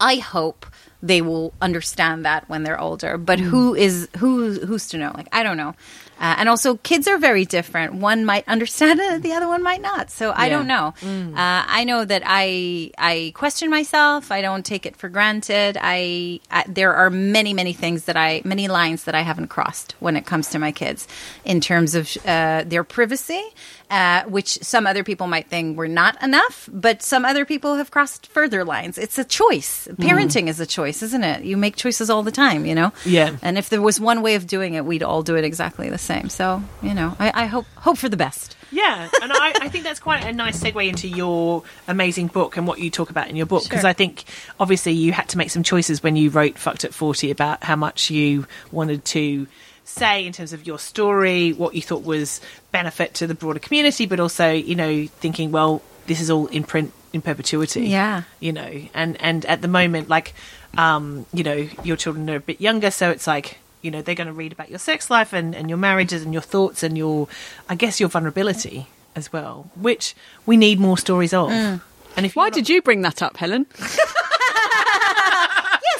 I 0.00 0.18
hope 0.18 0.64
they 1.02 1.22
will 1.22 1.52
understand 1.60 2.24
that 2.24 2.48
when 2.48 2.62
they're 2.62 2.80
older. 2.80 3.18
But 3.18 3.40
who 3.40 3.74
is 3.74 4.08
who? 4.18 4.52
Who's 4.60 4.86
to 4.90 4.96
know? 4.96 5.10
Like 5.12 5.26
I 5.32 5.42
don't 5.42 5.56
know. 5.56 5.74
Uh, 6.20 6.34
and 6.38 6.48
also, 6.48 6.76
kids 6.76 7.06
are 7.06 7.16
very 7.18 7.44
different. 7.44 7.94
One 7.94 8.24
might 8.24 8.46
understand 8.48 8.98
it, 9.00 9.22
the 9.22 9.32
other 9.32 9.46
one 9.48 9.62
might 9.62 9.80
not. 9.80 10.10
So 10.10 10.30
I 10.30 10.46
Yeah. 10.46 10.56
don't 10.56 10.66
know. 10.66 10.94
Uh, 11.36 11.64
I 11.68 11.84
know 11.84 12.04
that 12.04 12.22
I 12.26 12.90
I 12.98 13.32
question 13.34 13.70
myself. 13.70 14.32
I 14.32 14.42
don't 14.42 14.64
take 14.64 14.84
it 14.84 14.96
for 14.96 15.08
granted. 15.08 15.78
I, 15.80 16.40
I 16.50 16.64
there 16.66 16.94
are 16.94 17.10
many 17.10 17.54
many 17.54 17.72
things 17.72 18.04
that 18.04 18.16
I 18.16 18.42
many 18.44 18.66
lines 18.68 19.04
that 19.04 19.14
I 19.14 19.20
haven't 19.22 19.48
crossed 19.48 19.94
when 20.00 20.16
it 20.16 20.26
comes 20.26 20.48
to 20.50 20.58
my 20.58 20.72
kids 20.72 21.06
in 21.44 21.60
terms 21.60 21.94
of 21.94 22.08
uh, 22.26 22.64
their 22.66 22.84
privacy. 22.84 23.42
Uh, 23.90 24.22
which 24.24 24.58
some 24.62 24.86
other 24.86 25.02
people 25.02 25.26
might 25.26 25.46
think 25.48 25.78
were 25.78 25.88
not 25.88 26.22
enough, 26.22 26.68
but 26.70 27.02
some 27.02 27.24
other 27.24 27.46
people 27.46 27.76
have 27.76 27.90
crossed 27.90 28.26
further 28.26 28.62
lines. 28.62 28.98
It's 28.98 29.18
a 29.18 29.24
choice. 29.24 29.88
Parenting 29.92 30.46
is 30.46 30.60
a 30.60 30.66
choice, 30.66 31.02
isn't 31.02 31.24
it? 31.24 31.42
You 31.44 31.56
make 31.56 31.74
choices 31.74 32.10
all 32.10 32.22
the 32.22 32.30
time, 32.30 32.66
you 32.66 32.74
know. 32.74 32.92
Yeah. 33.06 33.36
And 33.40 33.56
if 33.56 33.70
there 33.70 33.80
was 33.80 33.98
one 33.98 34.20
way 34.20 34.34
of 34.34 34.46
doing 34.46 34.74
it, 34.74 34.84
we'd 34.84 35.02
all 35.02 35.22
do 35.22 35.36
it 35.36 35.44
exactly 35.44 35.88
the 35.88 35.96
same. 35.96 36.28
So 36.28 36.62
you 36.82 36.92
know, 36.92 37.16
I, 37.18 37.44
I 37.44 37.46
hope 37.46 37.64
hope 37.76 37.96
for 37.96 38.10
the 38.10 38.16
best. 38.18 38.56
Yeah, 38.70 39.08
and 39.22 39.32
I, 39.32 39.52
I 39.62 39.68
think 39.70 39.84
that's 39.84 40.00
quite 40.00 40.22
a 40.26 40.32
nice 40.34 40.62
segue 40.62 40.86
into 40.86 41.08
your 41.08 41.62
amazing 41.86 42.26
book 42.26 42.58
and 42.58 42.66
what 42.66 42.78
you 42.80 42.90
talk 42.90 43.08
about 43.08 43.28
in 43.30 43.36
your 43.36 43.46
book 43.46 43.62
because 43.64 43.80
Sure. 43.80 43.88
I 43.88 43.94
think 43.94 44.24
obviously 44.60 44.92
you 44.92 45.12
had 45.12 45.30
to 45.30 45.38
make 45.38 45.48
some 45.48 45.62
choices 45.62 46.02
when 46.02 46.16
you 46.16 46.28
wrote 46.28 46.58
"Fucked 46.58 46.84
at 46.84 46.92
40 46.92 47.30
about 47.30 47.64
how 47.64 47.76
much 47.76 48.10
you 48.10 48.46
wanted 48.70 49.06
to 49.06 49.46
say 49.88 50.26
in 50.26 50.32
terms 50.32 50.52
of 50.52 50.66
your 50.66 50.78
story, 50.78 51.52
what 51.52 51.74
you 51.74 51.82
thought 51.82 52.04
was 52.04 52.40
benefit 52.72 53.14
to 53.14 53.26
the 53.26 53.34
broader 53.34 53.58
community, 53.58 54.06
but 54.06 54.20
also 54.20 54.50
you 54.52 54.74
know 54.74 55.06
thinking, 55.06 55.50
well, 55.50 55.82
this 56.06 56.20
is 56.20 56.30
all 56.30 56.46
in 56.46 56.64
print 56.64 56.92
in 57.12 57.22
perpetuity. 57.22 57.86
Yeah. 57.86 58.22
you 58.40 58.52
know, 58.52 58.70
and 58.94 59.20
and 59.20 59.44
at 59.46 59.62
the 59.62 59.68
moment, 59.68 60.08
like, 60.08 60.34
um, 60.76 61.26
you 61.32 61.42
know, 61.42 61.68
your 61.82 61.96
children 61.96 62.28
are 62.30 62.36
a 62.36 62.40
bit 62.40 62.60
younger, 62.60 62.90
so 62.90 63.10
it's 63.10 63.26
like. 63.26 63.58
You 63.80 63.92
know, 63.92 64.02
they're 64.02 64.16
going 64.16 64.26
to 64.26 64.32
read 64.32 64.50
about 64.50 64.70
your 64.70 64.80
sex 64.80 65.08
life 65.08 65.32
and, 65.32 65.54
and 65.54 65.68
your 65.68 65.78
marriages 65.78 66.24
and 66.24 66.32
your 66.32 66.42
thoughts 66.42 66.82
and 66.82 66.98
your, 66.98 67.28
I 67.68 67.76
guess, 67.76 68.00
your 68.00 68.08
vulnerability 68.08 68.88
as 69.14 69.32
well, 69.32 69.70
which 69.76 70.16
we 70.46 70.56
need 70.56 70.80
more 70.80 70.98
stories 70.98 71.32
of. 71.32 71.50
And 71.50 72.26
if 72.26 72.34
Why 72.34 72.50
did 72.50 72.68
you 72.68 72.82
bring 72.82 73.02
that 73.02 73.22
up, 73.22 73.36
Helen? 73.36 73.66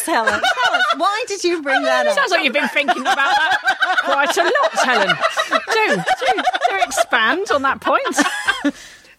Yes, 0.08 0.26
Helen. 0.26 0.40
Tell 0.64 0.74
us, 0.74 0.84
why 0.96 1.24
did 1.28 1.44
you 1.44 1.62
bring 1.62 1.82
that 1.82 2.06
up? 2.06 2.14
Sounds 2.14 2.30
like 2.30 2.44
you've 2.44 2.52
been 2.52 2.68
thinking 2.68 3.02
about 3.02 3.16
that 3.16 3.58
quite 4.04 4.36
a 4.36 4.44
lot, 4.44 4.72
Helen. 4.72 5.16
Do, 5.50 5.96
do, 5.96 6.42
do 6.70 6.76
expand 6.82 7.50
on 7.52 7.62
that 7.62 7.80
point. 7.80 8.74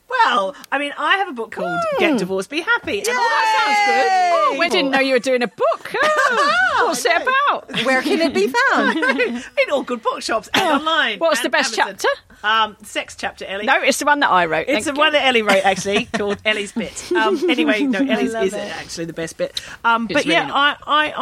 Well, 0.10 0.56
I 0.72 0.80
mean, 0.80 0.92
I 0.98 1.18
have 1.18 1.30
a 1.30 1.34
book 1.34 1.52
called 1.52 1.80
hmm. 1.92 2.00
Get 2.00 2.18
Divorced, 2.18 2.50
Be 2.50 2.62
Happy. 2.62 3.00
And 3.00 3.08
Oh, 3.10 3.14
that 3.14 3.62
sounds 3.62 3.78
good. 3.86 4.56
Oh, 4.56 4.60
we 4.60 4.70
didn't 4.70 4.92
know 4.92 5.00
you 5.00 5.14
were 5.14 5.20
doing 5.20 5.44
a 5.44 5.48
book. 5.48 5.94
Oh, 6.02 6.84
what's 6.88 7.06
it 7.06 7.22
about? 7.22 7.86
Where 7.86 8.02
can 8.02 8.20
it 8.20 8.34
be 8.34 8.48
found? 8.48 8.98
in 8.98 9.72
all 9.72 9.84
good 9.84 10.02
bookshops 10.02 10.50
and 10.54 10.64
oh, 10.64 10.78
online. 10.78 11.20
What's 11.20 11.42
the 11.42 11.50
best 11.50 11.78
Amazon. 11.78 11.98
chapter? 12.02 12.29
Um, 12.44 12.78
sex 12.84 13.16
chapter, 13.18 13.46
Ellie. 13.46 13.66
No, 13.66 13.82
it's 13.82 14.00
the 14.00 14.06
one 14.06 14.20
that 14.22 14.30
I 14.32 14.46
wrote. 14.46 14.68
It's 14.68 14.86
the 14.86 14.92
Thank 14.92 14.98
one 14.98 15.14
that 15.14 15.26
Ellie 15.26 15.42
wrote, 15.42 15.66
actually, 15.66 16.06
called 16.14 16.38
Ellie's 16.46 16.72
Bit. 16.72 17.12
Um, 17.12 17.38
anyway, 17.50 17.82
no, 17.84 18.00
Ellie's 18.00 18.34
love 18.34 18.46
is 18.46 18.54
it. 18.54 18.72
actually 18.78 19.06
the 19.06 19.14
best 19.14 19.38
bit. 19.38 19.60
Um, 19.84 20.08
but 20.08 20.18
really 20.18 20.32
yeah, 20.32 20.48
not. 20.48 20.80
I, 20.86 21.08
I, 21.08 21.14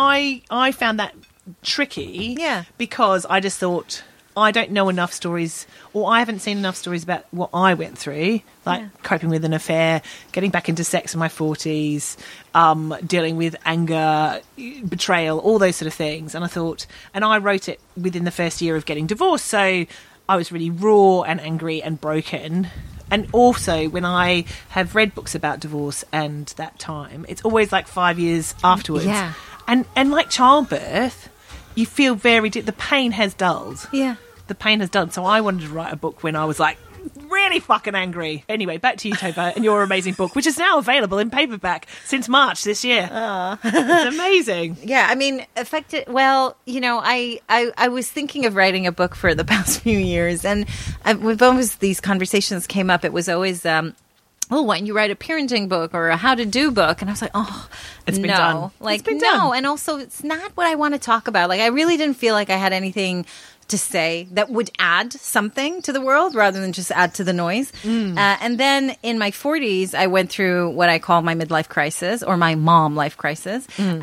I, 0.52 0.68
I 0.68 0.72
found 0.72 1.00
that 1.00 1.16
tricky. 1.64 2.36
Yeah. 2.38 2.64
Because 2.78 3.26
I 3.30 3.40
just 3.40 3.58
thought 3.58 4.04
I 4.36 4.52
don't 4.52 4.70
know 4.70 4.88
enough 4.90 5.12
stories, 5.14 5.66
or 5.94 6.12
I 6.12 6.20
haven't 6.20 6.40
seen 6.40 6.60
enough 6.60 6.76
stories 6.76 7.04
about 7.04 7.26
what 7.32 7.50
I 7.54 7.74
went 7.74 7.98
through, 7.98 8.42
like 8.68 8.82
Yeah. 8.82 8.90
coping 9.02 9.30
with 9.30 9.44
an 9.44 9.54
affair, 9.54 10.04
getting 10.32 10.52
back 10.52 10.70
into 10.70 10.84
sex 10.84 11.16
in 11.16 11.20
my 11.20 11.28
forties, 11.30 12.18
um, 12.54 12.96
dealing 13.04 13.36
with 13.38 13.56
anger, 13.66 14.42
betrayal, 14.88 15.40
all 15.40 15.58
those 15.58 15.76
sort 15.78 15.88
of 15.88 15.94
things. 15.96 16.36
And 16.36 16.46
I 16.46 16.48
thought, 16.48 16.86
and 17.16 17.26
I 17.26 17.40
wrote 17.40 17.68
it 17.68 17.80
within 18.00 18.26
the 18.26 18.32
first 18.32 18.62
year 18.62 18.76
of 18.76 18.86
getting 18.86 19.08
divorced, 19.08 19.46
so 19.46 19.86
I 20.30 20.36
was 20.36 20.52
really 20.52 20.70
raw 20.70 21.22
and 21.22 21.40
angry 21.40 21.82
and 21.82 22.00
broken. 22.00 22.68
And 23.10 23.28
also, 23.32 23.88
when 23.88 24.04
I 24.04 24.44
have 24.70 24.94
read 24.94 25.16
books 25.16 25.34
about 25.34 25.62
divorce 25.62 26.04
and 26.12 26.48
that 26.58 26.78
time, 26.78 27.26
it's 27.30 27.42
always 27.44 27.72
like 27.72 27.88
five 27.88 28.20
years 28.20 28.54
afterwards. 28.64 29.06
Yeah. 29.06 29.34
And 29.68 29.86
and 29.96 30.12
like 30.12 30.30
childbirth, 30.30 31.30
you 31.76 31.86
feel 31.86 32.16
very 32.16 32.50
di- 32.50 32.62
the 32.62 32.74
pain 32.74 33.12
has 33.14 33.34
dulled 33.34 33.88
Yeah. 33.94 34.16
the 34.48 34.56
pain 34.56 34.80
has 34.82 34.90
dulled. 34.90 35.14
So 35.14 35.24
I 35.26 35.40
wanted 35.42 35.62
to 35.68 35.70
write 35.74 35.94
a 35.94 35.96
book 35.98 36.24
when 36.24 36.36
I 36.36 36.44
was 36.46 36.60
like 36.60 36.78
really 37.30 37.60
fucking 37.60 37.96
angry. 37.96 38.44
Anyway, 38.50 38.78
back 38.78 38.98
to 38.98 39.08
you, 39.10 39.16
Tova, 39.16 39.56
and 39.56 39.64
your 39.64 39.84
amazing 39.84 40.14
book, 40.14 40.36
which 40.36 40.48
is 40.48 40.58
now 40.58 40.78
available 40.78 41.18
in 41.20 41.30
paperback 41.30 41.88
since 42.06 42.28
March 42.30 42.64
this 42.64 42.84
year. 42.84 43.10
it's 43.64 44.16
amazing. 44.16 44.78
Yeah, 44.88 45.08
I 45.10 45.16
mean, 45.16 45.46
affected. 45.56 46.06
Well, 46.08 46.56
you 46.66 46.80
know, 46.80 47.00
I, 47.04 47.40
I 47.50 47.72
I 47.78 47.88
was 47.90 48.10
thinking 48.10 48.46
of 48.46 48.56
writing 48.56 48.88
a 48.88 48.92
book 48.92 49.16
for 49.16 49.36
the 49.36 49.44
past 49.54 49.82
few 49.82 49.98
years, 49.98 50.46
and 50.46 50.66
I, 51.04 51.14
when 51.14 51.42
always 51.42 51.76
these 51.78 52.00
conversations 52.00 52.68
came 52.68 52.90
up, 52.90 53.04
it 53.06 53.14
was 53.14 53.28
always. 53.30 53.66
Um, 53.66 53.96
Oh, 54.50 54.62
why 54.62 54.78
don't 54.78 54.88
you 54.88 54.96
write 54.96 55.12
a 55.12 55.16
parenting 55.16 55.68
book 55.68 55.94
or 55.94 56.08
a 56.08 56.16
how 56.16 56.34
to 56.34 56.46
do 56.46 56.72
book? 56.72 57.02
And 57.02 57.10
I 57.10 57.14
was 57.14 57.22
like, 57.22 57.32
oh, 57.34 57.68
It's 58.08 58.18
been 58.18 58.30
no. 58.30 58.38
done. 58.38 58.72
Like, 58.80 59.00
It's 59.00 59.06
been 59.06 59.18
no. 59.18 59.24
done. 59.30 59.58
And 59.58 59.66
also, 59.66 59.98
it's 59.98 60.24
not 60.24 60.52
what 60.56 60.66
I 60.66 60.76
want 60.76 60.94
to 60.94 61.00
talk 61.02 61.28
about. 61.28 61.50
Like, 61.50 61.60
I 61.60 61.66
really 61.68 61.98
didn't 61.98 62.16
feel 62.16 62.34
like 62.34 62.50
I 62.50 62.56
had 62.56 62.72
anything 62.72 63.26
to 63.70 63.78
say 63.78 64.28
that 64.32 64.50
would 64.50 64.72
add 64.80 65.12
something 65.14 65.82
to 65.82 65.92
the 65.92 66.02
world 66.02 66.36
rather 66.36 66.60
than 66.62 66.72
just 66.74 66.92
add 66.92 67.14
to 67.16 67.24
the 67.24 67.34
noise. 67.34 67.72
Mm. 67.84 68.18
Uh, 68.18 68.38
and 68.42 68.58
then 68.58 68.96
in 69.04 69.20
my 69.20 69.32
40s, 69.32 69.94
I 69.94 70.08
went 70.08 70.30
through 70.30 70.70
what 70.72 70.90
I 70.90 71.00
call 71.00 71.22
my 71.22 71.36
midlife 71.36 71.68
crisis 71.68 72.24
or 72.24 72.38
my 72.38 72.56
mom 72.56 72.96
life 72.96 73.18
crisis, 73.18 73.68
Mm. 73.78 74.02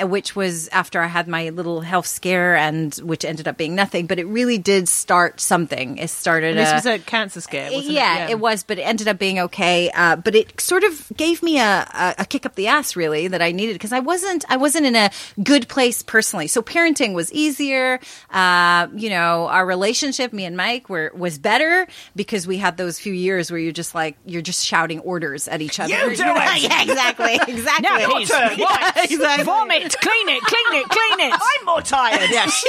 um, 0.00 0.08
which 0.10 0.34
was 0.34 0.68
after 0.68 1.00
I 1.00 1.06
had 1.08 1.28
my 1.28 1.50
little 1.50 1.80
health 1.82 2.06
scare 2.06 2.56
and 2.56 2.94
which 2.96 3.24
ended 3.24 3.46
up 3.48 3.56
being 3.56 3.74
nothing. 3.74 4.06
But 4.06 4.18
it 4.18 4.24
really 4.26 4.58
did 4.58 4.88
start 4.88 5.40
something. 5.40 5.98
It 5.98 6.08
started. 6.10 6.56
This 6.56 6.72
was 6.72 6.86
a 6.86 6.98
cancer 6.98 7.40
scare, 7.40 7.70
wasn't 7.70 7.90
it? 7.90 7.92
yeah, 7.92 8.28
it 8.30 8.38
was, 8.40 8.62
but 8.62 8.78
it 8.78 8.82
ended 8.82 9.08
up 9.08 9.18
being 9.18 9.38
okay. 9.40 9.90
Uh, 9.94 10.16
but 10.16 10.34
it 10.34 10.60
sort 10.60 10.84
of 10.84 11.10
gave 11.16 11.42
me 11.42 11.58
a, 11.58 11.86
a, 11.94 12.14
a 12.20 12.24
kick 12.24 12.46
up 12.46 12.54
the 12.54 12.68
ass, 12.68 12.96
really, 12.96 13.28
that 13.28 13.42
I 13.42 13.52
needed 13.52 13.74
because 13.74 13.92
I 13.92 14.00
wasn't 14.00 14.44
I 14.48 14.56
wasn't 14.56 14.86
in 14.86 14.96
a 14.96 15.10
good 15.42 15.68
place 15.68 16.02
personally. 16.02 16.46
So 16.46 16.62
parenting 16.62 17.14
was 17.14 17.30
easier. 17.32 18.00
Uh, 18.30 18.88
you 19.02 19.10
know, 19.10 19.48
our 19.48 19.66
relationship, 19.66 20.32
me 20.32 20.44
and 20.44 20.56
Mike, 20.56 20.88
were 20.88 21.12
was 21.14 21.38
better 21.38 21.86
because 22.16 22.46
we 22.46 22.58
had 22.58 22.76
those 22.76 22.98
few 22.98 23.12
years 23.12 23.50
where 23.50 23.58
you're 23.58 23.72
just 23.72 23.94
like 23.94 24.16
you're 24.24 24.42
just 24.42 24.64
shouting 24.64 25.00
orders 25.00 25.48
at 25.48 25.60
each 25.60 25.80
other. 25.80 25.92
You 25.92 26.16
do 26.16 26.24
know? 26.24 26.34
it! 26.36 26.62
yeah, 26.62 26.82
exactly, 26.82 27.34
exactly. 27.48 27.82
Now, 27.82 28.06
please, 28.08 28.30
Yeah, 28.30 28.92
exactly. 28.96 29.44
Vomit, 29.44 29.94
clean 30.00 30.28
it, 30.28 30.42
clean 30.42 30.80
it, 30.80 30.88
clean 30.88 31.20
it. 31.28 31.34
I'm 31.60 31.66
more 31.66 31.82
tired. 31.82 32.30
Yes. 32.30 32.64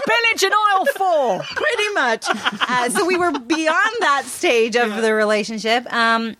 Spillage 0.00 0.42
and 0.44 0.54
aisle 0.54 0.86
four. 0.96 1.40
pretty 1.54 1.88
much. 1.94 2.24
Uh, 2.28 2.88
so 2.90 3.06
we 3.06 3.16
were 3.16 3.38
beyond 3.38 3.96
that 4.00 4.24
stage 4.26 4.76
of 4.76 4.96
the 5.02 5.12
relationship. 5.12 5.92
Um, 5.92 6.36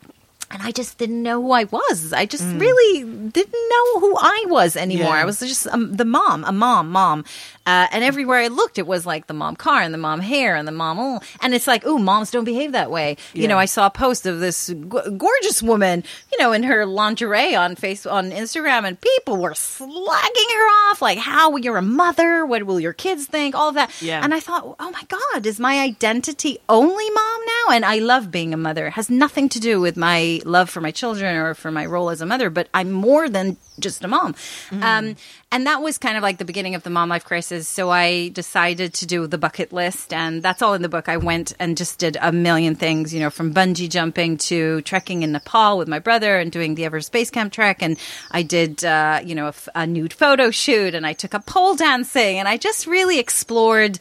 and 0.50 0.62
I 0.62 0.70
just 0.70 0.96
didn't 0.96 1.22
know 1.22 1.42
who 1.42 1.52
I 1.52 1.64
was. 1.64 2.12
I 2.12 2.24
just 2.24 2.44
really 2.56 3.02
didn't 3.02 3.52
know 3.52 4.00
who 4.00 4.16
I 4.18 4.44
was 4.48 4.76
anymore. 4.76 5.14
Yeah. 5.14 5.22
I 5.22 5.24
was 5.26 5.40
just 5.40 5.66
um, 5.66 5.94
the 5.94 6.06
mom, 6.06 6.44
a 6.44 6.52
mom, 6.52 6.90
mom. 6.90 7.24
Uh, 7.68 7.86
and 7.92 8.02
everywhere 8.02 8.38
I 8.38 8.46
looked, 8.48 8.78
it 8.78 8.86
was 8.86 9.04
like 9.04 9.26
the 9.26 9.34
mom 9.34 9.54
car 9.54 9.82
and 9.82 9.92
the 9.92 9.98
mom 9.98 10.20
hair 10.20 10.56
and 10.56 10.66
the 10.66 10.72
mom. 10.72 10.98
Oh. 10.98 11.20
And 11.42 11.52
it's 11.52 11.66
like, 11.66 11.82
oh, 11.84 11.98
moms 11.98 12.30
don't 12.30 12.44
behave 12.44 12.72
that 12.72 12.90
way. 12.90 13.18
You 13.34 13.46
know, 13.46 13.58
I 13.58 13.66
saw 13.66 13.84
a 13.84 13.90
post 13.90 14.24
of 14.24 14.40
this 14.40 14.68
g- 14.68 14.74
gorgeous 14.74 15.62
woman, 15.62 16.02
you 16.32 16.38
know, 16.38 16.52
in 16.52 16.62
her 16.62 16.86
lingerie 16.86 17.54
on 17.54 17.76
face 17.76 18.06
on 18.06 18.30
Instagram, 18.30 18.86
and 18.88 18.98
people 18.98 19.36
were 19.36 19.52
slagging 19.52 20.50
her 20.54 20.68
off, 20.88 21.02
like, 21.02 21.18
"How 21.18 21.56
you're 21.56 21.76
a 21.76 21.82
mother? 21.82 22.46
What 22.46 22.62
will 22.62 22.80
your 22.80 22.94
kids 22.94 23.26
think?" 23.26 23.54
All 23.54 23.68
of 23.68 23.74
that. 23.74 23.90
Yeah. 24.00 24.24
And 24.24 24.32
I 24.32 24.40
thought, 24.40 24.76
oh 24.80 24.90
my 24.90 25.02
God, 25.08 25.44
is 25.44 25.60
my 25.60 25.78
identity 25.80 26.56
only 26.70 27.10
mom 27.10 27.40
now? 27.44 27.74
And 27.74 27.84
I 27.84 27.98
love 27.98 28.30
being 28.30 28.54
a 28.54 28.56
mother. 28.56 28.86
It 28.86 28.94
has 28.94 29.10
nothing 29.10 29.50
to 29.50 29.60
do 29.60 29.78
with 29.78 29.98
my 29.98 30.40
love 30.46 30.70
for 30.70 30.80
my 30.80 30.90
children 30.90 31.36
or 31.36 31.52
for 31.52 31.70
my 31.70 31.84
role 31.84 32.08
as 32.08 32.22
a 32.22 32.26
mother, 32.26 32.48
but 32.48 32.68
I'm 32.72 32.90
more 32.92 33.28
than 33.28 33.58
just 33.78 34.04
a 34.04 34.08
mom. 34.08 34.34
Um, 34.72 35.16
and 35.50 35.66
that 35.66 35.80
was 35.82 35.98
kind 35.98 36.16
of 36.16 36.22
like 36.22 36.38
the 36.38 36.44
beginning 36.44 36.74
of 36.74 36.82
the 36.82 36.90
mom 36.90 37.08
life 37.08 37.24
crisis. 37.24 37.66
So 37.68 37.90
I 37.90 38.28
decided 38.28 38.92
to 38.94 39.06
do 39.06 39.26
the 39.26 39.38
bucket 39.38 39.72
list, 39.72 40.12
and 40.12 40.42
that's 40.42 40.60
all 40.62 40.74
in 40.74 40.82
the 40.82 40.88
book. 40.88 41.08
I 41.08 41.16
went 41.16 41.54
and 41.58 41.76
just 41.76 41.98
did 41.98 42.18
a 42.20 42.32
million 42.32 42.74
things, 42.74 43.14
you 43.14 43.20
know, 43.20 43.30
from 43.30 43.54
bungee 43.54 43.88
jumping 43.88 44.36
to 44.38 44.82
trekking 44.82 45.22
in 45.22 45.32
Nepal 45.32 45.78
with 45.78 45.88
my 45.88 45.98
brother 45.98 46.38
and 46.38 46.52
doing 46.52 46.74
the 46.74 46.84
Everest 46.84 47.12
Base 47.12 47.30
Camp 47.30 47.52
trek. 47.52 47.82
And 47.82 47.98
I 48.30 48.42
did, 48.42 48.84
uh, 48.84 49.20
you 49.24 49.34
know, 49.34 49.46
a, 49.46 49.48
f- 49.48 49.68
a 49.74 49.86
nude 49.86 50.12
photo 50.12 50.50
shoot, 50.50 50.94
and 50.94 51.06
I 51.06 51.12
took 51.14 51.34
up 51.34 51.46
pole 51.46 51.74
dancing, 51.74 52.38
and 52.38 52.46
I 52.48 52.56
just 52.58 52.86
really 52.86 53.18
explored 53.18 53.98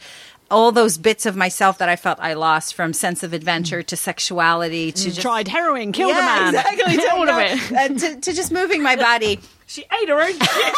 all 0.50 0.72
those 0.72 0.98
bits 0.98 1.26
of 1.26 1.36
myself 1.36 1.78
that 1.78 1.90
I 1.90 1.98
felt 1.98 2.20
I 2.22 2.34
lost 2.34 2.74
from 2.74 2.94
sense 2.94 3.22
of 3.22 3.34
adventure 3.34 3.84
to 3.84 3.98
sexuality 3.98 4.94
to 4.94 5.04
just 5.06 5.22
Tried 5.22 5.50
heroin, 5.50 5.92
killed 5.92 6.12
yeah, 6.16 6.50
a 6.50 6.52
man. 6.52 6.56
exactly 6.56 6.96
to, 6.96 7.02
you 7.02 7.22
of 7.22 7.28
know, 7.28 7.40
it. 7.40 7.72
uh, 7.74 7.88
to, 8.16 8.22
to 8.22 8.34
just 8.34 8.52
moving 8.54 8.82
my 8.82 8.96
body. 8.96 9.40
She 9.68 9.84
ate 10.02 10.10
her 10.10 10.20
own 10.22 10.32
shit. 10.40 10.74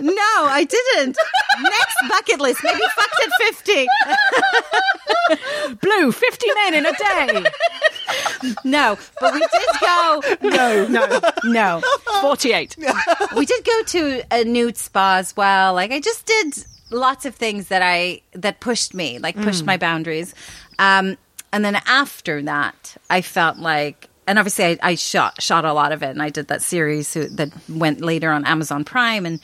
No, 0.00 0.12
I 0.46 0.66
didn't. 0.68 1.16
Next 1.62 1.96
bucket 2.08 2.40
list, 2.40 2.60
maybe 2.64 2.80
fucked 2.96 3.22
at 3.22 3.30
fifty. 3.38 3.86
Blue, 5.80 6.12
50 6.12 6.46
men 6.54 6.74
in 6.74 6.86
a 6.86 6.92
day. 6.92 7.44
No, 8.64 8.98
but 9.20 9.32
we 9.34 9.40
did 9.40 9.80
go. 9.80 10.20
No, 10.42 10.86
no, 10.88 11.20
no. 11.44 11.82
48. 12.20 12.76
We 13.36 13.46
did 13.46 13.64
go 13.64 13.82
to 13.84 14.22
a 14.30 14.44
nude 14.44 14.76
spa 14.76 15.16
as 15.16 15.34
well. 15.36 15.72
Like 15.74 15.90
I 15.92 16.00
just 16.00 16.26
did 16.26 16.54
lots 16.90 17.24
of 17.24 17.34
things 17.34 17.68
that 17.68 17.80
I 17.82 18.20
that 18.32 18.60
pushed 18.60 18.92
me, 18.94 19.18
like 19.18 19.36
pushed 19.40 19.64
my 19.64 19.76
boundaries. 19.78 20.34
Um, 20.78 21.16
and 21.52 21.64
then 21.64 21.76
after 21.86 22.42
that, 22.42 22.96
I 23.08 23.22
felt 23.22 23.58
like, 23.58 24.08
and 24.26 24.38
obviously 24.38 24.64
I, 24.64 24.78
I 24.82 24.94
shot 24.94 25.40
shot 25.42 25.64
a 25.64 25.72
lot 25.72 25.92
of 25.92 26.02
it, 26.02 26.10
and 26.10 26.22
I 26.22 26.30
did 26.30 26.48
that 26.48 26.62
series 26.62 27.14
that 27.14 27.52
went 27.68 28.00
later 28.00 28.30
on 28.30 28.44
Amazon 28.44 28.84
Prime, 28.84 29.26
and. 29.26 29.40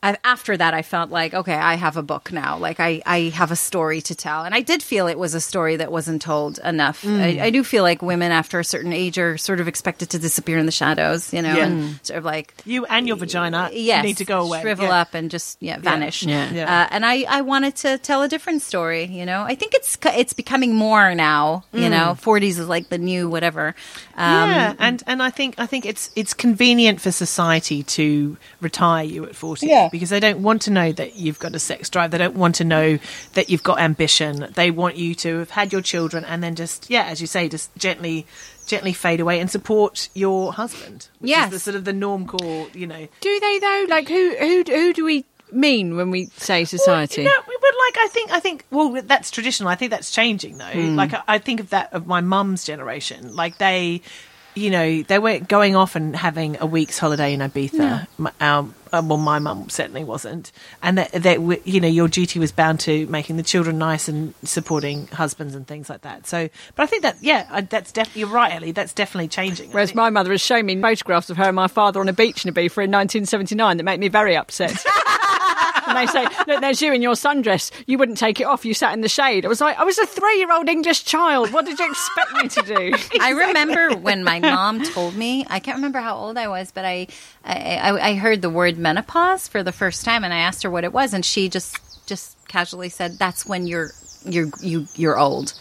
I, 0.00 0.16
after 0.22 0.56
that, 0.56 0.74
I 0.74 0.82
felt 0.82 1.10
like, 1.10 1.34
okay, 1.34 1.54
I 1.56 1.74
have 1.74 1.96
a 1.96 2.02
book 2.04 2.30
now. 2.32 2.56
Like, 2.56 2.78
I, 2.78 3.02
I 3.04 3.18
have 3.34 3.50
a 3.50 3.56
story 3.56 4.00
to 4.02 4.14
tell. 4.14 4.44
And 4.44 4.54
I 4.54 4.60
did 4.60 4.80
feel 4.80 5.08
it 5.08 5.18
was 5.18 5.34
a 5.34 5.40
story 5.40 5.74
that 5.76 5.90
wasn't 5.90 6.22
told 6.22 6.58
enough. 6.60 7.04
I, 7.04 7.38
I 7.42 7.50
do 7.50 7.64
feel 7.64 7.82
like 7.82 8.00
women 8.00 8.30
after 8.30 8.60
a 8.60 8.64
certain 8.64 8.92
age 8.92 9.18
are 9.18 9.36
sort 9.36 9.58
of 9.58 9.66
expected 9.66 10.10
to 10.10 10.18
disappear 10.20 10.56
in 10.58 10.66
the 10.66 10.72
shadows, 10.72 11.32
you 11.34 11.42
know, 11.42 11.52
Yeah. 11.52 11.66
and 11.66 11.98
sort 12.06 12.18
of 12.18 12.24
like, 12.24 12.54
You 12.64 12.86
and 12.86 13.08
your 13.08 13.16
vagina 13.16 13.70
yes, 13.72 14.04
need 14.04 14.18
to 14.18 14.24
go 14.24 14.42
away. 14.42 14.60
shrivel 14.60 14.86
Yeah. 14.86 15.00
up, 15.00 15.14
and 15.14 15.30
just 15.32 15.56
yeah, 15.60 15.78
vanish. 15.78 16.22
Yeah. 16.22 16.48
Yeah. 16.52 16.82
Uh, 16.82 16.88
and 16.92 17.04
I, 17.04 17.24
I 17.28 17.40
wanted 17.40 17.74
to 17.76 17.98
tell 17.98 18.22
a 18.22 18.28
different 18.28 18.62
story. 18.62 19.04
You 19.06 19.26
know, 19.26 19.42
I 19.42 19.56
think 19.56 19.74
it's 19.74 19.98
it's 20.04 20.32
becoming 20.32 20.74
more 20.76 21.14
now. 21.16 21.64
You 21.72 21.88
know, 21.88 22.14
forties 22.14 22.58
is 22.60 22.68
like 22.68 22.88
the 22.88 22.98
new 22.98 23.28
whatever. 23.28 23.74
Um, 24.16 24.50
yeah, 24.50 24.74
and 24.78 25.02
and 25.06 25.22
I 25.22 25.30
think 25.30 25.56
I 25.58 25.66
think 25.66 25.86
it's 25.86 26.10
it's 26.14 26.34
convenient 26.34 27.00
for 27.00 27.10
society 27.10 27.82
to 27.98 28.36
retire 28.60 29.04
you 29.04 29.24
at 29.26 29.34
forty 29.34 29.66
Yeah. 29.66 29.87
Because 29.90 30.10
they 30.10 30.20
don't 30.20 30.42
want 30.42 30.62
to 30.62 30.70
know 30.70 30.92
that 30.92 31.16
you've 31.16 31.38
got 31.38 31.54
a 31.54 31.58
sex 31.58 31.88
drive. 31.90 32.10
They 32.10 32.18
don't 32.18 32.36
want 32.36 32.56
to 32.56 32.64
know 32.64 32.98
that 33.34 33.50
you've 33.50 33.62
got 33.62 33.80
ambition. 33.80 34.48
They 34.54 34.70
want 34.70 34.96
you 34.96 35.14
to 35.16 35.38
have 35.38 35.50
had 35.50 35.72
your 35.72 35.82
children 35.82 36.24
and 36.24 36.42
then 36.42 36.54
just 36.54 36.90
yeah, 36.90 37.04
as 37.04 37.20
you 37.20 37.26
say, 37.26 37.48
just 37.48 37.74
gently 37.76 38.26
gently 38.66 38.92
fade 38.92 39.20
away 39.20 39.40
and 39.40 39.50
support 39.50 40.08
your 40.14 40.52
husband. 40.52 41.08
Is 41.46 41.50
the 41.50 41.58
sort 41.58 41.74
of 41.74 41.84
the 41.84 41.92
norm 41.92 42.26
core. 42.26 42.68
You 42.74 42.86
know, 42.86 43.08
Do 43.20 43.40
they, 43.40 43.58
though? 43.58 43.86
Like, 43.88 44.08
who, 44.08 44.36
who, 44.38 44.62
who 44.66 44.92
do 44.92 45.04
we 45.04 45.24
mean 45.52 45.96
when 45.96 46.10
we 46.10 46.26
say 46.26 46.64
society? 46.64 47.24
No, 47.24 47.32
but 47.46 47.74
like 47.86 47.98
I 47.98 48.08
think 48.10 48.30
I 48.30 48.40
think 48.40 48.64
well 48.70 49.00
that's 49.02 49.30
traditional. 49.30 49.68
I 49.68 49.74
think 49.74 49.90
that's 49.90 50.10
changing 50.10 50.58
though. 50.58 50.66
Hmm. 50.66 50.96
Like 50.96 51.14
I, 51.14 51.22
I 51.26 51.38
think 51.38 51.60
of 51.60 51.70
that 51.70 51.92
of 51.92 52.06
my 52.06 52.20
mum's 52.20 52.64
generation. 52.64 53.34
Like 53.34 53.58
they, 53.58 54.02
you 54.58 54.70
know, 54.70 55.02
they 55.02 55.18
weren't 55.18 55.48
going 55.48 55.76
off 55.76 55.96
and 55.96 56.14
having 56.14 56.58
a 56.60 56.66
week's 56.66 56.98
holiday 56.98 57.32
in 57.32 57.40
Ibiza. 57.40 58.06
Um, 58.40 58.74
uh, 58.92 59.02
well, 59.04 59.18
my 59.18 59.38
mum 59.38 59.68
certainly 59.68 60.04
wasn't, 60.04 60.50
and 60.82 60.98
that, 60.98 61.12
that 61.12 61.66
you 61.66 61.80
know 61.80 61.88
your 61.88 62.08
duty 62.08 62.38
was 62.38 62.52
bound 62.52 62.80
to 62.80 63.06
making 63.08 63.36
the 63.36 63.42
children 63.42 63.78
nice 63.78 64.08
and 64.08 64.34
supporting 64.44 65.06
husbands 65.08 65.54
and 65.54 65.66
things 65.66 65.90
like 65.90 66.02
that. 66.02 66.26
So, 66.26 66.48
but 66.74 66.82
I 66.82 66.86
think 66.86 67.02
that 67.02 67.16
yeah, 67.20 67.60
that's 67.62 67.92
definitely 67.92 68.20
you're 68.20 68.30
right, 68.30 68.54
Ellie. 68.54 68.72
That's 68.72 68.92
definitely 68.92 69.28
changing. 69.28 69.70
Whereas 69.72 69.94
my 69.94 70.10
mother 70.10 70.30
has 70.30 70.40
shown 70.40 70.66
me 70.66 70.80
photographs 70.80 71.28
of 71.30 71.36
her 71.36 71.44
and 71.44 71.56
my 71.56 71.68
father 71.68 72.00
on 72.00 72.08
a 72.08 72.12
beach 72.12 72.44
in 72.44 72.52
Ibiza 72.52 72.84
in 72.84 72.90
1979 72.90 73.76
that 73.76 73.82
make 73.82 74.00
me 74.00 74.08
very 74.08 74.36
upset. 74.36 74.84
and 75.88 75.96
they 75.96 76.06
say, 76.06 76.26
look, 76.46 76.60
there's 76.60 76.80
you 76.82 76.92
in 76.92 77.02
your 77.02 77.14
sundress. 77.14 77.70
You 77.86 77.98
wouldn't 77.98 78.18
take 78.18 78.40
it 78.40 78.44
off. 78.44 78.64
You 78.64 78.74
sat 78.74 78.94
in 78.94 79.00
the 79.00 79.08
shade. 79.08 79.44
I 79.44 79.48
was 79.48 79.60
like, 79.60 79.78
I 79.78 79.84
was 79.84 79.98
a 79.98 80.06
three-year-old 80.06 80.68
English 80.68 81.04
child. 81.04 81.52
What 81.52 81.66
did 81.66 81.78
you 81.78 81.90
expect 81.90 82.32
me 82.34 82.48
to 82.48 82.62
do? 82.62 82.96
I 83.20 83.30
remember 83.30 83.96
when 83.96 84.24
my 84.24 84.40
mom 84.40 84.82
told 84.82 85.14
me. 85.14 85.46
I 85.48 85.60
can't 85.60 85.76
remember 85.76 86.00
how 86.00 86.16
old 86.16 86.36
I 86.36 86.48
was, 86.48 86.70
but 86.70 86.84
I, 86.84 87.06
I, 87.44 87.76
I, 87.76 88.08
I 88.10 88.14
heard 88.14 88.42
the 88.42 88.50
word 88.50 88.78
menopause 88.78 89.48
for 89.48 89.62
the 89.62 89.72
first 89.72 90.04
time, 90.04 90.24
and 90.24 90.32
I 90.32 90.38
asked 90.38 90.62
her 90.62 90.70
what 90.70 90.84
it 90.84 90.92
was, 90.92 91.14
and 91.14 91.24
she 91.24 91.48
just 91.48 91.76
just 92.06 92.36
casually 92.48 92.88
said, 92.88 93.18
"That's 93.18 93.44
when 93.46 93.66
you're 93.66 93.90
you're 94.24 94.48
you 94.60 94.86
you're 94.94 95.18
old." 95.18 95.52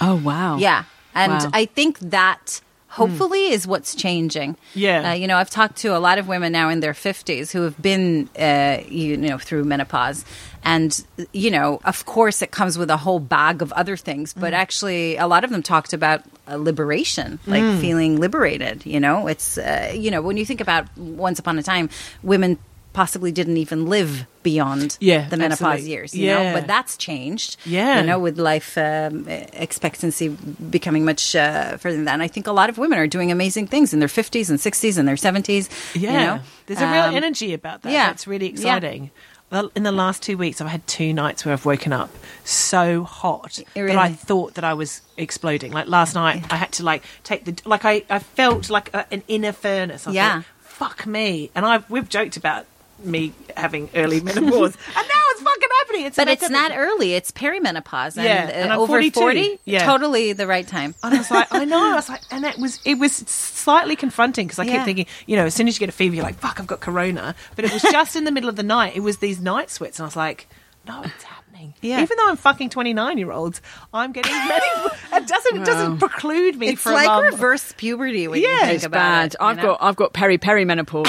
Oh, 0.00 0.16
wow. 0.16 0.56
Yeah, 0.56 0.84
and 1.14 1.32
Wow. 1.32 1.50
I 1.52 1.66
think 1.66 1.98
that 2.00 2.60
hopefully 2.92 3.46
is 3.46 3.66
what's 3.66 3.94
changing. 3.94 4.56
Yeah. 4.74 5.10
uh, 5.10 5.12
you 5.14 5.26
know, 5.26 5.38
I've 5.38 5.48
talked 5.48 5.76
to 5.78 5.96
a 5.96 5.98
lot 5.98 6.18
of 6.18 6.28
women 6.28 6.52
now 6.52 6.68
in 6.68 6.80
their 6.80 6.92
fifties 6.92 7.50
who 7.50 7.62
have 7.62 7.80
been, 7.80 8.28
uh, 8.38 8.82
you 8.86 9.16
know, 9.16 9.38
through 9.38 9.64
menopause, 9.64 10.24
and 10.62 11.04
you 11.32 11.50
know, 11.50 11.80
of 11.84 12.04
course, 12.04 12.42
it 12.42 12.50
comes 12.50 12.76
with 12.76 12.90
a 12.90 12.98
whole 12.98 13.18
bag 13.18 13.62
of 13.62 13.72
other 13.72 13.96
things. 13.96 14.34
But 14.34 14.52
actually, 14.52 15.16
a 15.16 15.26
lot 15.26 15.42
of 15.42 15.50
them 15.50 15.62
talked 15.62 15.92
about 15.92 16.22
uh, 16.46 16.56
liberation, 16.56 17.40
like 17.46 17.80
feeling 17.80 18.20
liberated. 18.20 18.84
You 18.84 19.00
know, 19.00 19.26
it's 19.26 19.56
uh, 19.56 19.92
you 19.94 20.10
know, 20.10 20.20
when 20.20 20.36
you 20.36 20.44
think 20.44 20.60
about 20.60 20.86
once 20.98 21.38
upon 21.38 21.58
a 21.58 21.62
time, 21.62 21.88
women 22.22 22.58
possibly 22.92 23.32
didn't 23.32 23.56
even 23.56 23.86
live 23.86 24.26
beyond 24.42 24.96
Yeah, 25.00 25.28
the 25.28 25.36
menopause 25.36 25.60
absolutely. 25.62 25.90
years. 25.90 26.14
You 26.14 26.26
Yeah. 26.26 26.42
know, 26.52 26.58
but 26.60 26.66
that's 26.66 26.96
changed. 26.96 27.56
Yeah. 27.64 28.00
you 28.00 28.06
know, 28.06 28.18
with 28.18 28.38
life 28.38 28.76
um, 28.76 29.26
expectancy 29.28 30.28
becoming 30.28 31.04
much 31.04 31.34
uh, 31.36 31.76
further 31.78 31.96
than 31.96 32.04
that. 32.06 32.14
And 32.14 32.22
I 32.22 32.28
think 32.28 32.46
a 32.46 32.52
lot 32.52 32.68
of 32.68 32.78
women 32.78 32.98
are 32.98 33.06
doing 33.06 33.30
amazing 33.30 33.66
things 33.68 33.92
in 33.94 33.98
their 34.00 34.08
fifties 34.08 34.50
and 34.50 34.60
sixties 34.60 34.98
and 34.98 35.06
their 35.08 35.16
seventies. 35.16 35.68
Yeah, 35.94 36.12
you 36.12 36.26
know? 36.26 36.40
there's 36.66 36.80
a 36.80 36.86
real 36.90 37.02
Um, 37.04 37.14
energy 37.14 37.54
about 37.54 37.82
that. 37.82 37.92
yeah. 37.92 38.06
that's 38.08 38.26
really 38.26 38.46
Yeah. 38.46 38.52
exciting. 38.52 39.10
Well, 39.50 39.70
in 39.74 39.82
the 39.82 39.92
last 39.92 40.22
two 40.22 40.38
weeks, 40.38 40.62
I've 40.62 40.68
had 40.68 40.86
two 40.86 41.12
nights 41.12 41.44
where 41.44 41.52
I've 41.52 41.66
woken 41.66 41.92
up 41.92 42.08
so 42.42 43.04
hot 43.04 43.58
Really? 43.76 43.88
that 43.88 43.98
I 43.98 44.10
thought 44.10 44.54
that 44.54 44.64
I 44.64 44.72
was 44.72 45.02
exploding. 45.18 45.72
Like 45.72 45.88
last 45.88 46.14
night, 46.14 46.42
I 46.50 46.56
had 46.56 46.72
to 46.72 46.82
like 46.82 47.02
take 47.22 47.44
the 47.44 47.54
like 47.68 47.84
I, 47.84 48.02
I 48.08 48.18
felt 48.18 48.70
like 48.70 48.88
a, 48.94 49.06
an 49.12 49.22
inner 49.28 49.52
furnace. 49.52 50.06
I 50.08 50.12
Yeah. 50.12 50.32
thought, 50.36 50.44
fuck 50.62 51.06
me. 51.06 51.50
And 51.54 51.66
I've 51.66 51.88
we've 51.90 52.08
joked 52.08 52.38
about 52.38 52.64
me 53.04 53.32
having 53.56 53.88
early 53.94 54.20
menopause, 54.22 54.74
and 54.74 54.94
now 55.08 55.22
it's 55.30 55.42
fucking 55.42 55.68
happening. 55.80 56.06
It's 56.06 56.16
But 56.16 56.28
it's 56.28 56.48
not 56.50 56.72
early; 56.74 57.14
it's 57.14 57.30
perimenopause. 57.32 58.16
And, 58.16 58.24
Yeah, 58.26 58.44
uh, 58.48 58.50
and 58.52 58.72
I'm 58.72 58.78
over 58.80 58.88
42. 58.92 59.18
forty, 59.20 59.58
Yeah. 59.64 59.84
totally 59.84 60.32
the 60.32 60.46
right 60.46 60.66
time. 60.66 60.94
And 61.02 61.14
I 61.14 61.18
was 61.18 61.30
like, 61.30 61.48
I 61.52 61.64
know. 61.64 61.92
I 61.92 61.94
was 61.94 62.08
like, 62.14 62.20
and 62.30 62.44
it 62.44 62.58
was 62.58 62.80
it 62.84 62.94
was 62.98 63.12
slightly 63.14 63.96
confronting 63.96 64.46
because 64.46 64.58
I 64.58 64.64
Yeah. 64.64 64.72
kept 64.74 64.84
thinking, 64.86 65.06
you 65.26 65.36
know, 65.36 65.46
as 65.46 65.54
soon 65.54 65.68
as 65.68 65.76
you 65.76 65.80
get 65.80 65.88
a 65.88 65.92
fever, 65.92 66.14
you're 66.14 66.24
like, 66.24 66.38
fuck, 66.38 66.60
I've 66.60 66.66
got 66.66 66.80
corona. 66.80 67.34
But 67.56 67.64
it 67.64 67.72
was 67.72 67.82
just 67.82 68.16
in 68.16 68.24
the 68.24 68.32
middle 68.32 68.48
of 68.48 68.56
the 68.56 68.62
night. 68.62 68.96
It 68.96 69.00
was 69.00 69.18
these 69.18 69.40
night 69.40 69.70
sweats, 69.70 69.98
and 69.98 70.04
I 70.04 70.06
was 70.06 70.16
like, 70.16 70.48
no, 70.86 71.02
it's 71.02 71.22
happening. 71.24 71.74
Yeah. 71.80 72.00
Even 72.02 72.16
though 72.16 72.28
I'm 72.28 72.36
fucking 72.36 72.70
29 72.70 73.18
year 73.18 73.30
olds, 73.30 73.60
I'm 73.94 74.10
getting 74.10 74.32
many. 74.48 74.66
it 75.12 75.26
doesn't 75.28 75.56
it 75.56 75.64
doesn't 75.64 75.98
preclude 75.98 76.56
me 76.56 76.70
It's 76.70 76.82
from. 76.82 76.94
like 76.94 77.08
um, 77.08 77.24
reverse 77.24 77.72
puberty 77.76 78.26
when 78.26 78.40
Yeah, 78.42 78.48
you 78.48 78.58
think 78.62 78.74
it's 78.76 78.84
about 78.84 78.98
Bad. 78.98 79.34
it. 79.34 79.36
I've 79.40 79.56
know? 79.58 79.62
got 79.62 79.78
I've 79.80 79.94
got 79.96 80.12
peri 80.12 80.38
peri 80.38 80.64
menopause. 80.64 81.06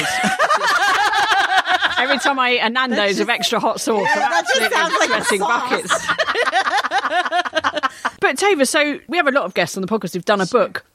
Every 1.98 2.18
time 2.20 2.40
I 2.40 2.54
eat 2.54 2.60
a 2.60 2.70
Nando's 2.70 3.20
with 3.20 3.30
extra 3.30 3.60
hot 3.60 3.80
sauce, 3.80 4.08
I'm 4.14 4.20
that 4.20 4.46
just 4.48 4.62
absolutely 4.72 5.18
sounds 5.20 5.32
like 5.32 5.40
buckets. 5.40 6.08
but 8.20 8.36
Tova, 8.38 8.68
so 8.68 9.00
we 9.08 9.18
have 9.18 9.28
a 9.28 9.32
lot 9.32 9.46
of 9.46 9.54
guests 9.54 9.78
on 9.78 9.82
the 9.82 9.88
podcast. 9.88 10.14
Who've 10.14 10.26
done 10.26 10.42
a 10.42 10.46
book, 10.46 10.86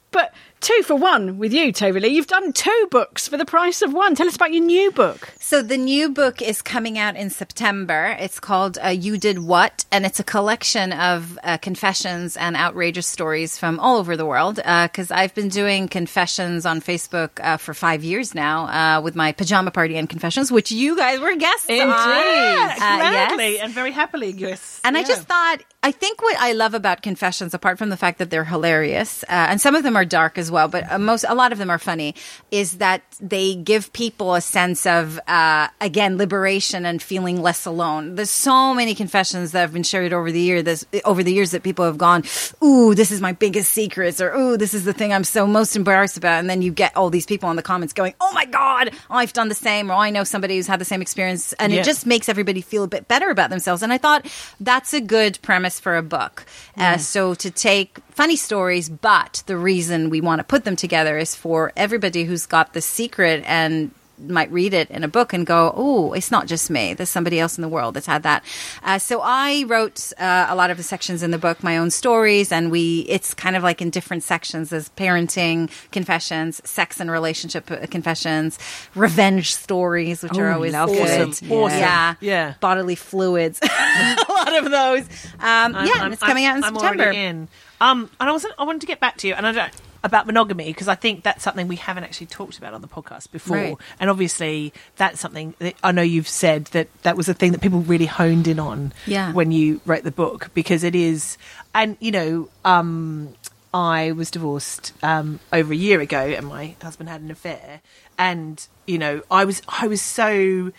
two 0.61 0.81
for 0.83 0.95
one 0.95 1.37
with 1.37 1.53
you, 1.53 1.71
Tova 1.73 2.01
Leigh. 2.01 2.09
You've 2.09 2.27
done 2.27 2.53
two 2.53 2.87
books 2.91 3.27
for 3.27 3.37
the 3.37 3.45
price 3.45 3.81
of 3.81 3.93
one. 3.93 4.15
Tell 4.15 4.27
us 4.27 4.35
about 4.35 4.53
your 4.53 4.63
new 4.63 4.91
book. 4.91 5.33
So 5.39 5.61
the 5.61 5.77
new 5.77 6.09
book 6.09 6.41
is 6.41 6.61
coming 6.61 6.97
out 6.97 7.15
in 7.15 7.29
September. 7.29 8.15
It's 8.19 8.39
called 8.39 8.77
uh, 8.83 8.89
"You 8.89 9.17
Did 9.17 9.39
What," 9.39 9.85
and 9.91 10.05
it's 10.05 10.19
a 10.19 10.23
collection 10.23 10.93
of 10.93 11.37
uh, 11.43 11.57
confessions 11.57 12.37
and 12.37 12.55
outrageous 12.55 13.07
stories 13.07 13.57
from 13.57 13.79
all 13.79 13.97
over 13.97 14.15
the 14.17 14.25
world. 14.25 14.55
Because 14.57 15.11
I've 15.11 15.33
been 15.33 15.49
doing 15.49 15.87
confessions 15.87 16.65
on 16.65 16.81
Facebook 16.81 17.39
uh, 17.43 17.57
for 17.57 17.73
five 17.73 18.03
years 18.03 18.35
now 18.35 18.65
uh, 18.97 19.01
with 19.01 19.15
my 19.15 19.31
pajama 19.31 19.71
party 19.71 19.97
and 19.97 20.09
confessions, 20.09 20.51
which 20.51 20.71
you 20.71 20.95
guys 20.97 21.19
were 21.19 21.35
guests 21.35 21.69
on. 21.69 21.77
Yeah, 21.77 22.75
Uh, 22.79 23.37
yes. 23.39 23.59
and 23.63 23.73
very 23.73 23.91
happily, 23.91 24.31
yes. 24.31 24.79
And 24.83 24.97
I 24.97 25.03
just 25.03 25.23
thought, 25.23 25.57
I 25.81 25.93
think 25.93 26.21
what 26.21 26.35
I 26.37 26.51
love 26.51 26.73
about 26.73 27.01
confessions, 27.01 27.53
apart 27.53 27.77
from 27.77 27.87
the 27.87 27.95
fact 27.95 28.19
that 28.19 28.29
they're 28.29 28.43
hilarious, 28.43 29.23
uh, 29.23 29.27
and 29.29 29.61
some 29.61 29.75
of 29.75 29.83
them 29.83 29.95
are 29.95 30.03
dark 30.03 30.37
as 30.37 30.51
well, 30.51 30.67
but 30.67 30.91
uh, 30.91 30.99
most, 30.99 31.23
a 31.25 31.33
lot 31.33 31.53
of 31.53 31.57
them 31.57 31.69
are 31.69 31.79
funny, 31.79 32.15
is 32.51 32.79
that 32.79 33.01
they 33.21 33.55
give 33.55 33.93
people 33.93 34.35
a 34.35 34.41
sense 34.41 34.85
of, 34.85 35.21
uh, 35.25 35.69
again, 35.79 36.17
liberation 36.17 36.85
and 36.85 37.01
feeling 37.01 37.41
less 37.41 37.65
alone. 37.65 38.15
There's 38.15 38.29
so 38.29 38.73
many 38.73 38.93
confessions 38.93 39.53
that 39.53 39.61
have 39.61 39.71
been 39.71 39.83
shared 39.83 40.11
over 40.11 40.33
the 40.33 40.39
year, 40.41 40.61
this, 40.61 40.85
over 41.05 41.23
the 41.23 41.31
years 41.31 41.51
that 41.51 41.63
people 41.63 41.85
have 41.85 41.97
gone, 41.97 42.25
ooh, 42.61 42.93
this 42.93 43.09
is 43.09 43.21
my 43.21 43.31
biggest 43.31 43.71
secrets, 43.71 44.19
or 44.19 44.35
ooh, 44.35 44.57
this 44.57 44.73
is 44.73 44.83
the 44.83 44.91
thing 44.91 45.13
I'm 45.13 45.23
so 45.23 45.47
most 45.47 45.77
embarrassed 45.77 46.17
about. 46.17 46.41
And 46.41 46.49
then 46.49 46.61
you 46.61 46.73
get 46.73 46.93
all 46.97 47.09
these 47.09 47.25
people 47.25 47.49
in 47.51 47.55
the 47.55 47.63
comments 47.63 47.93
going, 47.93 48.15
oh 48.19 48.33
my 48.33 48.43
God, 48.43 48.91
I've 49.09 49.31
done 49.31 49.47
the 49.47 49.55
same, 49.55 49.89
or 49.89 49.93
I 49.93 50.09
know 50.09 50.25
somebody 50.25 50.57
who's 50.57 50.67
had 50.67 50.81
the 50.81 50.85
same 50.85 51.01
experience. 51.01 51.53
And 51.53 51.71
Yeah. 51.71 51.79
it 51.79 51.85
just 51.85 52.05
makes 52.05 52.27
everybody 52.27 52.59
feel 52.59 52.83
a 52.83 52.87
bit 52.89 53.07
better 53.07 53.29
about 53.29 53.49
themselves. 53.49 53.81
And 53.81 53.93
I 53.93 53.97
thought 53.97 54.25
that's 54.59 54.93
a 54.93 54.99
good 54.99 55.39
premise 55.41 55.68
for 55.77 55.97
a 55.97 56.01
book. 56.01 56.45
Uh, 56.77 56.97
so 56.97 57.33
to 57.33 57.51
take 57.51 57.99
funny 58.11 58.37
stories, 58.37 58.87
but 58.87 59.43
the 59.45 59.57
reason 59.57 60.09
we 60.09 60.21
want 60.21 60.39
to 60.39 60.45
put 60.45 60.63
them 60.63 60.77
together 60.77 61.17
is 61.17 61.35
for 61.35 61.73
everybody 61.75 62.23
who's 62.23 62.45
got 62.45 62.71
the 62.71 62.81
secret 62.81 63.43
and 63.45 63.91
might 64.27 64.51
read 64.51 64.73
it 64.73 64.89
in 64.91 65.03
a 65.03 65.07
book 65.07 65.33
and 65.33 65.45
go, 65.45 65.73
oh, 65.75 66.13
it's 66.13 66.31
not 66.31 66.47
just 66.47 66.69
me. 66.69 66.93
There's 66.93 67.09
somebody 67.09 67.39
else 67.39 67.57
in 67.57 67.61
the 67.61 67.69
world 67.69 67.93
that's 67.93 68.05
had 68.07 68.23
that. 68.23 68.43
Uh, 68.83 68.99
so 68.99 69.21
I 69.23 69.63
wrote 69.67 70.11
uh, 70.19 70.47
a 70.49 70.55
lot 70.55 70.71
of 70.71 70.77
the 70.77 70.83
sections 70.83 71.23
in 71.23 71.31
the 71.31 71.37
book, 71.37 71.63
my 71.63 71.77
own 71.77 71.89
stories, 71.91 72.51
and 72.51 72.71
we. 72.71 73.05
It's 73.09 73.33
kind 73.33 73.55
of 73.55 73.63
like 73.63 73.81
in 73.81 73.89
different 73.89 74.23
sections. 74.23 74.73
as 74.73 74.89
parenting 74.89 75.69
confessions, 75.91 76.61
sex 76.69 76.99
and 76.99 77.09
relationship 77.09 77.69
uh, 77.71 77.85
confessions, 77.89 78.57
revenge 78.95 79.55
stories, 79.55 80.21
which 80.23 80.37
are 80.37 80.49
Oh, 80.49 80.55
always 80.55 80.73
love 80.73 80.89
good. 80.89 81.29
Awesome. 81.29 81.51
Awesome. 81.51 81.77
Yeah, 81.79 82.15
Yeah. 82.19 82.53
bodily 82.59 82.95
fluids. 82.95 83.59
a 83.63 84.31
lot 84.31 84.55
of 84.57 84.71
those. 84.71 85.03
Um, 85.39 85.75
I'm- 85.75 85.85
yeah, 85.87 85.93
I'm- 86.01 86.13
it's 86.13 86.21
coming 86.21 86.45
out 86.45 86.57
in 86.57 86.63
I'm 86.63 86.73
September. 86.75 87.11
in. 87.11 87.47
Um, 87.81 88.09
and 88.19 88.29
I 88.29 88.31
wasn't. 88.33 88.53
I 88.59 88.63
wanted 88.63 88.81
to 88.81 88.87
get 88.87 88.99
back 88.99 89.17
to 89.17 89.27
you, 89.27 89.33
and 89.35 89.47
I 89.47 89.51
don't 89.53 89.71
about 90.03 90.25
monogamy 90.25 90.67
because 90.67 90.87
I 90.87 90.95
think 90.95 91.23
that's 91.23 91.43
something 91.43 91.67
we 91.67 91.75
haven't 91.75 92.03
actually 92.03 92.27
talked 92.27 92.57
about 92.57 92.73
on 92.73 92.81
the 92.81 92.87
podcast 92.87 93.31
before. 93.31 93.57
Right. 93.57 93.77
And 93.99 94.09
obviously, 94.09 94.73
that's 94.95 95.19
something 95.19 95.55
that 95.59 95.75
I 95.83 95.91
know 95.91 96.01
you've 96.01 96.27
said 96.27 96.65
that 96.65 96.87
that 97.03 97.17
was 97.17 97.27
a 97.29 97.33
thing 97.33 97.51
that 97.51 97.61
people 97.61 97.81
really 97.81 98.05
honed 98.05 98.47
in 98.47 98.59
on. 98.59 98.93
Yeah. 99.05 99.33
When 99.33 99.51
you 99.51 99.81
wrote 99.85 100.03
the 100.03 100.11
book, 100.11 100.51
because 100.53 100.83
it 100.83 100.95
is, 100.95 101.37
and 101.73 101.97
you 101.99 102.11
know, 102.11 102.49
um, 102.63 103.35
I 103.73 104.13
was 104.13 104.31
divorced 104.31 104.93
um, 105.03 105.39
over 105.53 105.73
a 105.73 105.75
year 105.75 105.99
ago, 105.99 106.19
and 106.19 106.47
my 106.47 106.75
husband 106.81 107.09
had 107.09 107.21
an 107.21 107.31
affair, 107.31 107.81
and 108.17 108.65
you 108.87 108.97
know, 108.97 109.21
I 109.29 109.45
was 109.45 109.61
I 109.67 109.87
was 109.87 110.01
so 110.01 110.71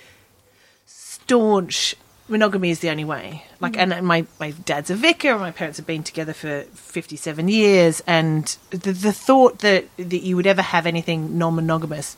staunch 0.87 1.95
monogamy 2.31 2.71
is 2.71 2.81
the 2.81 2.91
only 2.91 3.05
way. 3.05 3.45
Like 3.61 3.77
and, 3.77 3.93
and 3.93 4.07
my 4.07 4.27
my 4.39 4.53
dad's 4.53 4.91
a 4.91 4.95
vicar 4.95 5.31
and 5.31 5.41
my 5.41 5.51
parents 5.51 5.79
have 5.79 5.87
been 5.87 6.03
together 6.03 6.33
for 6.33 6.63
57 6.63 7.49
years 7.49 8.03
and 8.07 8.57
the 8.71 8.93
the 8.93 9.13
thought 9.13 9.61
that 9.61 9.85
that 9.97 10.23
you 10.23 10.37
would 10.37 10.47
ever 10.47 10.63
have 10.63 10.87
anything 10.87 11.39
non-monogamous 11.39 12.17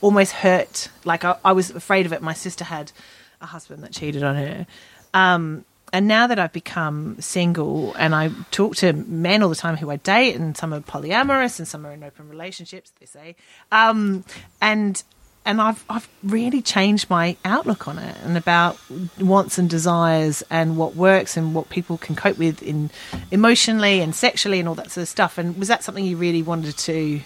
almost 0.00 0.32
hurt. 0.32 0.88
Like 1.04 1.24
I, 1.24 1.36
I 1.44 1.52
was 1.52 1.70
afraid 1.70 2.06
of 2.06 2.12
it. 2.12 2.22
My 2.22 2.34
sister 2.34 2.64
had 2.64 2.92
a 3.40 3.46
husband 3.46 3.82
that 3.82 3.92
cheated 3.92 4.22
on 4.22 4.36
her. 4.36 4.66
Um 5.14 5.64
and 5.92 6.06
now 6.06 6.26
that 6.26 6.38
I've 6.38 6.52
become 6.52 7.16
single 7.20 7.94
and 7.94 8.14
I 8.14 8.30
talk 8.50 8.76
to 8.76 8.92
men 8.92 9.42
all 9.42 9.48
the 9.48 9.54
time 9.54 9.76
who 9.76 9.90
I 9.90 9.96
date, 9.96 10.36
and 10.36 10.56
some 10.56 10.74
are 10.74 10.80
polyamorous 10.80 11.58
and 11.58 11.66
some 11.66 11.86
are 11.86 11.92
in 11.92 12.04
open 12.04 12.28
relationships, 12.28 12.92
they 13.00 13.06
say, 13.06 13.36
um, 13.72 14.24
and 14.60 15.02
and 15.48 15.60
I've 15.60 15.84
I've 15.88 16.08
really 16.22 16.62
changed 16.62 17.08
my 17.10 17.36
outlook 17.44 17.88
on 17.88 17.98
it 17.98 18.16
and 18.24 18.36
about 18.36 18.78
wants 19.18 19.58
and 19.58 19.68
desires 19.68 20.42
and 20.50 20.76
what 20.76 20.94
works 20.94 21.36
and 21.36 21.54
what 21.56 21.68
people 21.70 21.98
can 21.98 22.14
cope 22.14 22.38
with 22.38 22.62
in 22.62 22.90
emotionally 23.32 24.00
and 24.00 24.14
sexually 24.14 24.60
and 24.60 24.68
all 24.68 24.74
that 24.76 24.90
sort 24.92 25.02
of 25.02 25.08
stuff. 25.08 25.38
And 25.38 25.56
was 25.58 25.68
that 25.68 25.82
something 25.82 26.04
you 26.04 26.16
really 26.16 26.42
wanted 26.42 26.76
to 26.78 27.20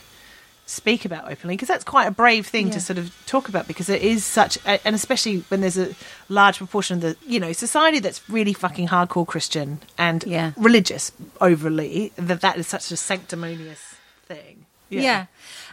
speak 0.66 1.04
about 1.04 1.30
openly? 1.30 1.54
Because 1.56 1.68
that's 1.68 1.84
quite 1.84 2.06
a 2.06 2.10
brave 2.12 2.46
thing 2.46 2.70
to 2.70 2.80
sort 2.80 2.98
of 2.98 3.12
talk 3.26 3.48
about 3.48 3.66
because 3.66 3.88
it 3.88 4.00
is 4.02 4.24
such, 4.24 4.56
a- 4.64 4.80
and 4.86 4.94
especially 4.94 5.38
when 5.48 5.60
there's 5.60 5.76
a 5.76 5.94
large 6.28 6.58
proportion 6.58 6.96
of 6.96 7.02
the 7.02 7.16
you 7.26 7.40
know 7.40 7.52
society 7.52 7.98
that's 7.98 8.20
really 8.30 8.52
fucking 8.54 8.88
hardcore 8.88 9.26
Christian 9.26 9.80
and 9.98 10.22
Yeah. 10.24 10.52
religious 10.56 11.12
overly 11.40 12.12
that 12.16 12.40
that 12.40 12.56
is 12.56 12.68
such 12.68 12.90
a 12.92 12.96
sanctimonious 12.96 13.80
thing. 14.26 14.64
Yeah. 14.88 15.26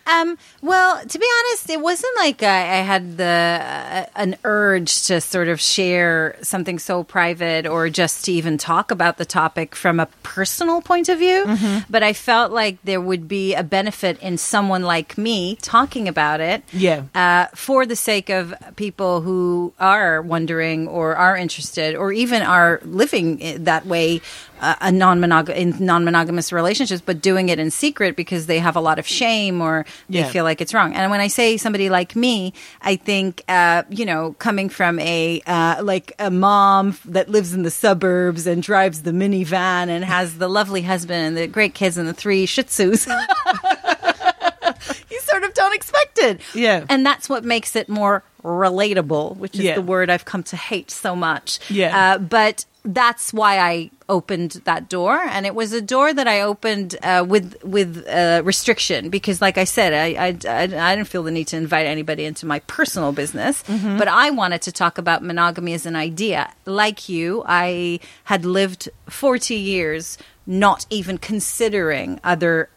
Um, 0.09 0.37
well, 0.61 1.05
to 1.05 1.19
be 1.19 1.25
honest, 1.39 1.69
it 1.69 1.81
wasn't 1.81 2.15
like 2.17 2.41
I, 2.43 2.79
I 2.79 2.81
had 2.81 3.17
the 3.17 3.25
uh, 3.25 4.05
an 4.15 4.37
urge 4.43 5.03
to 5.03 5.21
sort 5.21 5.47
of 5.47 5.61
share 5.61 6.35
something 6.41 6.79
so 6.79 7.03
private 7.03 7.67
or 7.67 7.89
just 7.89 8.25
to 8.25 8.31
even 8.31 8.57
talk 8.57 8.91
about 8.91 9.17
the 9.17 9.25
topic 9.25 9.75
from 9.75 9.99
a 9.99 10.07
personal 10.23 10.81
point 10.81 11.09
of 11.09 11.19
view. 11.19 11.45
But 11.89 12.03
I 12.03 12.13
felt 12.13 12.51
like 12.51 12.77
there 12.83 13.01
would 13.01 13.27
be 13.27 13.53
a 13.53 13.63
benefit 13.63 14.19
in 14.21 14.37
someone 14.37 14.83
like 14.83 15.17
me 15.17 15.57
talking 15.61 16.07
about 16.07 16.39
it. 16.39 16.63
Yeah. 16.71 17.03
Uh, 17.13 17.47
for 17.53 17.85
the 17.85 17.95
sake 17.95 18.29
of 18.29 18.53
people 18.75 19.21
who 19.21 19.73
are 19.79 20.21
wondering 20.21 20.87
or 20.87 21.15
are 21.15 21.37
interested 21.37 21.95
or 21.95 22.11
even 22.11 22.41
are 22.41 22.79
living 22.83 23.63
that 23.63 23.85
way 23.85 24.21
uh, 24.61 24.75
a 24.81 24.91
non-monog- 24.91 25.55
in 25.55 25.75
non-monogamous 25.79 26.51
relationships 26.51 27.01
but 27.05 27.21
doing 27.21 27.49
it 27.49 27.59
in 27.59 27.71
secret 27.71 28.15
because 28.15 28.45
they 28.45 28.59
have 28.59 28.75
a 28.75 28.81
lot 28.81 28.99
of 28.99 29.07
shame 29.07 29.61
or 29.61 29.85
they 30.09 30.19
Yeah. 30.19 30.29
feel 30.29 30.43
like 30.43 30.61
it's 30.61 30.73
wrong 30.73 30.93
and 30.93 31.09
when 31.11 31.19
i 31.21 31.27
say 31.27 31.57
somebody 31.57 31.89
like 31.89 32.15
me 32.15 32.53
i 32.81 32.95
think 32.95 33.43
uh, 33.47 33.83
you 33.89 34.05
know 34.05 34.35
coming 34.39 34.69
from 34.69 34.99
a 34.99 35.41
uh, 35.47 35.83
like 35.83 36.13
a 36.19 36.29
mom 36.31 36.97
that 37.05 37.29
lives 37.29 37.53
in 37.53 37.63
the 37.63 37.71
suburbs 37.71 38.47
and 38.47 38.61
drives 38.63 39.03
the 39.03 39.11
minivan 39.11 39.89
and 39.89 40.03
has 40.05 40.37
the 40.37 40.47
lovely 40.49 40.81
husband 40.81 41.25
and 41.25 41.37
the 41.37 41.47
great 41.47 41.73
kids 41.73 41.97
and 41.97 42.07
the 42.07 42.13
three 42.13 42.45
shih 42.45 42.63
tzus 42.63 43.07
you 45.09 45.19
sort 45.21 45.43
of 45.43 45.53
don't 45.53 45.73
expect 45.75 46.17
it. 46.19 46.41
Yeah. 46.53 46.85
And 46.89 47.05
that's 47.05 47.29
what 47.29 47.43
makes 47.43 47.75
it 47.75 47.89
more 47.89 48.23
relatable, 48.43 49.37
which 49.37 49.55
is 49.55 49.61
Yeah. 49.61 49.75
the 49.75 49.81
word 49.81 50.09
I've 50.09 50.25
come 50.25 50.43
to 50.43 50.55
hate 50.57 50.91
so 50.91 51.15
much. 51.15 51.59
Yeah. 51.69 52.15
Uh, 52.15 52.17
but 52.17 52.65
that's 52.83 53.33
why 53.33 53.59
I 53.59 53.91
opened 54.07 54.61
that 54.63 54.89
door, 54.89 55.15
and 55.15 55.45
it 55.45 55.53
was 55.53 55.73
a 55.73 55.81
door 55.81 56.13
that 56.13 56.27
I 56.27 56.41
opened 56.41 56.95
uh, 57.03 57.25
with 57.27 57.55
with 57.63 58.07
uh, 58.07 58.41
restriction 58.45 59.09
because, 59.09 59.41
like 59.41 59.57
I 59.57 59.65
said, 59.65 59.93
I, 59.93 60.27
I 60.27 60.27
I 60.47 60.63
I 60.63 60.95
didn't 60.95 61.07
feel 61.09 61.23
the 61.23 61.31
need 61.31 61.47
to 61.47 61.57
invite 61.57 61.85
anybody 61.85 62.25
into 62.25 62.45
my 62.45 62.59
personal 62.61 63.11
business, 63.11 63.63
but 63.67 64.07
I 64.07 64.29
wanted 64.31 64.61
to 64.63 64.71
talk 64.71 64.97
about 64.97 65.23
monogamy 65.23 65.73
as 65.73 65.85
an 65.85 65.95
idea. 65.95 66.51
Like 66.65 67.09
you, 67.09 67.43
I 67.45 67.99
had 68.23 68.45
lived 68.45 68.89
forty 69.09 69.55
years 69.55 70.17
not 70.47 70.85
even 70.89 71.17
considering 71.17 72.19
other 72.23 72.69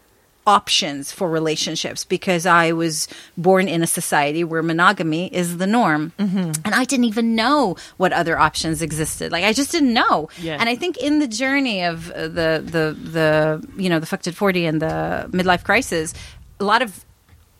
options 0.47 1.13
for 1.13 1.31
relationships 1.31 2.05
because 2.05 2.47
I 2.47 2.73
was 2.73 3.09
born 3.37 3.69
in 3.69 3.83
a 3.83 3.87
society 3.87 4.45
where 4.45 4.63
monogamy 4.63 5.33
is 5.35 5.59
the 5.59 5.67
norm. 5.67 6.13
Mm-hmm. 6.19 6.53
And 6.65 6.75
I 6.75 6.85
didn't 6.85 7.05
even 7.05 7.35
know 7.35 7.77
what 7.97 8.13
other 8.13 8.39
options 8.39 8.83
existed. 8.83 9.33
Like 9.33 9.45
I 9.45 9.53
just 9.53 9.71
didn't 9.71 9.95
know. 9.95 10.29
Yeah. 10.41 10.57
And 10.59 10.69
I 10.69 10.77
think 10.77 10.97
in 10.97 11.19
the 11.19 11.29
journey 11.29 11.85
of 11.85 12.11
uh, 12.11 12.23
the 12.23 12.63
the 12.65 12.97
the 12.99 13.69
you 13.77 13.89
know 13.89 14.01
the 14.01 14.07
fucked 14.07 14.27
at 14.27 14.35
40 14.35 14.67
and 14.67 14.83
the 14.83 15.29
midlife 15.31 15.65
crisis, 15.65 16.15
a 16.61 16.65
lot 16.65 16.83
of 16.83 17.05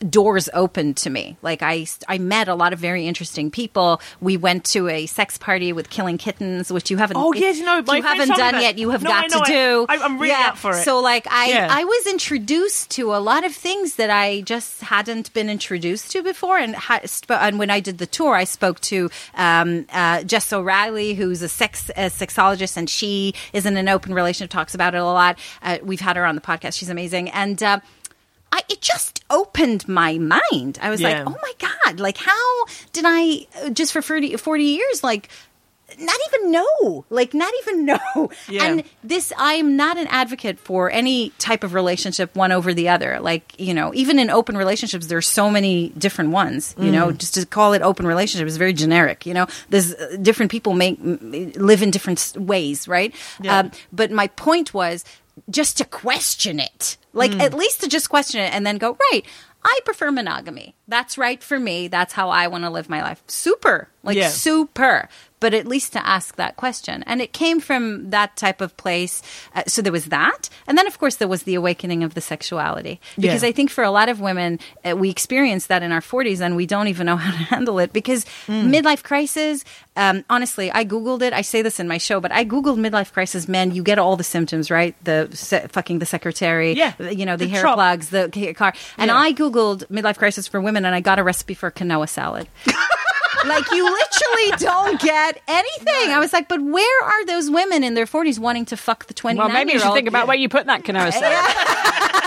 doors 0.09 0.49
opened 0.53 0.97
to 0.97 1.09
me. 1.09 1.37
Like 1.41 1.61
I, 1.61 1.87
I 2.07 2.17
met 2.17 2.47
a 2.47 2.55
lot 2.55 2.73
of 2.73 2.79
very 2.79 3.07
interesting 3.07 3.49
people. 3.51 4.01
We 4.21 4.37
went 4.37 4.65
to 4.65 4.87
a 4.89 5.05
sex 5.05 5.37
party 5.37 5.73
with 5.73 5.89
Killing 5.89 6.17
Kittens, 6.17 6.71
which 6.71 6.91
you 6.91 6.97
haven't. 6.97 7.17
Oh, 7.17 7.33
yes, 7.33 7.59
no, 7.59 7.79
if 7.79 7.87
my 7.87 7.97
you 7.97 8.03
haven't 8.03 8.29
done 8.35 8.61
yet. 8.61 8.77
You 8.77 8.89
have 8.91 9.03
No, 9.03 9.09
got 9.09 9.29
know, 9.31 9.39
to 9.43 9.45
do. 9.51 9.85
I- 9.89 9.97
I'm 9.97 10.17
really 10.17 10.29
yeah. 10.29 10.49
up 10.49 10.57
for 10.57 10.71
it. 10.71 10.83
So 10.83 10.99
like 10.99 11.25
I, 11.31 11.47
Yeah. 11.49 11.67
I 11.71 11.83
was 11.83 12.07
introduced 12.07 12.91
to 12.91 13.13
a 13.15 13.17
lot 13.19 13.43
of 13.45 13.53
things 13.55 13.95
that 13.95 14.09
I 14.09 14.41
just 14.41 14.81
hadn't 14.81 15.33
been 15.33 15.49
introduced 15.49 16.11
to 16.11 16.21
before. 16.23 16.57
And 16.57 16.75
ha- 16.75 17.01
sp- 17.07 17.31
and 17.39 17.59
when 17.59 17.69
I 17.69 17.79
did 17.79 17.97
the 17.97 18.05
tour, 18.07 18.35
I 18.35 18.43
spoke 18.43 18.79
to 18.81 19.09
um, 19.35 19.85
uh, 19.91 20.23
Jess 20.23 20.51
O'Reilly, 20.53 21.13
who's 21.13 21.41
a 21.41 21.49
sex 21.49 21.89
a 21.95 22.09
sexologist, 22.09 22.77
and 22.77 22.89
she 22.89 23.33
is 23.53 23.65
in 23.65 23.77
an 23.77 23.87
open 23.89 24.13
relationship. 24.13 24.51
Talks 24.51 24.73
about 24.75 24.95
it 24.95 24.99
a 25.01 25.03
lot. 25.05 25.37
Uh, 25.61 25.77
we've 25.83 26.01
had 26.01 26.15
her 26.15 26.25
on 26.25 26.35
the 26.35 26.41
podcast. 26.41 26.77
She's 26.77 26.89
amazing, 26.89 27.29
and. 27.31 27.61
Uh, 27.61 27.79
I, 28.55 28.61
it 28.69 28.81
just 28.81 29.23
opened 29.31 29.87
my 29.87 30.19
mind. 30.19 30.77
I 30.81 30.91
was 30.91 31.01
Yeah. 31.01 31.23
like, 31.23 31.27
oh 31.27 31.37
my 31.41 31.53
God, 31.85 31.99
like 31.99 32.17
how 32.17 32.65
did 32.91 33.03
I, 33.05 33.47
uh, 33.63 33.69
just 33.71 33.91
for 33.91 34.01
40, 34.03 34.37
40 34.37 34.63
years, 34.63 35.03
like, 35.03 35.27
not 35.99 36.15
even 36.27 36.51
know, 36.51 37.05
like, 37.09 37.33
not 37.33 37.51
even 37.61 37.85
know. 37.91 38.29
Yeah. 38.49 38.63
And 38.63 38.83
this, 39.03 39.31
I 39.37 39.55
am 39.55 39.75
not 39.75 39.97
an 39.97 40.07
advocate 40.07 40.59
for 40.59 40.89
any 40.91 41.29
type 41.39 41.63
of 41.63 41.73
relationship, 41.73 42.35
one 42.35 42.51
over 42.51 42.73
the 42.73 42.89
other. 42.89 43.19
Like, 43.19 43.59
you 43.59 43.73
know, 43.73 43.91
even 43.93 44.17
in 44.19 44.29
open 44.29 44.55
relationships, 44.57 45.07
there's 45.07 45.27
so 45.27 45.49
many 45.51 45.89
different 45.97 46.29
ones, 46.31 46.75
you 46.79 46.91
know, 46.91 47.11
just 47.11 47.33
to 47.35 47.45
call 47.45 47.73
it 47.73 47.81
open 47.81 48.05
relationship 48.07 48.47
is 48.47 48.57
very 48.57 48.73
generic, 48.73 49.25
you 49.25 49.33
know, 49.33 49.45
there's 49.69 49.93
uh, 49.93 50.17
different 50.21 50.51
people 50.51 50.73
make, 50.73 50.97
live 51.01 51.81
in 51.83 51.91
different 51.91 52.35
ways, 52.37 52.87
right? 52.87 53.13
Yeah. 53.41 53.59
Um, 53.59 53.71
but 53.91 54.09
my 54.11 54.27
point 54.27 54.73
was 54.73 55.05
just 55.49 55.77
to 55.77 55.85
question 55.85 56.59
it. 56.59 56.97
Like 57.13 57.33
Hmm. 57.33 57.41
at 57.41 57.53
least 57.53 57.81
to 57.81 57.87
just 57.89 58.09
question 58.09 58.41
it 58.41 58.53
and 58.53 58.65
then 58.65 58.77
go 58.77 58.97
right 59.11 59.23
i 59.65 59.79
prefer 59.85 60.11
monogamy. 60.11 60.75
That's 60.89 61.17
right 61.17 61.41
for 61.41 61.57
me. 61.57 61.87
That's 61.87 62.11
how 62.13 62.29
i 62.29 62.47
want 62.47 62.65
to 62.65 62.69
live 62.69 62.89
my 62.89 63.01
life. 63.01 63.23
Super. 63.27 63.87
Like 64.03 64.17
Yeah. 64.17 64.27
super 64.29 65.07
but 65.43 65.53
at 65.53 65.67
least 65.67 65.91
to 65.93 66.01
ask 66.15 66.37
that 66.37 66.55
question. 66.63 67.03
And 67.09 67.21
it 67.21 67.31
came 67.33 67.59
from 67.59 68.09
that 68.15 68.29
type 68.43 68.59
of 68.65 68.71
place. 68.83 69.21
Uh, 69.55 69.63
so 69.67 69.81
there 69.83 69.91
was 69.99 70.05
that. 70.07 70.41
And 70.67 70.77
then 70.77 70.87
of 70.87 70.95
course 71.01 71.15
there 71.19 71.27
was 71.27 71.43
the 71.43 71.55
awakening 71.61 72.01
of 72.07 72.11
the 72.17 72.21
sexuality. 72.21 72.95
Because 73.23 73.43
Yeah. 73.43 73.49
i 73.49 73.51
think 73.57 73.69
for 73.77 73.83
a 73.83 73.91
lot 73.99 74.07
of 74.13 74.17
women 74.29 74.51
uh, 74.87 74.95
we 75.01 75.07
experience 75.17 75.65
that 75.67 75.81
in 75.83 75.91
our 75.91 76.01
40s 76.13 76.39
and 76.45 76.55
we 76.55 76.65
don't 76.73 76.87
even 76.93 77.05
know 77.09 77.17
how 77.25 77.31
to 77.37 77.43
handle 77.55 77.77
it. 77.83 77.91
Because 77.99 78.21
Hmm. 78.47 78.71
midlife 78.75 79.03
crisis 79.11 79.55
um, 80.03 80.23
honestly 80.35 80.67
i 80.79 80.81
googled 80.93 81.21
it. 81.27 81.33
I 81.33 81.43
say 81.51 81.61
this 81.67 81.77
in 81.83 81.87
my 81.93 81.99
show 82.07 82.17
but 82.25 82.31
i 82.39 82.41
googled 82.53 82.79
midlife 82.85 83.11
crisis 83.17 83.43
men 83.55 83.65
you 83.75 83.83
get 83.91 83.97
all 84.03 84.15
the 84.15 84.23
symptoms 84.35 84.65
right? 84.77 84.93
The 85.09 85.17
se- 85.33 85.67
fucking 85.75 85.99
the 85.99 86.09
secretary 86.15 86.71
Yeah. 86.83 86.93
you 87.19 87.25
know 87.27 87.35
the, 87.37 87.45
The 87.45 87.51
hair 87.55 87.63
plugs 87.77 88.07
the 88.15 88.23
car. 88.61 88.71
And 88.97 89.09
Yeah. 89.09 89.25
i 89.25 89.33
googled 89.41 89.79
midlife 89.97 90.17
crisis 90.23 90.45
for 90.51 90.59
women 90.67 90.81
and 90.87 90.93
i 90.95 91.01
got 91.09 91.17
a 91.19 91.23
recipe 91.31 91.53
for 91.61 91.69
quinoa 91.77 92.07
salad 92.07 92.47
like 93.45 93.69
you 93.71 93.83
literally 93.83 94.57
don't 94.57 94.99
get 95.01 95.41
anything. 95.47 96.11
I 96.11 96.19
was 96.19 96.33
like, 96.33 96.47
but 96.47 96.61
where 96.61 97.03
are 97.03 97.25
those 97.25 97.49
women 97.49 97.83
in 97.83 97.93
their 97.93 98.05
forties 98.05 98.39
wanting 98.39 98.65
to 98.65 98.77
fuck 98.77 99.07
the 99.07 99.13
twenty 99.13 99.39
Well, 99.39 99.49
maybe 99.49 99.73
you 99.73 99.79
should 99.79 99.93
think 99.93 100.07
about 100.07 100.27
where 100.27 100.37
you 100.37 100.49
put 100.49 100.65
that 100.67 100.83
quinoa 100.83 101.11
salad. 101.11 102.19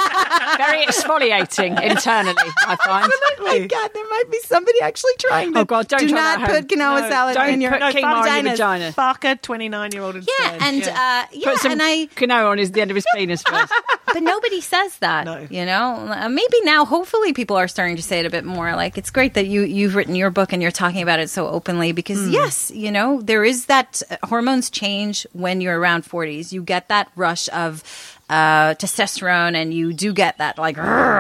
Very 0.56 0.84
exfoliating 0.86 1.82
internally, 1.82 2.34
I 2.66 2.76
find. 2.84 3.12
Oh 3.38 3.44
my 3.44 3.66
god, 3.66 3.90
there 3.94 4.08
might 4.08 4.24
be 4.30 4.38
somebody 4.40 4.80
actually 4.80 5.12
trying 5.18 5.52
to. 5.54 5.60
Oh, 5.60 5.64
God, 5.64 5.88
don't 5.88 6.00
do 6.00 6.08
try 6.08 6.18
not 6.20 6.38
that 6.40 6.50
at 6.50 6.68
put 6.68 6.68
quinoa 6.78 7.00
home. 7.00 7.10
salad 7.10 7.34
don't 7.34 7.48
in 7.50 7.60
your 7.60 7.72
put 7.72 7.80
quinoa 7.80 7.92
in 7.92 8.02
your 8.02 8.14
vaginas. 8.26 8.50
vagina. 8.52 8.92
Fuck 8.92 9.24
a 9.24 9.36
29 9.36 9.92
year 9.92 10.02
old. 10.02 10.14
Yeah, 10.16 10.58
and 10.60 10.82
uh, 10.82 11.26
yeah, 11.32 11.50
Put 11.50 11.58
some 11.58 11.72
and 11.72 11.82
I. 11.82 12.06
quinoa 12.16 12.50
on 12.50 12.58
his, 12.58 12.72
the 12.72 12.80
end 12.80 12.90
of 12.90 12.94
his 12.94 13.06
penis 13.14 13.42
first. 13.42 13.72
But 14.06 14.22
nobody 14.22 14.60
says 14.62 14.96
that. 14.98 15.24
No. 15.26 15.46
You 15.50 15.66
know, 15.66 15.94
Uh, 16.10 16.28
maybe 16.30 16.56
now, 16.62 16.84
hopefully, 16.86 17.32
people 17.34 17.56
are 17.56 17.68
starting 17.68 17.96
to 17.96 18.02
say 18.02 18.20
it 18.20 18.24
a 18.24 18.30
bit 18.30 18.44
more. 18.44 18.74
Like 18.74 18.96
it's 18.96 19.10
great 19.10 19.34
that 19.34 19.46
you 19.46 19.62
you've 19.62 19.94
written 19.94 20.14
your 20.14 20.30
book 20.30 20.52
and 20.54 20.62
you're 20.62 20.70
talking 20.70 21.02
about 21.02 21.18
it 21.18 21.28
so 21.28 21.46
openly 21.48 21.92
because 21.92 22.26
yes, 22.30 22.70
you 22.70 22.90
know, 22.90 23.20
there 23.20 23.44
is 23.44 23.66
that 23.66 24.02
uh, 24.10 24.16
hormones 24.26 24.70
change 24.70 25.26
when 25.32 25.60
you're 25.60 25.78
around 25.78 26.04
40s. 26.04 26.50
You 26.52 26.62
get 26.62 26.88
that 26.88 27.10
rush 27.16 27.48
of 27.52 27.82
uh, 28.28 28.74
testosterone, 28.74 29.54
and 29.54 29.72
you 29.72 29.92
do 29.92 30.12
get 30.12 30.38
that 30.38 30.58
like 30.58 30.76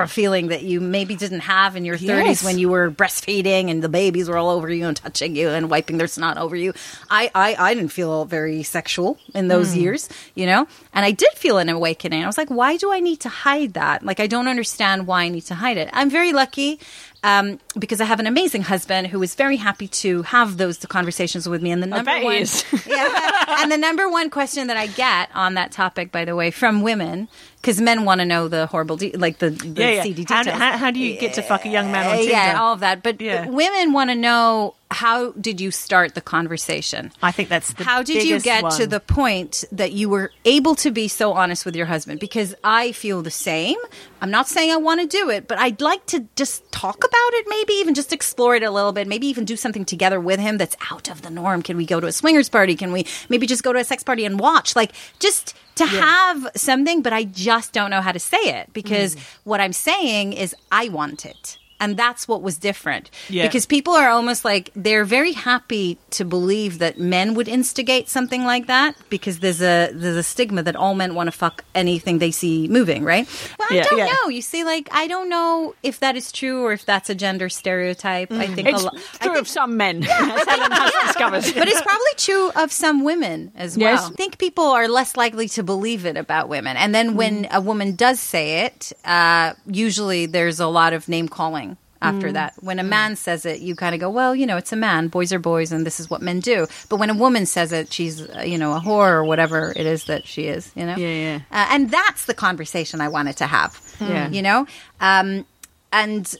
feeling 0.08 0.48
that 0.48 0.62
you 0.62 0.80
maybe 0.80 1.14
didn't 1.16 1.40
have 1.40 1.76
in 1.76 1.84
your 1.84 1.96
30s 1.96 2.06
Yes. 2.26 2.44
when 2.44 2.58
you 2.58 2.68
were 2.68 2.90
breastfeeding 2.90 3.70
and 3.70 3.82
the 3.82 3.88
babies 3.88 4.28
were 4.28 4.36
all 4.36 4.50
over 4.50 4.68
you 4.72 4.86
and 4.88 4.96
touching 4.96 5.36
you 5.36 5.48
and 5.50 5.70
wiping 5.70 5.98
their 5.98 6.08
snot 6.08 6.36
over 6.36 6.56
you. 6.56 6.72
I 7.08 7.30
I, 7.34 7.54
I 7.58 7.74
didn't 7.74 7.92
feel 7.92 8.24
very 8.24 8.62
sexual 8.64 9.18
in 9.34 9.48
those 9.48 9.76
years, 9.76 10.08
you 10.34 10.46
know, 10.46 10.66
and 10.92 11.04
I 11.04 11.12
did 11.12 11.32
feel 11.34 11.58
an 11.58 11.68
awakening. 11.68 12.24
I 12.24 12.26
was 12.26 12.38
like, 12.38 12.48
why 12.50 12.76
do 12.76 12.92
I 12.92 13.00
need 13.00 13.20
to 13.20 13.28
hide 13.28 13.74
that? 13.74 14.02
Like, 14.02 14.18
I 14.18 14.26
don't 14.26 14.48
understand 14.48 15.06
why 15.06 15.22
I 15.22 15.28
need 15.28 15.42
to 15.46 15.54
hide 15.54 15.76
it. 15.76 15.88
I'm 15.92 16.10
very 16.10 16.32
lucky. 16.32 16.80
Um, 17.26 17.58
because 17.76 18.00
I 18.00 18.04
have 18.04 18.20
an 18.20 18.28
amazing 18.28 18.62
husband 18.62 19.08
who 19.08 19.20
is 19.20 19.34
very 19.34 19.56
happy 19.56 19.88
to 19.88 20.22
have 20.22 20.58
those 20.58 20.78
conversations 20.78 21.48
with 21.48 21.60
me. 21.60 21.72
And 21.72 21.82
the 21.82 21.86
number 21.88 22.12
one, 22.22 22.34
yeah, 22.86 23.44
and 23.60 23.72
the 23.72 23.76
number 23.76 24.08
one 24.08 24.30
question 24.30 24.68
that 24.68 24.76
I 24.76 24.86
get 24.86 25.30
on 25.34 25.54
that 25.54 25.72
topic, 25.72 26.12
by 26.12 26.24
the 26.24 26.36
way, 26.36 26.52
from 26.52 26.82
women, 26.82 27.26
because 27.60 27.80
men 27.80 28.04
want 28.04 28.20
to 28.20 28.24
know 28.24 28.46
the 28.46 28.66
horrible, 28.66 28.96
de- 28.96 29.10
like 29.16 29.38
the, 29.38 29.50
the 29.50 29.82
yeah, 29.82 29.90
yeah. 29.90 30.02
CD 30.04 30.24
How, 30.28 30.42
details. 30.44 30.58
how, 30.60 30.76
how 30.76 30.90
do 30.92 31.00
you 31.00 31.18
get 31.18 31.34
to 31.34 31.42
fuck 31.42 31.64
a 31.64 31.68
young 31.68 31.90
man 31.90 32.06
on 32.06 32.16
Tinder? 32.18 32.30
yeah, 32.30 32.60
all 32.60 32.74
of 32.74 32.80
that. 32.80 33.02
But 33.02 33.20
Yeah. 33.20 33.48
women 33.48 33.92
want 33.92 34.10
to 34.10 34.14
know 34.14 34.74
how 34.90 35.32
did 35.32 35.60
you 35.60 35.70
start 35.72 36.14
the 36.14 36.20
conversation? 36.20 37.10
I 37.22 37.32
think 37.32 37.48
that's 37.48 37.72
the 37.74 37.82
how 37.84 38.02
did 38.02 38.24
you 38.24 38.40
get 38.40 38.70
to 38.72 38.86
the 38.86 39.00
point 39.00 39.64
that 39.72 39.92
you 39.92 40.08
were 40.08 40.30
able 40.44 40.74
to 40.76 40.90
be 40.90 41.08
so 41.08 41.32
honest 41.32 41.66
with 41.66 41.74
your 41.74 41.86
husband? 41.86 42.20
Because 42.20 42.54
I 42.62 42.92
feel 42.92 43.20
the 43.22 43.30
same. 43.30 43.76
I'm 44.20 44.30
not 44.30 44.48
saying 44.48 44.70
I 44.70 44.76
want 44.76 45.00
to 45.00 45.06
do 45.06 45.28
it, 45.28 45.48
but 45.48 45.58
I'd 45.58 45.80
like 45.80 46.06
to 46.06 46.26
just 46.36 46.70
talk 46.70 46.98
about 46.98 47.10
it, 47.34 47.46
maybe 47.48 47.72
even 47.74 47.94
just 47.94 48.12
explore 48.12 48.54
it 48.54 48.62
a 48.62 48.70
little 48.70 48.92
bit, 48.92 49.08
maybe 49.08 49.26
even 49.26 49.44
do 49.44 49.56
something 49.56 49.84
together 49.84 50.20
with 50.20 50.38
him 50.38 50.56
that's 50.56 50.76
out 50.90 51.10
of 51.10 51.22
the 51.22 51.30
norm. 51.30 51.62
Can 51.62 51.76
we 51.76 51.84
go 51.84 51.98
to 51.98 52.06
a 52.06 52.12
swingers 52.12 52.48
party? 52.48 52.76
Can 52.76 52.92
we 52.92 53.06
maybe 53.28 53.46
just 53.46 53.62
go 53.64 53.72
to 53.72 53.80
a 53.80 53.84
sex 53.84 54.02
party 54.04 54.24
and 54.24 54.38
watch? 54.38 54.76
Like 54.76 54.92
just 55.18 55.54
to 55.76 55.84
have 55.84 56.48
something, 56.54 57.02
but 57.02 57.12
I 57.12 57.24
just 57.24 57.72
don't 57.72 57.90
know 57.90 58.00
how 58.00 58.12
to 58.12 58.20
say 58.20 58.38
it 58.38 58.72
because 58.72 59.16
Mm. 59.16 59.20
what 59.44 59.60
I'm 59.60 59.72
saying 59.74 60.32
is 60.32 60.54
I 60.72 60.88
want 60.88 61.26
it. 61.26 61.58
And 61.78 61.96
that's 61.96 62.26
what 62.26 62.42
was 62.42 62.56
different. 62.58 63.10
Yeah. 63.28 63.46
Because 63.46 63.66
people 63.66 63.92
are 63.92 64.08
almost 64.08 64.44
like 64.44 64.70
they're 64.74 65.04
very 65.04 65.32
happy 65.32 65.98
to 66.10 66.24
believe 66.24 66.78
that 66.78 66.98
men 66.98 67.34
would 67.34 67.48
instigate 67.48 68.08
something 68.08 68.44
like 68.44 68.66
that 68.66 68.96
because 69.10 69.40
there's 69.40 69.60
a 69.60 69.90
there's 69.92 70.16
a 70.16 70.22
stigma 70.22 70.62
that 70.62 70.74
all 70.76 70.94
men 70.94 71.14
want 71.14 71.26
to 71.26 71.32
fuck 71.32 71.64
anything 71.74 72.18
they 72.18 72.30
see 72.30 72.66
moving, 72.68 73.04
right? 73.04 73.26
Well, 73.58 73.68
I 73.70 73.74
Yeah. 73.74 73.82
don't 73.84 73.98
Yeah. 73.98 74.06
know. 74.22 74.28
You 74.30 74.40
see, 74.42 74.64
like 74.64 74.88
I 74.92 75.06
don't 75.06 75.28
know 75.28 75.74
if 75.82 76.00
that 76.00 76.16
is 76.16 76.32
true 76.32 76.64
or 76.64 76.72
if 76.72 76.86
that's 76.86 77.10
a 77.10 77.14
gender 77.14 77.48
stereotype. 77.48 78.32
I 78.32 78.46
think 78.46 78.68
It's 78.68 78.82
a 78.82 78.84
lot. 78.86 78.96
true 79.20 79.38
of 79.38 79.46
some 79.48 79.76
men, 79.76 80.02
as 80.08 80.44
Helen 80.48 80.70
has 80.72 80.92
discovered. 81.06 81.44
But 81.58 81.68
it's 81.68 81.82
probably 81.82 82.14
true 82.16 82.50
of 82.56 82.72
some 82.72 83.04
women 83.04 83.52
as 83.54 83.76
well. 83.76 83.92
Yes. 83.92 84.06
I 84.06 84.14
think 84.14 84.38
people 84.38 84.64
are 84.64 84.88
less 84.88 85.16
likely 85.16 85.48
to 85.50 85.62
believe 85.62 86.06
it 86.06 86.16
about 86.16 86.48
women. 86.48 86.76
And 86.76 86.94
then 86.94 87.16
when 87.16 87.46
a 87.50 87.60
woman 87.60 87.96
does 87.96 88.18
say 88.20 88.64
it, 88.66 88.92
uh, 89.04 89.52
usually 89.66 90.26
there's 90.26 90.58
a 90.60 90.66
lot 90.66 90.92
of 90.92 91.08
name 91.08 91.28
calling 91.28 91.75
after 92.02 92.32
that. 92.32 92.54
When 92.60 92.78
a 92.78 92.84
man 92.84 93.16
says 93.16 93.46
it, 93.46 93.60
you 93.60 93.74
kind 93.74 93.94
of 93.94 94.00
go, 94.00 94.10
well, 94.10 94.34
you 94.34 94.46
know, 94.46 94.56
it's 94.56 94.72
a 94.72 94.76
man. 94.76 95.08
Boys 95.08 95.32
are 95.32 95.38
boys, 95.38 95.72
and 95.72 95.86
this 95.86 95.98
is 95.98 96.10
what 96.10 96.22
men 96.22 96.40
do. 96.40 96.66
But 96.88 96.98
when 96.98 97.10
a 97.10 97.14
woman 97.14 97.46
says 97.46 97.72
it, 97.72 97.92
she's, 97.92 98.28
uh, 98.28 98.40
you 98.40 98.58
know, 98.58 98.74
a 98.74 98.80
whore 98.80 99.10
or 99.10 99.24
whatever 99.24 99.72
it 99.74 99.86
is 99.86 100.04
that 100.04 100.26
she 100.26 100.46
is, 100.46 100.72
you 100.74 100.84
know? 100.84 100.96
Yeah, 100.96 101.08
yeah. 101.08 101.40
Uh, 101.50 101.66
and 101.70 101.90
that's 101.90 102.26
the 102.26 102.34
conversation 102.34 103.00
I 103.00 103.08
wanted 103.08 103.36
to 103.38 103.46
have. 103.46 103.80
Yeah. 104.00 104.28
You 104.28 104.42
know? 104.42 104.66
Um, 105.00 105.46
and 105.92 106.34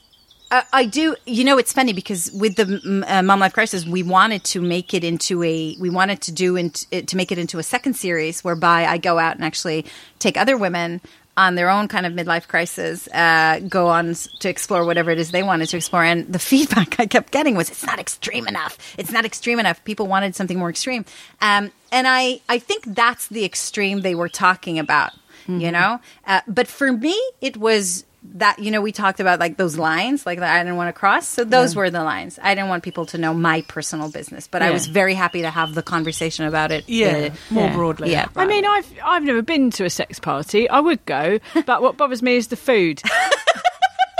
uh, 0.50 0.62
I 0.72 0.84
do. 0.84 1.16
You 1.26 1.44
know, 1.44 1.58
it's 1.58 1.72
funny 1.72 1.92
because 1.92 2.30
with 2.32 2.56
the 2.56 2.64
mm, 2.64 3.04
uh, 3.10 3.22
Mom 3.22 3.40
Life 3.40 3.52
Crisis, 3.52 3.84
we 3.84 4.02
wanted 4.02 4.44
to 4.44 4.60
make 4.60 4.94
it 4.94 5.02
into 5.02 5.42
a. 5.42 5.76
We 5.80 5.90
wanted 5.90 6.20
to 6.22 6.32
do 6.32 6.56
in, 6.56 6.70
to 6.70 7.16
make 7.16 7.32
it 7.32 7.38
into 7.38 7.58
a 7.58 7.62
second 7.62 7.94
series 7.94 8.44
whereby 8.44 8.86
I 8.86 8.98
go 8.98 9.18
out 9.18 9.34
and 9.34 9.44
actually 9.44 9.86
take 10.18 10.36
other 10.36 10.56
women 10.56 11.00
on 11.36 11.54
their 11.54 11.68
own 11.70 11.88
kind 11.88 12.06
of 12.06 12.12
midlife 12.12 12.48
crisis, 12.48 13.08
uh, 13.08 13.60
go 13.68 13.88
on 13.88 14.14
to 14.40 14.48
explore 14.48 14.84
whatever 14.84 15.10
it 15.10 15.18
is 15.18 15.30
they 15.30 15.42
wanted 15.42 15.68
to 15.68 15.76
explore. 15.76 16.04
And 16.04 16.32
the 16.32 16.38
feedback 16.52 16.98
I 16.98 17.06
kept 17.06 17.32
getting 17.32 17.56
was, 17.56 17.70
"It's 17.70 17.84
not 17.84 17.98
extreme 17.98 18.46
enough. 18.46 18.78
It's 18.98 19.12
not 19.12 19.24
extreme 19.24 19.58
enough." 19.58 19.84
People 19.84 20.06
wanted 20.06 20.34
something 20.34 20.58
more 20.58 20.70
extreme, 20.70 21.04
um, 21.40 21.70
and 21.92 22.06
I 22.08 22.40
I 22.48 22.58
think 22.58 22.84
that's 22.86 23.28
the 23.28 23.44
extreme 23.44 24.00
they 24.00 24.14
were 24.14 24.28
talking 24.28 24.78
about. 24.78 25.12
You 25.48 25.70
know, 25.70 26.00
uh, 26.26 26.40
but 26.48 26.66
for 26.66 26.92
me, 26.92 27.16
it 27.40 27.56
was 27.56 28.04
that 28.34 28.58
you 28.58 28.70
know 28.70 28.80
we 28.82 28.92
talked 28.92 29.20
about 29.20 29.40
like 29.40 29.56
those 29.56 29.76
lines 29.78 30.26
like 30.26 30.38
that 30.40 30.54
I 30.54 30.62
didn't 30.62 30.76
want 30.76 30.88
to 30.88 30.92
cross. 30.98 31.26
So 31.26 31.44
those 31.44 31.74
were 31.74 31.88
the 31.90 32.02
lines. 32.04 32.38
I 32.42 32.54
didn't 32.54 32.68
want 32.68 32.82
people 32.82 33.06
to 33.06 33.18
know 33.18 33.32
my 33.32 33.62
personal 33.62 34.10
business, 34.10 34.46
but 34.46 34.62
I 34.62 34.70
was 34.70 34.86
very 34.86 35.14
happy 35.14 35.42
to 35.42 35.50
have 35.50 35.74
the 35.74 35.82
conversation 35.82 36.44
about 36.44 36.70
it. 36.72 36.84
Yeah, 36.88 37.30
uh, 37.32 37.54
more 37.54 37.64
Yeah. 37.68 37.74
broadly. 37.74 38.10
Yeah. 38.12 38.28
I 38.36 38.46
mean, 38.46 38.64
I've 38.66 38.92
I've 39.04 39.22
never 39.22 39.42
been 39.42 39.70
to 39.72 39.84
a 39.84 39.90
sex 39.90 40.18
party. 40.20 40.68
I 40.68 40.80
would 40.80 41.04
go, 41.06 41.38
but 41.66 41.82
what 41.82 41.96
bothers 41.96 42.22
me 42.22 42.36
is 42.36 42.48
the 42.48 42.56
food. 42.56 43.00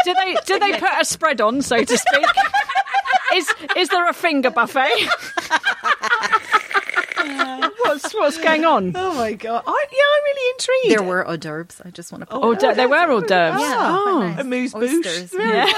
do 0.05 0.15
they 0.15 0.37
do 0.47 0.59
they 0.59 0.79
put 0.79 0.91
a 0.99 1.05
spread 1.05 1.41
on, 1.41 1.63
so 1.63 1.83
to 1.83 1.99
speak? 1.99 2.27
is 3.35 3.53
is 3.77 3.89
there 3.91 4.09
a 4.09 4.13
finger 4.15 4.51
buffet? 4.51 4.89
what's 7.79 8.13
what's 8.15 8.39
going 8.39 8.65
on? 8.65 8.93
Oh 8.95 9.15
my 9.15 9.33
god! 9.33 9.63
I, 9.67 9.87
yeah, 9.93 9.99
I'm 10.15 10.25
really 10.25 10.51
intrigued. 10.55 10.99
There 10.99 11.03
were 11.09 11.25
hors 11.27 11.37
d'oeuvres. 11.39 11.81
I 11.85 11.91
just 11.91 12.13
want 12.13 12.23
to. 12.29 12.29
Oh, 12.31 12.55
d- 12.55 12.73
they 12.75 12.87
were 12.87 12.97
hors 13.07 13.23
d'oeuvres. 13.23 13.61
Yeah. 13.61 13.77
Oh. 13.99 14.37
a 14.39 14.45
moose 14.45 14.75
Oysters. 14.75 15.31
bouche. 15.31 15.39
Yeah. 15.39 15.73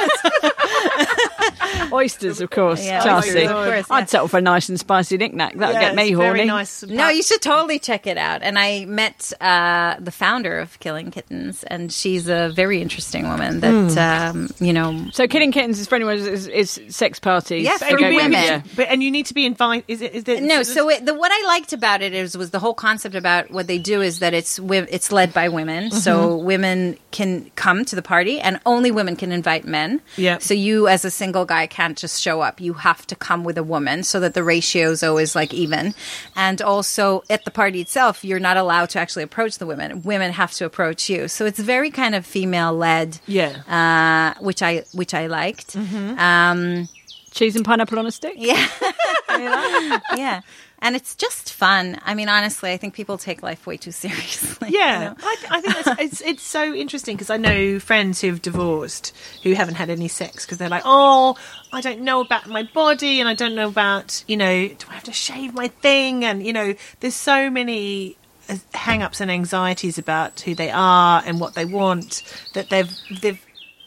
Oysters, 1.92 2.40
of 2.40 2.50
course. 2.50 2.84
Yeah, 2.84 3.02
Classy. 3.02 3.28
oysters, 3.30 3.44
of 3.50 3.56
course, 3.56 3.86
yeah. 3.88 3.94
I'd 3.96 4.08
settle 4.10 4.28
for 4.28 4.38
a 4.38 4.42
nice 4.42 4.68
and 4.68 4.78
spicy 4.78 5.16
knick-knack. 5.16 5.54
That'd 5.56 5.74
Yeah, 5.74 5.80
get 5.80 5.94
me 5.96 6.02
it's 6.08 6.14
horny. 6.16 6.30
Very 6.38 6.44
nice. 6.46 6.82
No, 6.82 7.08
you 7.08 7.22
should 7.22 7.40
totally 7.42 7.78
check 7.78 8.06
it 8.06 8.16
out. 8.18 8.42
And 8.42 8.58
I 8.58 8.84
met 8.86 9.32
uh, 9.40 9.96
the 9.98 10.10
founder 10.10 10.58
of 10.58 10.78
Killing 10.80 11.10
Kittens, 11.10 11.64
and 11.64 11.92
she's 11.92 12.28
a 12.28 12.50
very 12.50 12.80
interesting 12.82 13.28
woman. 13.28 13.60
That 13.60 13.96
um, 14.30 14.48
you 14.60 14.72
know, 14.72 15.08
So, 15.12 15.26
Killing 15.26 15.52
Kittens 15.52 15.78
is 15.78 15.86
for 15.88 15.94
anyone 15.96 16.16
is, 16.16 16.46
is 16.46 16.80
sex 16.88 17.18
parties. 17.20 17.64
Yes, 17.64 17.82
for 17.82 17.96
women. 17.96 18.32
yeah. 18.32 18.62
But 18.76 18.88
and 18.88 19.02
you 19.02 19.10
need 19.10 19.26
to 19.26 19.34
be 19.34 19.46
invited. 19.46 19.84
Is 19.88 20.02
it? 20.02 20.14
Is 20.14 20.24
there, 20.24 20.40
no. 20.40 20.62
So 20.62 20.88
it, 20.90 21.04
the 21.06 21.14
what 21.14 21.30
I 21.32 21.37
liked 21.46 21.72
about 21.72 22.02
it 22.02 22.12
is 22.12 22.36
was 22.36 22.50
the 22.50 22.58
whole 22.58 22.74
concept 22.74 23.14
about 23.14 23.50
what 23.50 23.66
they 23.66 23.78
do 23.78 24.00
is 24.00 24.18
that 24.20 24.34
it's 24.34 24.58
it's 24.62 25.12
led 25.12 25.32
by 25.32 25.48
women, 25.48 25.90
so 25.90 26.36
women 26.36 26.98
can 27.10 27.50
come 27.56 27.84
to 27.86 27.96
the 27.96 28.02
party, 28.02 28.40
and 28.40 28.60
only 28.66 28.90
women 28.90 29.16
can 29.16 29.32
invite 29.32 29.64
men. 29.64 30.00
Yeah. 30.16 30.38
So 30.38 30.54
you, 30.54 30.88
as 30.88 31.04
a 31.04 31.10
single 31.10 31.44
guy, 31.44 31.66
can't 31.66 31.96
just 31.98 32.22
show 32.22 32.40
up. 32.40 32.60
You 32.60 32.74
have 32.74 33.06
to 33.08 33.16
come 33.16 33.44
with 33.44 33.58
a 33.58 33.62
woman, 33.62 34.02
so 34.02 34.20
that 34.20 34.34
the 34.34 34.42
ratio 34.42 34.90
is 34.90 35.02
always 35.02 35.34
like 35.34 35.52
even. 35.54 35.94
And 36.36 36.62
also 36.62 37.24
at 37.28 37.44
the 37.44 37.50
party 37.50 37.80
itself, 37.80 38.24
you're 38.24 38.40
not 38.40 38.56
allowed 38.56 38.90
to 38.90 38.98
actually 38.98 39.24
approach 39.24 39.58
the 39.58 39.66
women. 39.66 40.02
Women 40.02 40.32
have 40.32 40.52
to 40.54 40.64
approach 40.64 41.08
you. 41.08 41.28
So 41.28 41.46
it's 41.46 41.58
very 41.58 41.90
kind 41.90 42.14
of 42.14 42.24
female 42.26 42.72
led. 42.74 43.18
Yeah. 43.26 43.50
Uh, 43.66 44.40
which 44.42 44.62
I 44.62 44.84
which 44.92 45.14
I 45.14 45.26
liked. 45.26 45.76
Um, 45.76 46.88
Cheese 47.30 47.56
and 47.56 47.64
pineapple 47.64 47.98
on 47.98 48.06
a 48.06 48.10
stick. 48.10 48.34
yeah. 48.36 48.66
yeah. 50.16 50.40
And 50.80 50.94
it's 50.94 51.14
just 51.16 51.52
fun. 51.52 51.98
I 52.04 52.14
mean, 52.14 52.28
honestly, 52.28 52.70
I 52.72 52.76
think 52.76 52.94
people 52.94 53.18
take 53.18 53.42
life 53.42 53.66
way 53.66 53.76
too 53.76 53.90
seriously. 54.04 54.70
you 54.70 54.78
Yeah, 54.78 55.00
know? 55.08 55.14
I, 55.22 55.36
I 55.50 55.60
think 55.60 55.98
it's 56.00 56.20
it's 56.20 56.42
so 56.42 56.72
interesting 56.72 57.16
because 57.16 57.30
I 57.30 57.36
know 57.36 57.80
friends 57.80 58.20
who've 58.20 58.40
divorced 58.40 59.12
who 59.42 59.54
haven't 59.54 59.74
had 59.74 59.90
any 59.90 60.06
sex 60.08 60.44
because 60.46 60.58
they're 60.58 60.68
like, 60.68 60.84
oh, 60.84 61.36
I 61.72 61.80
don't 61.80 62.02
know 62.02 62.20
about 62.20 62.46
my 62.46 62.62
body 62.62 63.18
and 63.20 63.28
I 63.28 63.34
don't 63.34 63.54
know 63.56 63.68
about 63.68 64.22
you 64.28 64.36
know, 64.36 64.68
do 64.68 64.86
I 64.88 64.94
have 64.94 65.04
to 65.04 65.12
shave 65.12 65.52
my 65.54 65.68
thing? 65.68 66.24
And 66.24 66.46
you 66.46 66.52
know, 66.52 66.74
there's 67.00 67.16
so 67.16 67.50
many 67.50 68.16
uh, 68.48 68.56
hang-ups 68.72 69.20
and 69.20 69.30
anxieties 69.30 69.98
about 69.98 70.40
who 70.40 70.54
they 70.54 70.70
are 70.70 71.22
and 71.26 71.40
what 71.40 71.54
they 71.54 71.64
want 71.64 72.22
that 72.54 72.70
they've 72.70 72.90
they've 73.20 73.44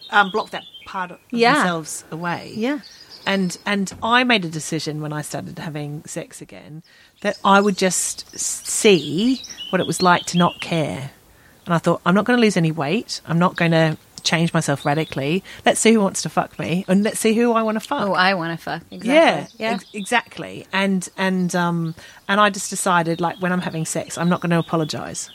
um, 0.10 0.30
blocked 0.30 0.52
that 0.52 0.66
part 0.86 1.12
of 1.12 1.20
Yeah. 1.32 1.54
themselves 1.54 2.04
away. 2.12 2.52
Yeah. 2.54 2.80
And 3.26 3.57
and 3.65 3.93
I 4.03 4.24
made 4.24 4.45
a 4.45 4.49
decision 4.49 5.01
when 5.01 5.13
I 5.13 5.22
started 5.22 5.57
having 5.59 6.03
sex 6.05 6.41
again 6.41 6.84
that 7.22 7.38
I 7.43 7.61
would 7.61 7.78
just 7.78 8.38
see 8.38 9.41
what 9.69 9.80
it 9.82 9.88
was 9.88 10.01
like 10.01 10.26
to 10.28 10.38
not 10.38 10.59
care. 10.61 11.11
And 11.65 11.74
I 11.74 11.78
thought 11.78 12.01
I'm 12.05 12.15
not 12.15 12.26
going 12.26 12.38
to 12.38 12.41
lose 12.41 12.57
any 12.57 12.72
weight. 12.72 13.22
I'm 13.28 13.38
not 13.39 13.55
going 13.55 13.72
to 13.72 13.97
change 14.24 14.53
myself 14.53 14.86
radically. 14.86 15.43
Let's 15.65 15.80
see 15.80 15.93
who 15.93 15.99
wants 16.01 16.22
to 16.24 16.30
fuck 16.30 16.57
me, 16.59 16.86
and 16.88 17.03
let's 17.03 17.19
see 17.19 17.34
who 17.34 17.53
I 17.53 17.63
want 17.63 17.76
to 17.76 17.88
fuck. 17.88 18.07
Oh, 18.07 18.13
I 18.13 18.34
want 18.34 18.57
to 18.57 18.63
fuck. 18.63 18.82
Exactly. 18.91 19.09
Yeah, 19.13 19.47
Yeah. 19.57 19.74
ex- 19.76 19.86
exactly. 19.93 20.65
And 20.74 21.07
and 21.17 21.55
um 21.55 21.95
and 22.28 22.39
I 22.39 22.49
just 22.49 22.69
decided 22.69 23.22
like 23.22 23.38
when 23.41 23.51
I'm 23.51 23.61
having 23.61 23.86
sex, 23.86 24.17
I'm 24.17 24.30
not 24.30 24.41
going 24.41 24.51
to 24.51 24.59
apologize, 24.59 25.30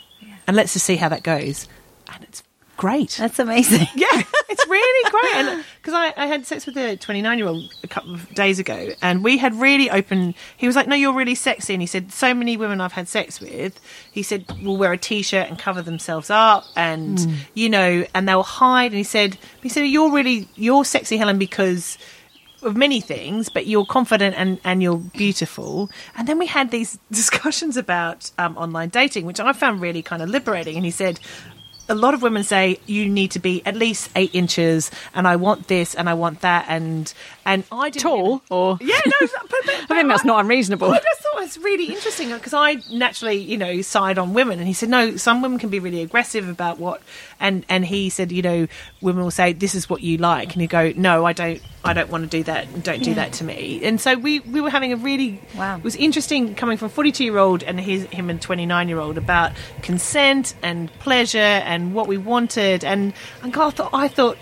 and 0.47 0.55
let's 0.55 0.73
just 0.73 0.85
see 0.85 0.95
how 0.97 1.09
that 1.09 1.23
goes. 1.23 1.67
And 2.13 2.23
it's 2.23 2.43
great. 2.77 3.15
That's 3.19 3.39
amazing. 3.39 3.87
Yeah, 3.95 4.21
it's 4.49 4.67
really 4.67 5.11
great. 5.11 5.35
And 5.35 5.65
because 5.81 5.93
I, 5.93 6.13
I 6.15 6.27
had 6.27 6.45
sex 6.45 6.65
with 6.65 6.77
a 6.77 6.95
29 6.97 7.37
year 7.37 7.47
old 7.47 7.73
a 7.83 7.87
couple 7.87 8.13
of 8.13 8.33
days 8.33 8.59
ago, 8.59 8.89
and 9.01 9.23
we 9.23 9.37
had 9.37 9.53
really 9.55 9.89
open. 9.89 10.35
He 10.55 10.67
was 10.67 10.75
like, 10.75 10.87
"No, 10.87 10.95
you're 10.95 11.13
really 11.13 11.35
sexy," 11.35 11.73
and 11.73 11.81
he 11.81 11.87
said, 11.87 12.11
"So 12.11 12.33
many 12.33 12.57
women 12.57 12.81
I've 12.81 12.93
had 12.93 13.07
sex 13.07 13.39
with," 13.39 13.79
he 14.11 14.23
said, 14.23 14.45
"will 14.63 14.77
wear 14.77 14.93
a 14.93 14.97
t-shirt 14.97 15.47
and 15.49 15.59
cover 15.59 15.81
themselves 15.81 16.29
up, 16.29 16.65
and 16.75 17.45
you 17.53 17.69
know, 17.69 18.05
and 18.13 18.27
they'll 18.27 18.43
hide." 18.43 18.91
And 18.91 18.97
he 18.97 19.03
said, 19.03 19.37
"He 19.61 19.69
said 19.69 19.81
you're 19.81 20.11
really 20.11 20.47
you're 20.55 20.85
sexy, 20.85 21.17
Helen, 21.17 21.37
because." 21.37 21.97
Of 22.63 22.75
many 22.75 23.01
things, 23.01 23.49
but 23.49 23.67
you're 23.67 23.85
confident 23.85 24.35
and, 24.35 24.59
and 24.63 24.81
you're 24.81 24.97
beautiful. 24.97 25.91
And 26.17 26.27
then 26.27 26.39
we 26.39 26.47
had 26.47 26.71
these 26.71 26.97
discussions 27.11 27.77
about 27.77 28.31
um, 28.39 28.57
online 28.57 28.89
dating, 28.89 29.27
which 29.27 29.39
I 29.39 29.53
found 29.53 29.79
really 29.79 30.01
kind 30.01 30.23
of 30.23 30.29
liberating. 30.29 30.75
And 30.75 30.83
he 30.83 30.89
said, 30.89 31.19
a 31.89 31.95
lot 31.95 32.13
of 32.13 32.21
women 32.21 32.43
say 32.43 32.79
you 32.85 33.07
need 33.07 33.31
to 33.31 33.39
be 33.39 33.65
at 33.65 33.75
least 33.75 34.09
eight 34.15 34.33
inches, 34.33 34.91
and 35.13 35.27
I 35.27 35.35
want 35.35 35.67
this 35.67 35.95
and 35.95 36.09
I 36.09 36.13
want 36.13 36.41
that, 36.41 36.65
and 36.67 37.13
and 37.47 37.63
I 37.71 37.89
didn't 37.89 38.03
Tall 38.03 38.41
or 38.49 38.77
yeah, 38.81 38.99
no, 39.05 39.11
but, 39.21 39.49
but, 39.49 39.73
I 39.89 39.95
think 39.95 40.09
that's 40.09 40.25
not 40.25 40.41
unreasonable. 40.41 40.91
I 40.91 40.99
just 40.99 41.21
thought 41.21 41.37
it 41.37 41.41
was 41.41 41.57
really 41.59 41.85
interesting 41.85 42.29
because 42.31 42.53
I 42.53 42.75
naturally, 42.91 43.37
you 43.37 43.57
know, 43.57 43.81
side 43.81 44.17
on 44.17 44.33
women, 44.33 44.59
and 44.59 44.67
he 44.67 44.73
said 44.73 44.89
no, 44.89 45.15
some 45.15 45.41
women 45.41 45.57
can 45.57 45.69
be 45.69 45.79
really 45.79 46.01
aggressive 46.01 46.49
about 46.49 46.77
what, 46.77 47.01
and 47.39 47.65
and 47.69 47.85
he 47.85 48.09
said, 48.09 48.33
you 48.33 48.41
know, 48.41 48.67
women 49.01 49.23
will 49.23 49.31
say 49.31 49.53
this 49.53 49.75
is 49.75 49.89
what 49.89 50.01
you 50.01 50.17
like, 50.17 50.53
and 50.53 50.61
you 50.61 50.67
go, 50.67 50.91
no, 50.97 51.25
I 51.25 51.31
don't, 51.31 51.61
I 51.85 51.93
don't 51.93 52.09
want 52.09 52.25
to 52.25 52.29
do 52.29 52.43
that, 52.43 52.83
don't 52.83 53.01
do 53.01 53.13
that 53.13 53.31
to 53.33 53.45
me, 53.45 53.79
and 53.83 53.99
so 53.99 54.15
we 54.15 54.41
we 54.41 54.59
were 54.59 54.69
having 54.69 54.91
a 54.91 54.97
really, 54.97 55.41
Wow. 55.55 55.77
it 55.77 55.83
was 55.85 55.95
interesting 55.95 56.53
coming 56.53 56.77
from 56.77 56.89
forty 56.89 57.13
two 57.13 57.23
year 57.23 57.37
old 57.37 57.63
and 57.63 57.79
his 57.79 58.03
him 58.07 58.29
and 58.29 58.41
twenty 58.41 58.65
nine 58.65 58.89
year 58.89 58.99
old 58.99 59.17
about 59.17 59.53
consent 59.81 60.53
and 60.61 60.91
pleasure 60.99 61.37
and 61.37 61.93
what 61.93 62.07
we 62.07 62.17
wanted, 62.17 62.83
and 62.83 63.13
and 63.41 63.53
God, 63.53 63.67
I 63.67 63.71
thought 63.71 63.93
I 63.93 64.07
thought 64.09 64.37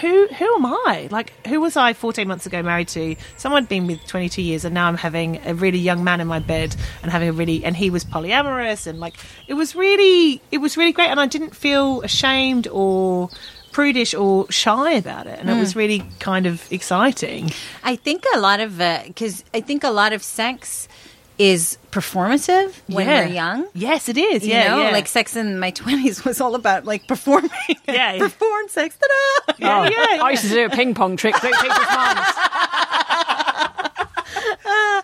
who 0.00 0.26
who 0.28 0.54
am 0.56 0.66
I? 0.66 1.08
Like 1.10 1.32
who 1.46 1.60
was 1.60 1.76
I 1.76 1.92
14 1.92 2.26
months 2.26 2.46
ago 2.46 2.62
married 2.62 2.88
to? 2.88 3.16
Someone 3.36 3.62
I'd 3.62 3.68
been 3.68 3.86
with 3.86 4.04
22 4.06 4.42
years, 4.42 4.64
and 4.64 4.74
now 4.74 4.86
I'm 4.86 4.96
having 4.96 5.40
a 5.46 5.54
really 5.54 5.78
young 5.78 6.04
man 6.04 6.20
in 6.20 6.26
my 6.26 6.38
bed 6.38 6.76
and 7.02 7.10
having 7.10 7.28
a 7.28 7.32
really 7.32 7.64
and 7.64 7.76
he 7.76 7.90
was 7.90 8.04
polyamorous 8.04 8.86
and 8.86 9.00
like 9.00 9.14
it 9.48 9.54
was 9.54 9.74
really 9.74 10.40
it 10.50 10.58
was 10.58 10.76
really 10.76 10.92
great, 10.92 11.08
and 11.08 11.20
I 11.20 11.26
didn't 11.26 11.54
feel 11.54 12.02
ashamed 12.02 12.68
or 12.68 13.30
prudish 13.72 14.14
or 14.14 14.50
shy 14.50 14.92
about 14.92 15.26
it, 15.26 15.38
and 15.38 15.48
it 15.48 15.54
mm. 15.54 15.60
was 15.60 15.76
really 15.76 16.02
kind 16.18 16.46
of 16.46 16.70
exciting. 16.72 17.50
I 17.82 17.96
think 17.96 18.24
a 18.34 18.40
lot 18.40 18.60
of 18.60 18.78
because 18.78 19.44
I 19.54 19.60
think 19.60 19.84
a 19.84 19.90
lot 19.90 20.12
of 20.12 20.22
sex 20.22 20.88
is 21.40 21.78
performative 21.90 22.74
when 22.86 23.06
Yeah. 23.08 23.26
we're 23.26 23.32
young. 23.32 23.66
Yes, 23.72 24.10
it 24.10 24.18
is. 24.18 24.44
You 24.46 24.52
yeah, 24.52 24.68
know, 24.68 24.82
yeah. 24.82 24.90
like 24.90 25.08
sex 25.08 25.36
in 25.36 25.58
my 25.58 25.70
twenties 25.80 26.22
was 26.22 26.38
all 26.40 26.54
about 26.54 26.84
like 26.84 27.06
performing. 27.08 27.50
Yeah. 27.88 28.18
perform 28.18 28.68
sex. 28.68 28.96
Ta-da! 28.98 29.54
yeah, 29.58 29.84
yeah, 29.88 30.16
yeah. 30.16 30.22
I 30.22 30.30
used 30.32 30.42
to 30.44 30.50
do 30.50 30.66
a 30.66 30.70
ping 30.70 30.92
pong 30.94 31.16
trick, 31.16 31.34
blew 31.40 31.50
people's 31.50 31.88
minds. 31.88 32.28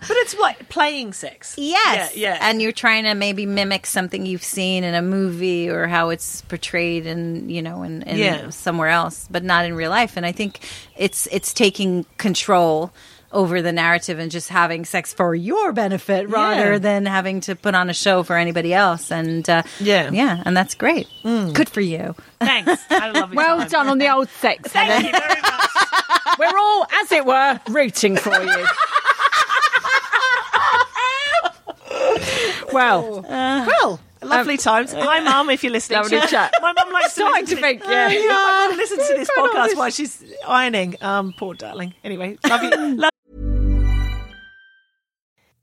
but 0.09 0.17
it's 0.19 0.37
like 0.39 0.69
playing 0.69 1.13
sex. 1.15 1.55
Yes. 1.59 2.15
Yeah, 2.17 2.35
yeah. 2.35 2.39
And 2.43 2.61
you're 2.63 2.71
trying 2.73 3.05
to 3.05 3.15
maybe 3.15 3.47
mimic 3.47 3.87
something 3.87 4.25
you've 4.27 4.45
seen 4.45 4.85
in 4.85 4.95
a 4.95 5.03
movie 5.03 5.69
or 5.69 5.87
how 5.87 6.11
it's 6.11 6.43
portrayed 6.43 7.07
in, 7.07 7.49
you 7.49 7.63
know, 7.63 7.83
in, 7.83 8.03
in 8.03 8.19
Yeah. 8.19 8.51
somewhere 8.51 8.89
else, 8.91 9.27
but 9.31 9.43
not 9.43 9.65
in 9.65 9.75
real 9.75 9.91
life. 9.91 10.17
And 10.17 10.25
I 10.27 10.33
think 10.33 10.61
it's 10.97 11.27
it's 11.33 11.53
taking 11.53 12.05
control 12.19 12.93
over 13.37 13.61
the 13.63 13.73
narrative 13.73 14.19
and 14.19 14.31
just 14.31 14.49
having 14.49 14.85
sex 14.85 15.13
for 15.13 15.35
your 15.35 15.73
benefit 15.73 16.29
rather 16.29 16.73
Yeah. 16.73 16.79
than 16.79 17.07
having 17.07 17.41
to 17.43 17.55
put 17.55 17.75
on 17.75 17.91
a 17.91 17.95
show 17.95 18.23
for 18.23 18.37
anybody 18.37 18.73
else. 18.75 19.13
And 19.13 19.49
uh, 19.49 19.63
Yeah. 19.79 20.11
yeah, 20.11 20.43
and 20.47 20.57
that's 20.57 20.75
great. 20.75 21.07
Good 21.23 21.69
for 21.69 21.81
you. 21.83 22.15
Thanks. 22.41 22.83
I 22.91 23.11
love 23.11 23.33
it. 23.33 23.37
Well 23.37 23.69
done 23.69 23.89
on 23.89 23.99
the 23.99 24.09
old 24.13 24.29
sex, 24.31 24.73
Thank 24.73 24.91
Helen. 24.91 25.05
you 25.07 25.13
very 25.13 25.41
much. 25.43 25.71
We're 26.39 26.59
all, 26.59 26.87
as 27.03 27.13
it 27.13 27.25
were, 27.27 27.61
rooting 27.69 28.17
for 28.17 28.43
you. 28.43 28.67
well, 32.73 33.23
Well, 33.23 34.01
lovely 34.23 34.57
times. 34.57 34.93
Hi, 34.93 35.21
Mum, 35.21 35.51
if 35.51 35.63
you're 35.63 35.73
listening. 35.73 36.01
Lovely 36.03 36.21
She- 36.23 36.27
chat. 36.29 36.53
My 36.61 36.73
mum 36.73 36.93
likes 36.93 37.13
Starting 37.13 37.47
to, 37.47 37.55
to 37.55 37.61
listen 37.61 37.63
think, 37.63 37.83
yeah. 37.85 38.09
Yeah, 38.09 38.29
my 38.29 38.67
mum 38.71 38.77
listens 38.79 39.09
to 39.09 39.15
this 39.15 39.31
podcast 39.37 39.77
while 39.77 39.91
she's 39.91 40.23
ironing. 40.47 40.97
Um, 41.01 41.35
poor 41.39 41.55
darling. 41.55 41.95
Anyway, 42.05 42.39
love 42.49 42.63
you. 42.63 42.71
Love 42.97 43.11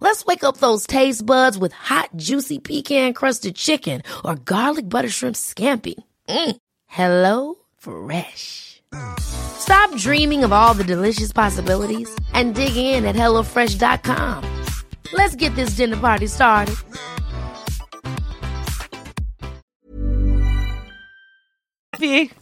Let's 0.00 0.24
wake 0.24 0.44
up 0.44 0.58
those 0.58 0.86
taste 0.86 1.26
buds 1.26 1.58
with 1.58 1.72
hot, 1.72 2.10
juicy 2.16 2.60
pecan 2.60 3.14
crusted 3.14 3.56
chicken 3.56 4.02
or 4.24 4.36
garlic 4.36 4.88
butter 4.88 5.08
shrimp 5.08 5.36
scampi. 5.36 5.94
Mm. 6.28 6.56
Hello 6.86 7.56
Fresh. 7.78 8.80
Stop 9.20 9.94
dreaming 9.96 10.44
of 10.44 10.52
all 10.52 10.72
the 10.72 10.84
delicious 10.84 11.32
possibilities 11.32 12.08
and 12.32 12.54
dig 12.54 12.76
in 12.76 13.04
at 13.04 13.16
HelloFresh.com. 13.16 14.64
Let's 15.12 15.36
get 15.36 15.54
this 15.56 15.70
dinner 15.70 15.96
party 15.96 16.26
started. 16.26 16.76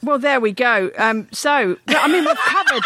Well, 0.03 0.19
there 0.19 0.41
we 0.41 0.53
go. 0.53 0.91
Um, 0.99 1.29
so, 1.33 1.77
I 1.89 2.09
mean, 2.09 2.25
we've 2.25 2.37
covered 2.37 2.83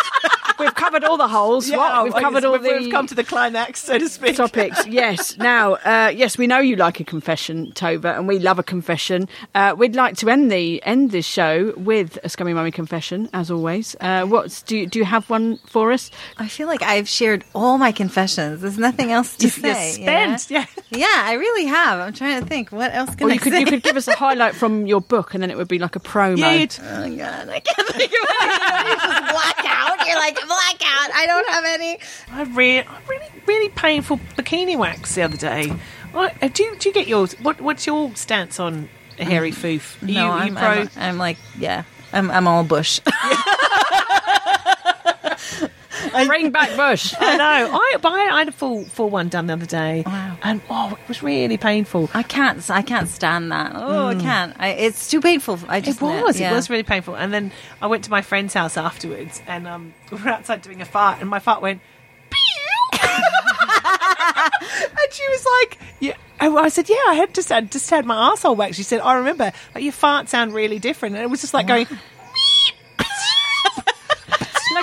we've 0.61 0.75
covered 0.75 1.05
all 1.05 1.17
the 1.17 1.29
holes. 1.29 1.71
what? 1.71 2.05
We've 2.05 2.13
covered 2.15 2.45
all 2.45 2.53
we've, 2.53 2.63
the 2.63 2.79
we've 2.81 2.93
come 2.93 3.07
to 3.07 3.15
the 3.15 3.25
climax, 3.25 3.83
so 3.83 3.99
to 3.99 4.09
speak. 4.09 4.37
topics. 4.37 4.87
Yes. 4.91 5.37
Now, 5.39 5.75
uh, 5.75 6.13
yes, 6.15 6.37
we 6.37 6.47
know 6.47 6.59
you 6.59 6.77
like 6.77 7.01
a 7.01 7.05
confession, 7.05 7.73
Tova, 7.73 8.17
and 8.17 8.27
we 8.29 8.39
love 8.39 8.59
a 8.59 8.63
confession. 8.63 9.29
Uh, 9.55 9.75
we'd 9.77 9.95
like 9.95 10.17
to 10.19 10.29
end 10.29 10.51
the 10.51 10.83
end 10.85 11.11
this 11.11 11.25
show 11.27 11.73
with 11.77 12.19
a 12.25 12.29
scummy 12.29 12.53
mummy 12.53 12.71
confession, 12.71 13.29
as 13.33 13.51
always. 13.51 13.97
Uh, 14.01 14.25
what's 14.27 14.63
do 14.63 14.77
you, 14.79 14.87
do 14.87 14.99
you 14.99 15.05
have 15.05 15.29
one 15.31 15.59
for 15.67 15.93
us? 15.93 16.11
I 16.39 16.49
feel 16.49 16.67
like 16.67 16.83
I've 16.83 17.09
shared 17.09 17.45
all 17.55 17.79
my 17.79 17.93
confessions. 17.93 18.61
There's 18.63 18.79
nothing 18.79 19.13
else 19.13 19.37
to 19.37 19.45
You 19.45 19.51
say. 19.51 20.01
you 20.01 20.07
know? 20.07 20.37
yeah. 20.49 20.67
Yeah, 20.91 21.07
I 21.17 21.35
really 21.35 21.67
have. 21.67 22.01
I'm 22.01 22.13
trying 22.13 22.41
to 22.43 22.47
think. 22.47 22.71
What 22.73 22.93
else 22.93 23.15
can 23.15 23.29
Or 23.29 23.31
I 23.31 23.35
you 23.35 23.41
could 23.41 23.53
say? 23.53 23.61
you 23.61 23.67
could 23.67 23.83
give 23.83 23.97
us 23.97 24.09
a 24.09 24.17
highlight 24.17 24.55
from 24.55 24.87
your 24.87 25.01
book, 25.01 25.35
and 25.35 25.43
then 25.43 25.51
it 25.51 25.57
would 25.57 25.69
be 25.69 25.79
like 25.79 25.95
a 25.97 26.01
promo. 26.01 26.39
Yeah, 26.39 26.67
Oh 27.01 27.17
god, 27.17 27.49
I 27.49 27.61
can't 27.61 27.89
think 27.89 28.13
of. 28.13 28.19
You 28.91 28.97
just 28.97 29.33
black 29.33 29.65
out. 29.67 30.07
You're 30.07 30.17
like 30.19 30.39
black 30.51 30.83
out. 30.85 31.11
I 31.15 31.25
don't 31.27 31.49
have 31.49 31.65
any. 31.65 31.99
I 32.33 32.43
re- 32.43 32.81
I 32.81 32.99
really, 33.09 33.27
really 33.47 33.69
painful 33.71 34.19
bikini 34.37 34.77
wax 34.77 35.15
the 35.15 35.23
other 35.23 35.37
day. 35.37 35.73
What, 36.13 36.35
uh, 36.43 36.49
do, 36.49 36.65
you, 36.65 36.77
do 36.77 36.89
you 36.89 36.93
get 36.93 37.07
yours? 37.07 37.35
What, 37.41 37.61
what's 37.61 37.87
your 37.87 38.15
stance 38.17 38.59
on 38.59 38.89
a 39.19 39.25
hairy 39.25 39.53
foof? 39.53 40.03
Are 40.03 40.07
No, 40.07 40.13
you, 40.13 40.19
are 40.21 40.39
I'm, 40.39 40.49
you 40.49 40.55
pro? 40.55 40.69
I'm, 40.69 40.89
I'm 40.97 41.19
like, 41.19 41.37
yeah, 41.57 41.85
I'm, 42.13 42.31
I'm 42.33 42.49
all 42.49 42.65
bush. 42.65 43.01
Bring 46.27 46.51
back 46.51 46.77
Bush. 46.77 47.15
I 47.21 47.37
know. 47.37 47.71
I, 47.73 47.97
I, 48.03 48.29
I 48.35 48.39
had 48.41 48.49
a 48.49 48.53
full, 48.53 48.85
full 48.85 49.11
one 49.11 49.29
done 49.29 49.47
the 49.47 49.53
other 49.55 49.67
day, 49.67 50.03
Wow. 50.07 50.37
and 50.43 50.61
oh, 50.71 50.97
it 51.01 51.09
was 51.09 51.23
really 51.23 51.57
painful. 51.57 52.11
I 52.15 52.23
can't. 52.23 52.69
I 52.71 52.83
can't 52.83 53.09
stand 53.09 53.53
that. 53.53 53.73
Oh, 53.75 54.09
I 54.09 54.15
can't. 54.15 54.55
I, 54.59 54.69
it's 54.71 55.11
too 55.11 55.21
painful. 55.21 55.59
I 55.69 55.81
just 55.81 56.01
It 56.01 56.05
was. 56.05 56.39
yeah. 56.41 56.53
It 56.53 56.55
was 56.55 56.71
really 56.71 56.83
painful. 56.83 57.17
And 57.17 57.33
then 57.33 57.53
I 57.81 57.87
went 57.87 58.05
to 58.05 58.11
my 58.11 58.23
friend's 58.23 58.55
house 58.55 58.77
afterwards, 58.77 59.43
and 59.47 59.67
um, 59.67 59.95
we 60.11 60.19
were 60.19 60.29
outside 60.29 60.63
doing 60.63 60.81
a 60.81 60.87
fart, 60.87 61.21
and 61.21 61.29
my 61.29 61.39
fart 61.39 61.63
went. 61.63 61.81
And 64.33 65.13
she 65.13 65.29
was 65.29 65.47
like, 65.63 65.79
"Yeah." 66.01 66.15
I 66.41 66.69
said, 66.69 66.89
"Yeah, 66.89 66.97
I 67.09 67.15
had 67.15 67.35
just 67.35 67.49
had 67.49 67.71
just 67.71 67.91
had 67.91 68.05
my 68.07 68.31
asshole 68.33 68.57
waxed." 68.57 68.77
She 68.77 68.83
said, 68.83 69.01
"I 69.01 69.15
remember. 69.15 69.53
Like, 69.75 69.85
your 69.85 69.93
fart 69.93 70.29
sound 70.29 70.55
really 70.55 70.79
different." 70.79 71.15
And 71.17 71.25
it 71.25 71.29
was 71.31 71.41
just 71.41 71.55
like 71.55 71.67
going. 71.67 71.87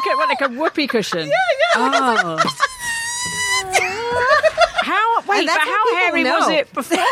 Look 0.08 0.14
at 0.14 0.18
what 0.18 0.30
like 0.30 0.42
a 0.42 0.50
whoopee 0.60 0.88
cushion. 0.88 1.28
Yeah, 1.28 1.28
yeah. 1.28 1.76
Oh. 1.76 2.38
how 4.84 5.22
wait, 5.28 5.46
but 5.46 5.60
how 5.60 5.68
what 5.68 5.86
people 5.86 5.98
hairy 5.98 6.24
was 6.24 6.50
it 6.50 6.74
before? 6.74 6.98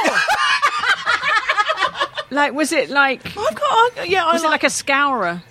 like 2.31 2.53
was 2.53 2.71
it 2.71 2.89
like 2.89 3.25
I've 3.25 3.35
got, 3.55 3.97
I, 3.99 4.05
yeah, 4.07 4.25
I 4.25 4.33
was 4.33 4.43
it 4.43 4.49
like 4.49 4.63
a 4.63 4.69
scourer? 4.69 5.41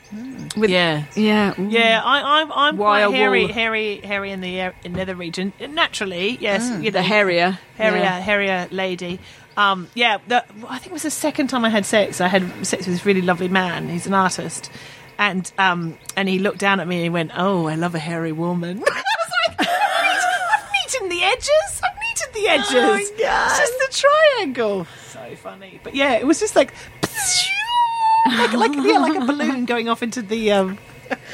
With, 0.57 0.70
Yeah. 0.70 1.05
yeah, 1.16 1.55
Ooh. 1.59 1.68
Yeah, 1.68 2.01
I, 2.05 2.40
I'm 2.40 2.53
I'm 2.53 2.76
Wire 2.76 3.09
quite 3.09 3.16
hairy, 3.16 3.45
wool. 3.47 3.53
hairy, 3.53 3.97
hairy 3.99 4.30
in 4.30 4.40
the 4.40 4.61
air- 4.61 4.74
in 4.84 4.92
nether 4.92 5.14
region. 5.16 5.53
Naturally, 5.61 6.38
yes, 6.40 6.68
you 6.70 6.78
know, 6.84 6.90
The 6.90 7.03
hairier, 7.03 7.59
hairier, 7.76 8.03
Yeah. 8.03 8.20
hairier 8.20 8.68
lady. 8.70 9.18
Um, 9.57 9.88
yeah, 9.95 10.18
the, 10.28 10.45
I 10.68 10.78
think 10.78 10.88
it 10.88 10.92
was 10.92 11.03
the 11.03 11.11
second 11.11 11.49
time 11.49 11.64
I 11.64 11.70
had 11.70 11.84
sex. 11.86 12.20
I 12.20 12.28
had 12.28 12.42
sex 12.66 12.86
with 12.86 12.95
this 12.97 13.07
really 13.07 13.22
lovely 13.22 13.49
man. 13.49 13.88
He's 13.88 14.07
an 14.07 14.14
artist, 14.14 14.70
and 15.19 15.51
um, 15.59 15.99
and 16.17 16.29
he 16.29 16.39
looked 16.39 16.59
down 16.59 16.81
at 16.81 16.89
me 16.89 16.97
and 16.97 17.03
he 17.05 17.11
went, 17.11 17.33
"Oh, 17.37 17.67
I 17.67 17.75
love 17.75 17.95
a 17.95 17.99
hairy 17.99 18.33
woman." 18.33 18.79
I 18.87 19.03
was 19.03 19.59
like, 19.59 19.69
"I've 19.69 20.73
neaten 20.73 21.09
the 21.11 21.23
edges. 21.23 21.83
I've 21.83 21.97
neaten 21.97 22.33
the 22.35 22.49
edges. 22.49 22.73
Oh, 22.75 22.95
It's 22.97 23.59
just 23.59 23.73
the 23.79 24.09
triangle." 24.39 24.87
So 25.09 25.37
funny, 25.37 25.81
but 25.83 25.95
yeah, 25.95 26.15
it 26.15 26.27
was 26.27 26.41
just 26.41 26.57
like. 26.57 26.73
like, 28.37 28.53
like 28.55 28.73
yeah, 28.75 28.99
like 28.99 29.17
a 29.17 29.25
balloon 29.27 29.65
going 29.67 29.89
off 29.89 30.03
into 30.03 30.23
the 30.23 30.51
um, 30.53 30.79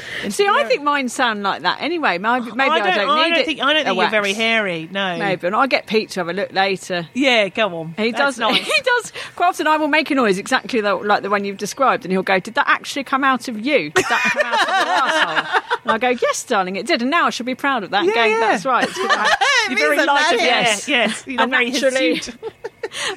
See, 0.29 0.47
I 0.47 0.63
think 0.65 0.83
mine 0.83 1.09
sound 1.09 1.43
like 1.43 1.61
that 1.63 1.81
anyway. 1.81 2.17
Maybe, 2.17 2.51
maybe 2.51 2.61
I, 2.71 2.75
I 2.75 2.79
don't, 2.79 2.85
need 3.07 3.21
I 3.21 3.29
don't 3.29 3.39
it. 3.39 3.45
Think, 3.45 3.61
I 3.61 3.73
don't 3.73 3.75
think 3.83 3.85
you're 3.87 3.95
wax. 3.95 4.11
very 4.11 4.33
hairy. 4.33 4.89
No, 4.91 5.17
Maybe, 5.17 5.47
and 5.47 5.55
I'll 5.55 5.67
get 5.67 5.87
Pete 5.87 6.09
to 6.11 6.19
have 6.21 6.29
a 6.29 6.33
look 6.33 6.51
later. 6.53 7.07
Yeah, 7.13 7.49
go 7.49 7.67
on. 7.77 7.93
He 7.97 8.11
That's 8.11 8.37
does. 8.37 8.39
nice. 8.39 8.57
He 8.57 8.81
does. 8.83 9.13
Quite 9.35 9.47
often, 9.49 9.67
I 9.67 9.77
will 9.77 9.87
make 9.87 10.11
a 10.11 10.15
noise 10.15 10.37
exactly 10.37 10.81
the, 10.81 10.95
like 10.95 11.23
the 11.23 11.29
one 11.29 11.45
you've 11.45 11.57
described, 11.57 12.05
and 12.05 12.11
he'll 12.11 12.23
go, 12.23 12.39
"Did 12.39 12.55
that 12.55 12.67
actually 12.67 13.03
come 13.03 13.23
out 13.23 13.47
of 13.47 13.59
you? 13.59 13.89
Did 13.91 14.05
that 14.09 14.21
come 14.33 14.43
out 14.45 14.61
of 14.61 14.67
your 14.67 15.37
asshole?" 15.47 15.79
And 15.83 15.91
I 15.91 15.97
go, 15.97 16.09
"Yes, 16.09 16.43
darling, 16.43 16.75
it 16.75 16.85
did." 16.85 17.01
And 17.01 17.11
now 17.11 17.25
I 17.27 17.29
should 17.31 17.45
be 17.45 17.55
proud 17.55 17.83
of 17.83 17.89
that. 17.91 18.05
Yeah, 18.05 18.13
going, 18.13 18.31
yeah. 18.31 18.39
That's 18.39 18.65
right. 18.65 18.83
It's 18.87 18.97
'cause 18.97 19.07
I- 19.09 19.65
You're 19.69 19.77
very 19.79 20.05
light 20.05 20.33
of 20.33 20.39
yes. 20.41 20.87
yes, 20.87 20.87
yes. 20.87 21.23
You're 21.27 21.41
And 21.41 21.51
very 21.51 21.71
naturally- 21.71 22.21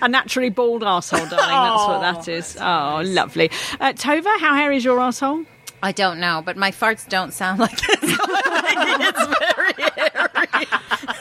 a 0.00 0.08
naturally 0.08 0.50
bald 0.50 0.84
asshole, 0.84 1.26
darling. 1.26 1.36
That's 1.38 1.86
what 1.88 2.00
that 2.00 2.28
is. 2.28 2.56
Oh, 2.60 3.02
lovely. 3.04 3.50
Uh, 3.80 3.92
Tova, 3.92 4.38
how 4.38 4.54
hairy 4.54 4.76
is 4.76 4.84
your 4.84 5.00
asshole? 5.00 5.44
I 5.84 5.92
don't 5.92 6.18
know, 6.18 6.40
but 6.42 6.56
my 6.56 6.70
farts 6.70 7.06
don't 7.06 7.30
sound 7.34 7.60
like 7.60 7.76
this. 7.76 8.16
So 8.16 8.16
I 8.18 8.72
think 8.86 9.00
it's 9.06 9.26
very 9.54 9.74
hairy. 9.92 10.66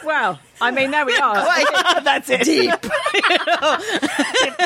Well, 0.05 0.39
I 0.61 0.72
mean, 0.72 0.91
there 0.91 1.05
we 1.05 1.18
are. 1.18 1.36
That's 2.01 2.30
it. 2.30 2.43
Deep. 2.43 2.72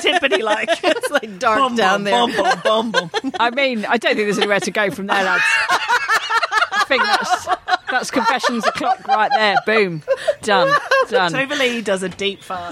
timpani 0.03 0.43
like. 0.43 0.69
It's 0.83 1.09
like 1.09 1.39
dark 1.39 1.75
down 1.75 2.03
there. 2.03 2.13
Bum, 2.13 2.31
bum, 2.31 2.61
bum, 2.63 2.91
bum, 2.91 3.09
bum. 3.09 3.31
I 3.39 3.49
mean, 3.49 3.87
I 3.87 3.97
don't 3.97 4.13
think 4.13 4.27
there's 4.27 4.37
anywhere 4.37 4.59
to 4.59 4.69
go 4.69 4.91
from 4.91 5.07
there, 5.07 5.23
lads. 5.23 5.43
I 5.71 6.85
think 6.87 7.01
that's 7.01 7.47
that's 7.89 8.11
confessions 8.11 8.67
o'clock 8.67 9.07
right 9.07 9.31
there. 9.33 9.55
Boom, 9.65 10.03
done, 10.43 10.79
done. 11.09 11.33
Tova 11.33 11.57
Leigh 11.57 11.81
does 11.81 12.03
a 12.03 12.09
deep 12.09 12.43
fart. 12.43 12.71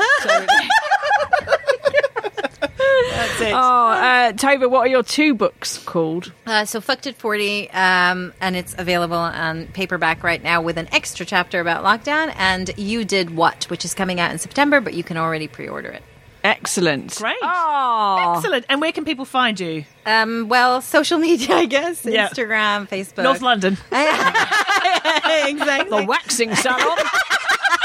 That's 3.16 3.42
it. 3.42 3.54
Oh, 3.54 3.58
uh, 3.58 4.32
Tova, 4.34 4.70
what 4.70 4.82
are 4.82 4.88
your 4.88 5.04
two 5.04 5.34
books 5.34 5.78
called? 5.78 6.32
Uh, 6.46 6.66
so 6.66 6.82
fucked 6.82 7.08
at 7.08 7.16
40 7.16 7.70
um, 7.72 8.34
and 8.42 8.56
it's 8.56 8.76
available 8.78 9.16
on 9.18 9.68
paperback 9.68 10.24
right 10.24 10.42
now 10.44 10.62
with 10.62 10.78
an 10.78 10.88
extra 10.92 11.26
chapter 11.26 11.60
about 11.60 11.84
lockdown 11.84 12.34
and 12.38 12.72
you 12.78 13.06
did 13.06 13.36
what 13.36 13.66
which 13.66 13.86
is 13.86 13.94
coming 13.94 14.20
out 14.20 14.32
in 14.32 14.38
september 14.38 14.82
but 14.82 14.94
you 14.94 15.04
can 15.04 15.18
already 15.18 15.48
pre-order 15.48 15.90
it 15.90 16.04
Excellent. 16.44 17.16
Great. 17.18 17.36
Oh, 17.42 18.36
Excellent. 18.38 18.66
And 18.70 18.80
where 18.80 18.92
can 18.92 19.04
people 19.04 19.26
find 19.26 19.60
you? 19.60 19.84
um, 20.06 20.48
well 20.48 20.80
social 20.82 21.18
media 21.18 21.56
i 21.56 21.66
guess 21.66 22.06
Yeah. 22.06 22.28
instagram 22.30 22.88
facebook 22.88 23.24
North 23.24 23.42
London. 23.42 23.78
exactly 23.92 25.90
the 26.00 26.06
waxing 26.08 26.54
salon. 26.56 26.98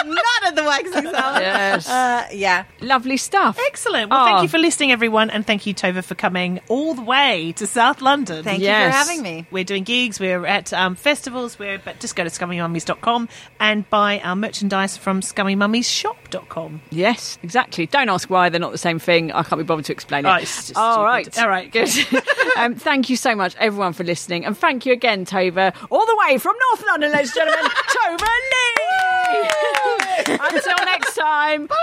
Not 0.07 0.43
at 0.47 0.55
the 0.57 0.65
waxing 0.65 1.05
salve. 1.11 1.41
Yes. 1.41 1.89
Uh, 1.89 2.27
yeah. 2.33 2.65
Lovely 2.81 3.17
stuff. 3.17 3.59
Excellent. 3.67 4.11
Well, 4.11 4.21
Oh. 4.23 4.25
thank 4.27 4.43
you 4.43 4.49
for 4.49 4.59
listening, 4.59 4.93
everyone, 4.93 5.31
and 5.31 5.47
thank 5.47 5.67
you, 5.67 5.75
Tova, 5.75 6.03
for 6.05 6.15
coming 6.15 6.61
all 6.69 6.95
the 6.95 7.03
way 7.03 7.53
to 7.57 7.67
South 7.67 8.01
London. 8.01 8.43
Thank 8.45 8.63
Yes. 8.63 8.87
you 8.87 8.91
for 8.93 8.97
having 8.97 9.23
me. 9.23 9.47
We're 9.51 9.65
doing 9.65 9.85
gigs, 9.85 10.19
we're 10.21 10.45
at 10.47 10.73
um, 10.73 10.95
festivals, 10.95 11.59
we're 11.59 11.79
but 11.79 12.01
just 12.01 12.17
go 12.17 12.25
to 12.25 12.31
scummymummies.com 12.31 13.29
and 13.59 13.89
buy 13.91 14.21
our 14.21 14.37
merchandise 14.37 14.97
from 14.97 15.21
scummymummieSshop.com. 15.21 16.83
Yes, 16.91 17.39
exactly. 17.43 17.87
Don't 17.87 18.09
ask 18.09 18.29
why 18.31 18.49
they're 18.49 18.61
not 18.61 18.73
the 18.73 18.79
same 18.79 18.99
thing. 18.99 19.33
I 19.33 19.43
can't 19.43 19.59
be 19.61 19.65
bothered 19.65 19.85
to 19.87 19.93
explain 19.93 20.25
it. 20.27 20.29
Oh, 20.29 20.35
it's 20.35 20.69
just 20.69 20.77
All 20.77 20.95
stupid. 20.95 21.37
right. 21.37 21.39
All 21.43 21.49
right, 21.49 21.71
good. 21.71 21.89
um, 22.57 22.75
thank 22.75 23.09
you 23.11 23.17
so 23.17 23.35
much, 23.35 23.55
everyone, 23.59 23.93
for 23.93 24.05
listening. 24.05 24.45
And 24.45 24.57
thank 24.57 24.87
you 24.87 24.93
again, 24.93 25.25
Tova, 25.27 25.75
all 25.91 26.07
the 26.07 26.17
way 26.29 26.39
from 26.39 26.55
North 26.71 26.85
London, 26.87 27.13
ladies 27.13 27.37
and 27.37 27.49
gentlemen, 27.49 27.71
Tova 27.89 28.27
Leigh. 28.53 29.90
Until 30.29 30.85
next 30.85 31.15
time. 31.17 31.67
Bye. 31.67 31.77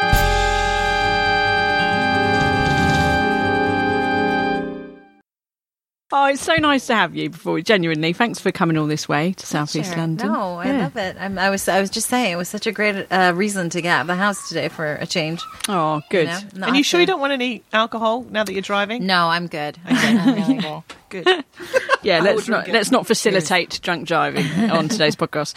Bye. 0.00 0.28
Oh, 6.14 6.26
it's 6.26 6.42
so 6.42 6.56
nice 6.56 6.86
to 6.88 6.94
have 6.94 7.16
you. 7.16 7.30
Before 7.30 7.58
genuinely, 7.62 8.12
thanks 8.12 8.38
for 8.38 8.52
coming 8.52 8.76
all 8.76 8.86
this 8.86 9.08
way 9.08 9.32
to 9.32 9.46
South 9.46 9.74
East 9.74 9.88
Sure. 9.92 9.98
London. 9.98 10.30
No, 10.30 10.56
I 10.58 10.66
Yeah. 10.66 10.78
love 10.82 10.96
it. 10.98 11.16
I'm, 11.18 11.38
I 11.38 11.48
was 11.48 11.66
I 11.68 11.80
was 11.80 11.88
just 11.88 12.06
saying 12.10 12.32
it 12.32 12.36
was 12.36 12.50
such 12.50 12.66
a 12.66 12.72
great 12.72 13.06
uh, 13.10 13.32
reason 13.34 13.70
to 13.70 13.80
get 13.80 13.88
out 13.92 14.00
of 14.02 14.06
the 14.08 14.16
house 14.16 14.46
today 14.46 14.68
for 14.68 14.96
a 14.96 15.06
change. 15.06 15.40
Oh, 15.70 16.02
good. 16.10 16.26
know? 16.26 16.38
Not 16.54 16.68
and 16.68 16.76
you 16.76 16.82
sure 16.84 16.98
to- 16.98 17.02
you 17.02 17.06
don't 17.06 17.18
want 17.20 17.32
any 17.32 17.62
alcohol 17.72 18.26
now 18.28 18.44
that 18.44 18.52
you're 18.52 18.60
driving? 18.60 19.06
No, 19.06 19.28
I'm 19.28 19.46
good. 19.46 19.78
I'm. 19.86 20.34
Really 20.34 20.60
good. 20.60 20.82
Good. 21.12 21.44
Yeah, 22.02 22.20
let's 22.22 22.48
not 22.48 22.68
let's 22.68 22.90
not 22.90 23.06
facilitate 23.06 23.80
drunk 23.82 24.06
driving 24.06 24.46
on 24.70 24.88
today's 24.88 25.14
podcast. 25.22 25.56